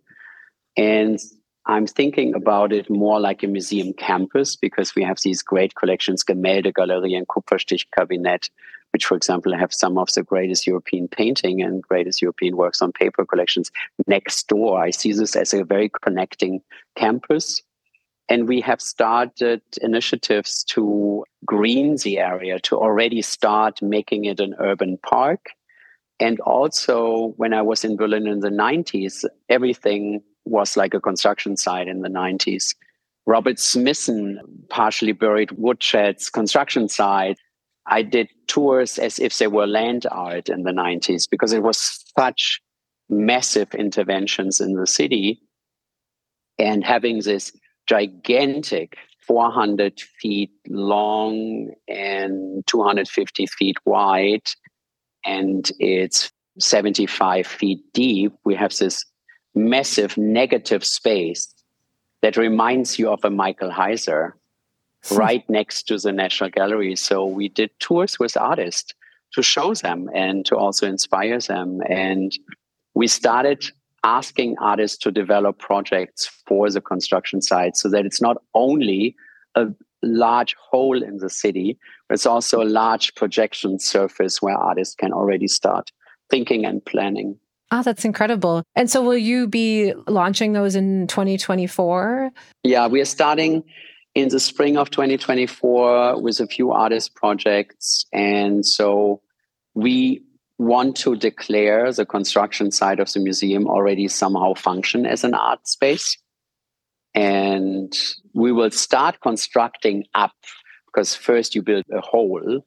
And 0.77 1.19
I'm 1.67 1.87
thinking 1.87 2.35
about 2.35 2.73
it 2.73 2.91
more 2.91 3.21
like 3.21 3.43
a 3.43 3.47
museum 3.47 3.93
campus 3.93 4.57
because 4.57 4.95
we 4.95 5.05
have 5.05 5.19
these 5.23 5.43
great 5.43 5.75
collections, 5.75 6.25
Gemäldegalerie 6.25 7.17
and 7.17 7.29
Kupferstichkabinett, 7.29 8.49
which, 8.93 9.05
for 9.05 9.17
example, 9.17 9.57
have 9.57 9.73
some 9.73 9.97
of 9.97 10.13
the 10.13 10.23
greatest 10.23 10.67
European 10.67 11.09
painting 11.09 11.63
and 11.63 11.83
greatest 11.83 12.21
European 12.21 12.57
works 12.57 12.83
on 12.83 12.93
paper 12.93 13.25
collections 13.25 13.71
next 14.07 14.49
door. 14.49 14.83
I 14.83 14.91
see 14.91 15.13
this 15.13 15.37
as 15.37 15.55
a 15.55 15.65
very 15.65 15.91
connecting 16.03 16.61
campus. 16.97 17.63
And 18.29 18.49
we 18.49 18.61
have 18.61 18.81
started 18.81 19.61
initiatives 19.81 20.65
to 20.65 21.25
green 21.45 21.97
the 21.97 22.19
area, 22.19 22.61
to 22.61 22.77
already 22.77 23.21
start 23.23 23.83
making 23.83 24.25
it 24.25 24.41
an 24.41 24.55
urban 24.59 24.99
park. 24.99 25.51
And 26.21 26.39
also, 26.41 27.35
when 27.37 27.53
I 27.53 27.63
was 27.63 27.85
in 27.85 27.97
Berlin 27.97 28.27
in 28.27 28.41
the 28.41 28.49
90s, 28.49 29.25
everything 29.49 30.23
was 30.45 30.77
like 30.77 30.95
a 30.95 31.01
construction 31.01 31.57
site 31.57 31.89
in 31.89 32.01
the 32.01 32.09
90s. 32.09 32.75
Robert 33.27 33.59
Smithson 33.59 34.41
partially 34.69 35.13
buried 35.13 35.51
woodsheds 35.51 36.31
construction 36.31 36.89
site. 36.89 37.39
I 37.87 38.03
did 38.03 38.29
tours 38.47 38.99
as 38.99 39.19
if 39.19 39.39
they 39.39 39.47
were 39.47 39.67
land 39.67 40.07
art 40.11 40.49
in 40.49 40.63
the 40.63 40.71
90s 40.71 41.29
because 41.31 41.53
it 41.53 41.63
was 41.63 42.05
such 42.17 42.61
massive 43.09 43.75
interventions 43.75 44.61
in 44.61 44.75
the 44.75 44.87
city. 44.87 45.41
And 46.59 46.85
having 46.85 47.21
this 47.21 47.53
gigantic 47.87 48.97
400 49.27 50.01
feet 50.01 50.51
long 50.69 51.73
and 51.89 52.67
250 52.67 53.47
feet 53.47 53.77
wide, 53.85 54.47
and 55.25 55.71
it's 55.79 56.33
75 56.59 57.47
feet 57.47 57.81
deep, 57.93 58.33
we 58.45 58.55
have 58.55 58.77
this 58.77 59.05
massive 59.55 60.17
negative 60.17 60.85
space 60.85 61.53
that 62.23 62.37
reminds 62.37 62.99
you 62.99 63.11
of 63.11 63.25
a 63.25 63.31
Michael 63.31 63.71
Heizer 63.71 64.33
hmm. 65.07 65.17
right 65.17 65.49
next 65.49 65.85
to 65.85 65.99
the 65.99 66.13
National 66.13 66.51
Gallery. 66.51 66.97
So 66.97 67.25
we 67.25 67.49
did 67.49 67.71
tours 67.81 68.19
with 68.19 68.37
artists 68.37 68.95
to 69.35 69.43
show 69.43 69.75
them 69.75 70.11
and 70.15 70.45
to 70.47 70.57
also 70.57 70.87
inspire 70.87 71.39
them. 71.41 71.81
And 71.89 72.33
we 72.95 73.07
started 73.07 73.65
asking 74.05 74.57
artists 74.61 74.99
to 74.99 75.11
develop 75.11 75.59
projects 75.59 76.27
for 76.47 76.69
the 76.71 76.81
construction 76.81 77.41
site 77.41 77.77
so 77.77 77.89
that 77.89 78.05
it's 78.05 78.21
not 78.21 78.37
only 78.55 79.15
a 79.55 79.67
large 80.03 80.55
hole 80.55 81.03
in 81.03 81.19
the 81.19 81.31
city, 81.31 81.79
but 82.09 82.15
it's 82.15 82.27
also 82.27 82.63
a 82.63 82.65
large 82.65 83.15
projection 83.15 83.79
surface 83.79 84.43
where 84.43 84.57
artists 84.57 84.95
can 84.95 85.13
already 85.13 85.47
start 85.47 85.93
thinking 86.31 86.65
and 86.65 86.85
planning. 86.85 87.39
Ah, 87.71 87.83
that's 87.83 88.05
incredible. 88.05 88.65
And 88.75 88.91
so 88.91 89.03
will 89.03 89.17
you 89.17 89.47
be 89.47 89.95
launching 90.07 90.53
those 90.53 90.75
in 90.77 91.07
2024? 91.07 92.31
Yeah, 92.65 92.87
we 92.87 93.01
are 93.01 93.07
starting 93.07 93.65
in 94.15 94.29
the 94.29 94.41
spring 94.41 94.77
of 94.77 94.91
2024 94.91 96.21
with 96.21 96.41
a 96.41 96.47
few 96.47 96.73
artist 96.73 97.15
projects. 97.15 98.05
And 98.13 98.67
so 98.67 99.23
we 99.75 100.23
want 100.59 100.97
to 100.97 101.17
declare 101.17 101.93
the 101.93 102.07
construction 102.07 102.71
side 102.71 103.01
of 103.01 103.13
the 103.13 103.21
museum 103.21 103.67
already 103.67 104.09
somehow 104.09 104.55
function 104.55 105.07
as 105.07 105.25
an 105.25 105.35
art 105.35 105.67
space. 105.67 106.17
And 107.15 107.93
we 108.35 108.53
will 108.53 108.71
start 108.71 109.21
constructing 109.21 110.05
up 110.15 110.33
because 110.87 111.15
first 111.15 111.55
you 111.55 111.63
build 111.63 111.85
a 111.93 112.01
hole. 112.01 112.65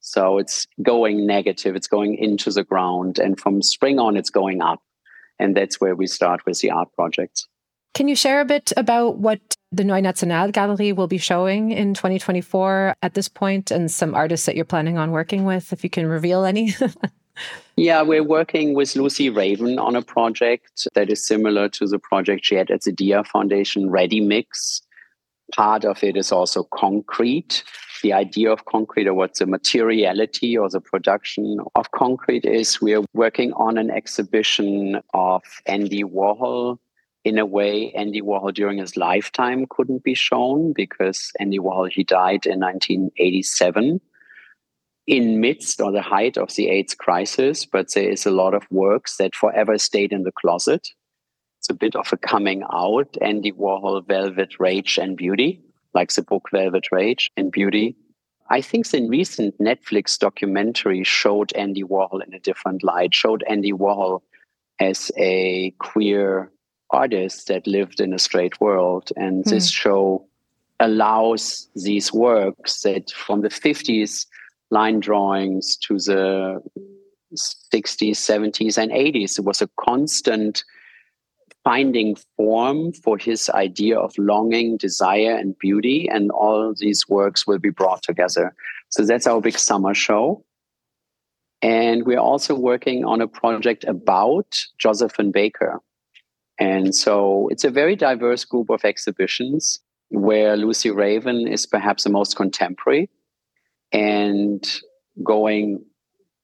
So 0.00 0.38
it's 0.38 0.66
going 0.82 1.26
negative, 1.26 1.74
it's 1.74 1.88
going 1.88 2.16
into 2.16 2.50
the 2.50 2.64
ground. 2.64 3.18
And 3.18 3.38
from 3.38 3.62
spring 3.62 3.98
on, 3.98 4.16
it's 4.16 4.30
going 4.30 4.62
up. 4.62 4.80
And 5.38 5.56
that's 5.56 5.80
where 5.80 5.94
we 5.94 6.06
start 6.06 6.44
with 6.46 6.60
the 6.60 6.70
art 6.70 6.88
projects. 6.94 7.46
Can 7.94 8.06
you 8.06 8.14
share 8.14 8.40
a 8.40 8.44
bit 8.44 8.72
about 8.76 9.18
what 9.18 9.40
the 9.72 9.82
Neue 9.82 10.00
National 10.00 10.50
Gallery 10.52 10.92
will 10.92 11.08
be 11.08 11.18
showing 11.18 11.72
in 11.72 11.94
2024 11.94 12.94
at 13.02 13.14
this 13.14 13.28
point 13.28 13.70
and 13.70 13.90
some 13.90 14.14
artists 14.14 14.46
that 14.46 14.54
you're 14.56 14.64
planning 14.64 14.98
on 14.98 15.10
working 15.10 15.44
with, 15.44 15.72
if 15.72 15.82
you 15.82 15.90
can 15.90 16.06
reveal 16.06 16.44
any? 16.44 16.74
yeah, 17.76 18.02
we're 18.02 18.24
working 18.24 18.74
with 18.74 18.96
Lucy 18.96 19.30
Raven 19.30 19.78
on 19.78 19.96
a 19.96 20.02
project 20.02 20.86
that 20.94 21.10
is 21.10 21.26
similar 21.26 21.68
to 21.70 21.86
the 21.86 21.98
project 21.98 22.44
she 22.44 22.54
had 22.54 22.70
at 22.70 22.82
the 22.82 22.92
Dia 22.92 23.24
Foundation, 23.24 23.90
Ready 23.90 24.20
Mix. 24.20 24.82
Part 25.54 25.84
of 25.84 26.02
it 26.04 26.16
is 26.16 26.30
also 26.32 26.64
concrete. 26.64 27.64
The 28.02 28.12
idea 28.12 28.52
of 28.52 28.64
concrete 28.66 29.08
or 29.08 29.14
what 29.14 29.34
the 29.36 29.46
materiality 29.46 30.56
or 30.56 30.68
the 30.68 30.80
production 30.80 31.58
of 31.74 31.90
concrete 31.92 32.44
is. 32.44 32.80
We're 32.80 33.04
working 33.14 33.52
on 33.54 33.78
an 33.78 33.90
exhibition 33.90 35.00
of 35.14 35.42
Andy 35.66 36.04
Warhol 36.04 36.78
in 37.24 37.38
a 37.38 37.44
way, 37.44 37.92
Andy 37.92 38.22
Warhol 38.22 38.54
during 38.54 38.78
his 38.78 38.96
lifetime 38.96 39.66
couldn't 39.68 40.02
be 40.02 40.14
shown 40.14 40.72
because 40.72 41.30
Andy 41.38 41.58
Warhol, 41.58 41.90
he 41.90 42.02
died 42.02 42.46
in 42.46 42.60
1987 42.60 44.00
in 45.08 45.40
midst 45.40 45.80
or 45.80 45.90
the 45.90 46.02
height 46.02 46.36
of 46.36 46.54
the 46.54 46.68
AIDS 46.68 46.94
crisis, 46.94 47.64
but 47.64 47.94
there 47.94 48.10
is 48.10 48.26
a 48.26 48.30
lot 48.30 48.52
of 48.52 48.62
works 48.70 49.16
that 49.16 49.34
forever 49.34 49.78
stayed 49.78 50.12
in 50.12 50.22
the 50.22 50.32
closet. 50.32 50.86
It's 51.58 51.70
a 51.70 51.74
bit 51.74 51.96
of 51.96 52.12
a 52.12 52.18
coming 52.18 52.62
out. 52.70 53.16
Andy 53.22 53.50
Warhol, 53.50 54.06
Velvet 54.06 54.60
Rage 54.60 54.98
and 54.98 55.16
Beauty, 55.16 55.62
like 55.94 56.12
the 56.12 56.22
book 56.22 56.50
Velvet 56.52 56.88
Rage 56.92 57.30
and 57.38 57.50
Beauty. 57.50 57.96
I 58.50 58.60
think 58.60 58.86
the 58.90 59.08
recent 59.08 59.58
Netflix 59.58 60.18
documentary 60.18 61.04
showed 61.04 61.54
Andy 61.54 61.84
Warhol 61.84 62.22
in 62.26 62.34
a 62.34 62.40
different 62.40 62.84
light, 62.84 63.14
showed 63.14 63.42
Andy 63.48 63.72
Warhol 63.72 64.20
as 64.78 65.10
a 65.16 65.70
queer 65.78 66.52
artist 66.90 67.48
that 67.48 67.66
lived 67.66 68.00
in 68.00 68.12
a 68.12 68.18
straight 68.18 68.60
world. 68.60 69.10
And 69.16 69.42
mm. 69.42 69.48
this 69.48 69.70
show 69.70 70.26
allows 70.80 71.66
these 71.74 72.12
works 72.12 72.82
that 72.82 73.10
from 73.10 73.40
the 73.40 73.48
50s 73.48 74.26
line 74.70 75.00
drawings 75.00 75.76
to 75.78 75.94
the 75.94 76.62
60s, 77.34 78.16
70s, 78.16 78.78
and 78.78 78.90
80s, 78.90 79.38
it 79.38 79.44
was 79.44 79.62
a 79.62 79.68
constant 79.80 80.64
finding 81.64 82.16
form 82.36 82.92
for 82.92 83.18
his 83.18 83.50
idea 83.50 83.98
of 83.98 84.16
longing, 84.16 84.76
desire, 84.76 85.36
and 85.36 85.58
beauty. 85.58 86.08
And 86.10 86.30
all 86.30 86.72
these 86.76 87.08
works 87.08 87.46
will 87.46 87.58
be 87.58 87.70
brought 87.70 88.02
together. 88.02 88.54
So 88.88 89.04
that's 89.04 89.26
our 89.26 89.40
big 89.40 89.58
summer 89.58 89.94
show. 89.94 90.44
And 91.60 92.06
we're 92.06 92.20
also 92.20 92.54
working 92.54 93.04
on 93.04 93.20
a 93.20 93.28
project 93.28 93.84
about 93.84 94.56
Josephine 94.78 95.32
Baker, 95.32 95.80
and 96.58 96.94
so 96.94 97.48
it's 97.50 97.64
a 97.64 97.70
very 97.70 97.94
diverse 97.94 98.44
group 98.44 98.70
of 98.70 98.84
exhibitions 98.84 99.80
where 100.10 100.56
Lucy 100.56 100.90
Raven 100.90 101.46
is 101.46 101.66
perhaps 101.66 102.04
the 102.04 102.10
most 102.10 102.36
contemporary. 102.36 103.08
And 103.92 104.64
going 105.22 105.84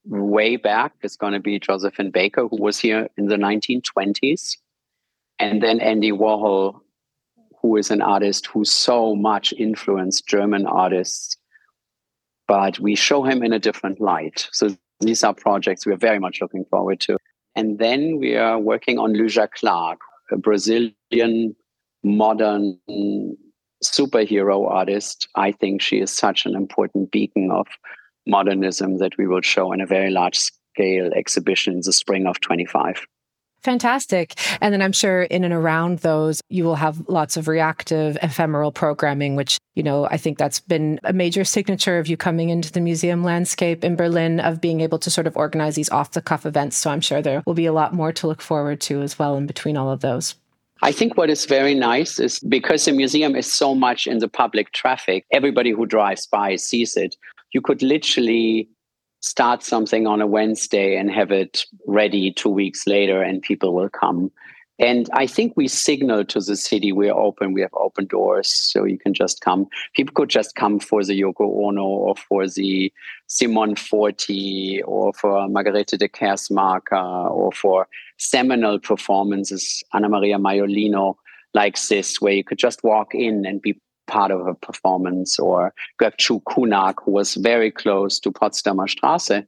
way 0.06 0.56
back 0.56 0.92
is 1.02 1.16
going 1.16 1.32
to 1.32 1.40
be 1.40 1.58
Josephine 1.58 2.10
Baker, 2.10 2.46
who 2.48 2.60
was 2.60 2.78
here 2.78 3.08
in 3.16 3.26
the 3.26 3.36
1920s. 3.36 4.56
And 5.38 5.62
then 5.62 5.80
Andy 5.80 6.12
Warhol, 6.12 6.80
who 7.60 7.76
is 7.76 7.90
an 7.90 8.02
artist 8.02 8.46
who 8.46 8.64
so 8.64 9.16
much 9.16 9.52
influenced 9.54 10.26
German 10.26 10.66
artists. 10.66 11.36
But 12.46 12.78
we 12.78 12.94
show 12.94 13.22
him 13.22 13.42
in 13.42 13.52
a 13.52 13.58
different 13.58 14.00
light. 14.00 14.48
So 14.52 14.76
these 15.00 15.24
are 15.24 15.34
projects 15.34 15.86
we're 15.86 15.96
very 15.96 16.18
much 16.18 16.40
looking 16.40 16.64
forward 16.66 17.00
to. 17.00 17.16
And 17.56 17.78
then 17.78 18.18
we 18.18 18.36
are 18.36 18.58
working 18.58 18.98
on 18.98 19.14
Lygia 19.14 19.48
Clark, 19.48 20.00
a 20.30 20.36
Brazilian 20.36 21.56
modern 22.02 22.78
superhero 23.84 24.70
artist. 24.70 25.28
I 25.34 25.52
think 25.52 25.82
she 25.82 26.00
is 26.00 26.10
such 26.10 26.46
an 26.46 26.54
important 26.54 27.10
beacon 27.10 27.50
of 27.50 27.66
modernism 28.26 28.98
that 28.98 29.16
we 29.18 29.26
will 29.26 29.42
show 29.42 29.72
in 29.72 29.80
a 29.80 29.86
very 29.86 30.10
large 30.10 30.38
scale 30.38 31.12
exhibition 31.14 31.74
in 31.74 31.80
the 31.84 31.92
spring 31.92 32.26
of 32.26 32.40
25. 32.40 33.06
Fantastic. 33.64 34.34
And 34.60 34.74
then 34.74 34.82
I'm 34.82 34.92
sure 34.92 35.22
in 35.22 35.42
and 35.42 35.54
around 35.54 36.00
those, 36.00 36.42
you 36.50 36.64
will 36.64 36.74
have 36.74 37.08
lots 37.08 37.38
of 37.38 37.48
reactive 37.48 38.18
ephemeral 38.22 38.70
programming, 38.72 39.36
which, 39.36 39.56
you 39.74 39.82
know, 39.82 40.04
I 40.04 40.18
think 40.18 40.36
that's 40.36 40.60
been 40.60 41.00
a 41.02 41.14
major 41.14 41.44
signature 41.44 41.98
of 41.98 42.06
you 42.06 42.18
coming 42.18 42.50
into 42.50 42.70
the 42.70 42.82
museum 42.82 43.24
landscape 43.24 43.82
in 43.82 43.96
Berlin 43.96 44.38
of 44.38 44.60
being 44.60 44.82
able 44.82 44.98
to 44.98 45.10
sort 45.10 45.26
of 45.26 45.34
organize 45.34 45.76
these 45.76 45.88
off 45.88 46.10
the 46.10 46.20
cuff 46.20 46.44
events. 46.44 46.76
So 46.76 46.90
I'm 46.90 47.00
sure 47.00 47.22
there 47.22 47.42
will 47.46 47.54
be 47.54 47.64
a 47.64 47.72
lot 47.72 47.94
more 47.94 48.12
to 48.12 48.26
look 48.26 48.42
forward 48.42 48.82
to 48.82 49.00
as 49.00 49.18
well 49.18 49.34
in 49.36 49.46
between 49.46 49.78
all 49.78 49.90
of 49.90 50.00
those. 50.00 50.34
I 50.84 50.92
think 50.92 51.16
what 51.16 51.30
is 51.30 51.46
very 51.46 51.74
nice 51.74 52.20
is 52.20 52.40
because 52.40 52.84
the 52.84 52.92
museum 52.92 53.34
is 53.36 53.50
so 53.50 53.74
much 53.74 54.06
in 54.06 54.18
the 54.18 54.28
public 54.28 54.72
traffic, 54.72 55.24
everybody 55.32 55.70
who 55.70 55.86
drives 55.86 56.26
by 56.26 56.56
sees 56.56 56.94
it. 56.94 57.16
You 57.54 57.62
could 57.62 57.80
literally 57.82 58.68
start 59.20 59.62
something 59.62 60.06
on 60.06 60.20
a 60.20 60.26
Wednesday 60.26 60.98
and 60.98 61.10
have 61.10 61.30
it 61.30 61.64
ready 61.86 62.30
two 62.30 62.50
weeks 62.50 62.86
later, 62.86 63.22
and 63.22 63.40
people 63.40 63.74
will 63.74 63.88
come. 63.88 64.30
And 64.78 65.08
I 65.12 65.26
think 65.26 65.52
we 65.56 65.68
signal 65.68 66.24
to 66.24 66.40
the 66.40 66.56
city 66.56 66.90
we're 66.90 67.14
open, 67.14 67.52
we 67.52 67.60
have 67.60 67.74
open 67.74 68.06
doors, 68.06 68.48
so 68.48 68.84
you 68.84 68.98
can 68.98 69.14
just 69.14 69.40
come. 69.40 69.68
People 69.94 70.12
could 70.14 70.30
just 70.30 70.56
come 70.56 70.80
for 70.80 71.04
the 71.04 71.20
Yoko 71.20 71.68
Ono 71.68 71.84
or 71.84 72.16
for 72.16 72.48
the 72.48 72.92
Simone 73.28 73.76
Forti 73.76 74.82
or 74.82 75.12
for 75.12 75.48
Margarete 75.48 75.96
de 75.96 76.08
Keersmaeker 76.08 77.30
or 77.30 77.52
for 77.52 77.86
seminal 78.18 78.80
performances, 78.80 79.82
Anna 79.92 80.08
Maria 80.08 80.38
Maiolino, 80.38 81.14
like 81.54 81.80
this, 81.86 82.20
where 82.20 82.32
you 82.32 82.42
could 82.42 82.58
just 82.58 82.82
walk 82.82 83.14
in 83.14 83.46
and 83.46 83.62
be 83.62 83.80
part 84.06 84.30
of 84.30 84.46
a 84.46 84.54
performance, 84.54 85.38
or 85.38 85.72
Gökçe 86.00 86.42
Kunak, 86.42 86.96
who 87.04 87.12
was 87.12 87.34
very 87.36 87.70
close 87.70 88.18
to 88.20 88.30
Potsdamer 88.30 88.88
Straße. 88.88 89.46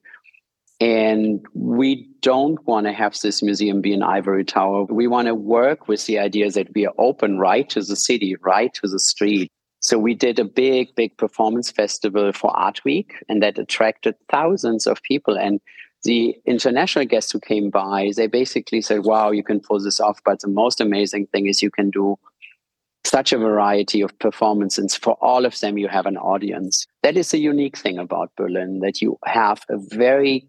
And 0.78 1.44
we 1.54 2.06
don't 2.20 2.64
want 2.66 2.86
to 2.86 2.92
have 2.92 3.18
this 3.20 3.42
museum 3.42 3.80
be 3.80 3.94
an 3.94 4.02
ivory 4.02 4.44
tower. 4.44 4.84
We 4.84 5.06
want 5.06 5.26
to 5.28 5.34
work 5.34 5.88
with 5.88 6.04
the 6.04 6.18
idea 6.18 6.50
that 6.50 6.74
we 6.74 6.86
are 6.86 6.92
open 6.98 7.38
right 7.38 7.68
to 7.70 7.80
the 7.80 7.96
city, 7.96 8.36
right 8.42 8.72
to 8.74 8.88
the 8.88 8.98
street. 8.98 9.50
So 9.80 9.98
we 9.98 10.14
did 10.14 10.38
a 10.38 10.44
big, 10.44 10.94
big 10.94 11.16
performance 11.16 11.70
festival 11.70 12.32
for 12.32 12.54
Art 12.56 12.84
Week, 12.84 13.14
and 13.28 13.42
that 13.42 13.58
attracted 13.58 14.16
thousands 14.30 14.86
of 14.86 15.02
people. 15.02 15.38
And 15.38 15.60
the 16.02 16.36
international 16.44 17.06
guests 17.06 17.32
who 17.32 17.40
came 17.40 17.70
by, 17.70 18.12
they 18.14 18.26
basically 18.26 18.82
said, 18.82 19.04
wow, 19.04 19.30
you 19.30 19.42
can 19.42 19.60
pull 19.60 19.80
this 19.80 20.00
off. 20.00 20.20
But 20.24 20.40
the 20.40 20.48
most 20.48 20.80
amazing 20.80 21.28
thing 21.28 21.46
is 21.46 21.62
you 21.62 21.70
can 21.70 21.90
do 21.90 22.18
such 23.04 23.32
a 23.32 23.38
variety 23.38 24.02
of 24.02 24.18
performances. 24.18 24.96
For 24.96 25.14
all 25.22 25.46
of 25.46 25.58
them, 25.60 25.78
you 25.78 25.88
have 25.88 26.06
an 26.06 26.16
audience. 26.18 26.86
That 27.02 27.16
is 27.16 27.32
a 27.32 27.38
unique 27.38 27.78
thing 27.78 27.98
about 27.98 28.32
Berlin, 28.36 28.80
that 28.80 29.00
you 29.00 29.18
have 29.24 29.62
a 29.70 29.78
very 29.78 30.48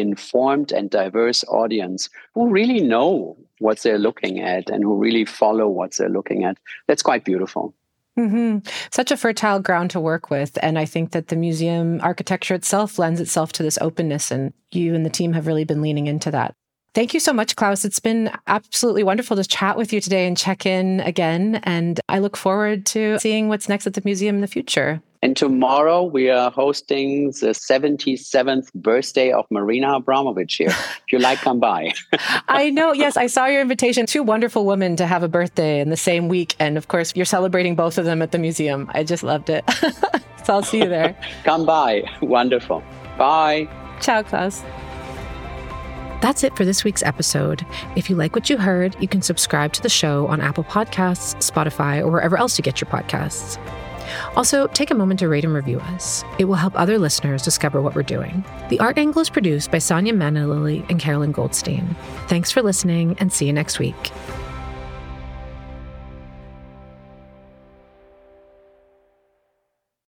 informed 0.00 0.72
and 0.72 0.90
diverse 0.90 1.44
audience 1.44 2.08
who 2.34 2.48
really 2.48 2.80
know 2.80 3.36
what 3.58 3.80
they're 3.80 3.98
looking 3.98 4.40
at 4.40 4.70
and 4.70 4.84
who 4.84 4.96
really 4.96 5.24
follow 5.24 5.68
what 5.68 5.96
they're 5.96 6.08
looking 6.08 6.44
at. 6.44 6.56
That's 6.86 7.02
quite 7.02 7.24
beautiful. 7.24 7.74
Mm-hmm. 8.18 8.68
Such 8.90 9.12
a 9.12 9.16
fertile 9.16 9.60
ground 9.60 9.90
to 9.92 10.00
work 10.00 10.28
with. 10.28 10.58
And 10.60 10.78
I 10.78 10.84
think 10.84 11.12
that 11.12 11.28
the 11.28 11.36
museum 11.36 12.00
architecture 12.02 12.54
itself 12.54 12.98
lends 12.98 13.20
itself 13.20 13.52
to 13.52 13.62
this 13.62 13.78
openness, 13.80 14.32
and 14.32 14.52
you 14.72 14.94
and 14.94 15.06
the 15.06 15.10
team 15.10 15.32
have 15.34 15.46
really 15.46 15.64
been 15.64 15.80
leaning 15.80 16.08
into 16.08 16.30
that. 16.32 16.54
Thank 16.94 17.14
you 17.14 17.20
so 17.20 17.32
much, 17.32 17.54
Klaus. 17.54 17.84
It's 17.84 18.00
been 18.00 18.32
absolutely 18.48 19.04
wonderful 19.04 19.36
to 19.36 19.44
chat 19.44 19.76
with 19.76 19.92
you 19.92 20.00
today 20.00 20.26
and 20.26 20.36
check 20.36 20.66
in 20.66 20.98
again. 21.00 21.60
And 21.62 22.00
I 22.08 22.18
look 22.18 22.36
forward 22.36 22.86
to 22.86 23.20
seeing 23.20 23.48
what's 23.48 23.68
next 23.68 23.86
at 23.86 23.94
the 23.94 24.02
museum 24.04 24.36
in 24.36 24.40
the 24.40 24.48
future. 24.48 25.00
And 25.22 25.36
tomorrow 25.36 26.04
we 26.04 26.30
are 26.30 26.50
hosting 26.50 27.26
the 27.32 27.48
77th 27.48 28.72
birthday 28.74 29.32
of 29.32 29.46
Marina 29.50 30.00
Abramovic 30.00 30.56
here. 30.56 30.68
if 30.68 31.02
you 31.10 31.18
like, 31.18 31.38
come 31.40 31.58
by. 31.58 31.92
I 32.48 32.70
know. 32.70 32.92
Yes, 32.92 33.16
I 33.16 33.26
saw 33.26 33.46
your 33.46 33.60
invitation. 33.60 34.06
Two 34.06 34.22
wonderful 34.22 34.64
women 34.64 34.94
to 34.96 35.06
have 35.06 35.22
a 35.22 35.28
birthday 35.28 35.80
in 35.80 35.90
the 35.90 35.96
same 35.96 36.28
week. 36.28 36.54
And 36.60 36.76
of 36.78 36.88
course, 36.88 37.12
you're 37.16 37.26
celebrating 37.26 37.74
both 37.74 37.98
of 37.98 38.04
them 38.04 38.22
at 38.22 38.30
the 38.30 38.38
museum. 38.38 38.88
I 38.94 39.02
just 39.02 39.22
loved 39.24 39.50
it. 39.50 39.68
so 40.44 40.54
I'll 40.54 40.62
see 40.62 40.78
you 40.78 40.88
there. 40.88 41.16
come 41.44 41.66
by. 41.66 42.04
Wonderful. 42.22 42.82
Bye. 43.16 43.68
Ciao, 44.00 44.22
Klaus. 44.22 44.62
That's 46.20 46.42
it 46.42 46.56
for 46.56 46.64
this 46.64 46.82
week's 46.84 47.02
episode. 47.02 47.64
If 47.96 48.10
you 48.10 48.16
like 48.16 48.34
what 48.34 48.50
you 48.50 48.56
heard, 48.56 48.96
you 49.00 49.06
can 49.06 49.22
subscribe 49.22 49.72
to 49.74 49.82
the 49.82 49.88
show 49.88 50.26
on 50.26 50.40
Apple 50.40 50.64
Podcasts, 50.64 51.36
Spotify, 51.48 52.00
or 52.00 52.10
wherever 52.10 52.36
else 52.36 52.58
you 52.58 52.62
get 52.62 52.80
your 52.80 52.90
podcasts. 52.90 53.56
Also, 54.36 54.66
take 54.68 54.90
a 54.90 54.94
moment 54.94 55.20
to 55.20 55.28
rate 55.28 55.44
and 55.44 55.54
review 55.54 55.78
us. 55.80 56.24
It 56.38 56.44
will 56.44 56.54
help 56.54 56.78
other 56.78 56.98
listeners 56.98 57.42
discover 57.42 57.80
what 57.80 57.94
we're 57.94 58.02
doing. 58.02 58.44
The 58.68 58.80
Art 58.80 58.98
Angle 58.98 59.22
is 59.22 59.30
produced 59.30 59.70
by 59.70 59.78
Sonia 59.78 60.12
Manalili 60.12 60.88
and 60.90 61.00
Carolyn 61.00 61.32
Goldstein. 61.32 61.96
Thanks 62.26 62.50
for 62.50 62.62
listening, 62.62 63.16
and 63.20 63.32
see 63.32 63.46
you 63.46 63.52
next 63.52 63.78
week. 63.78 64.12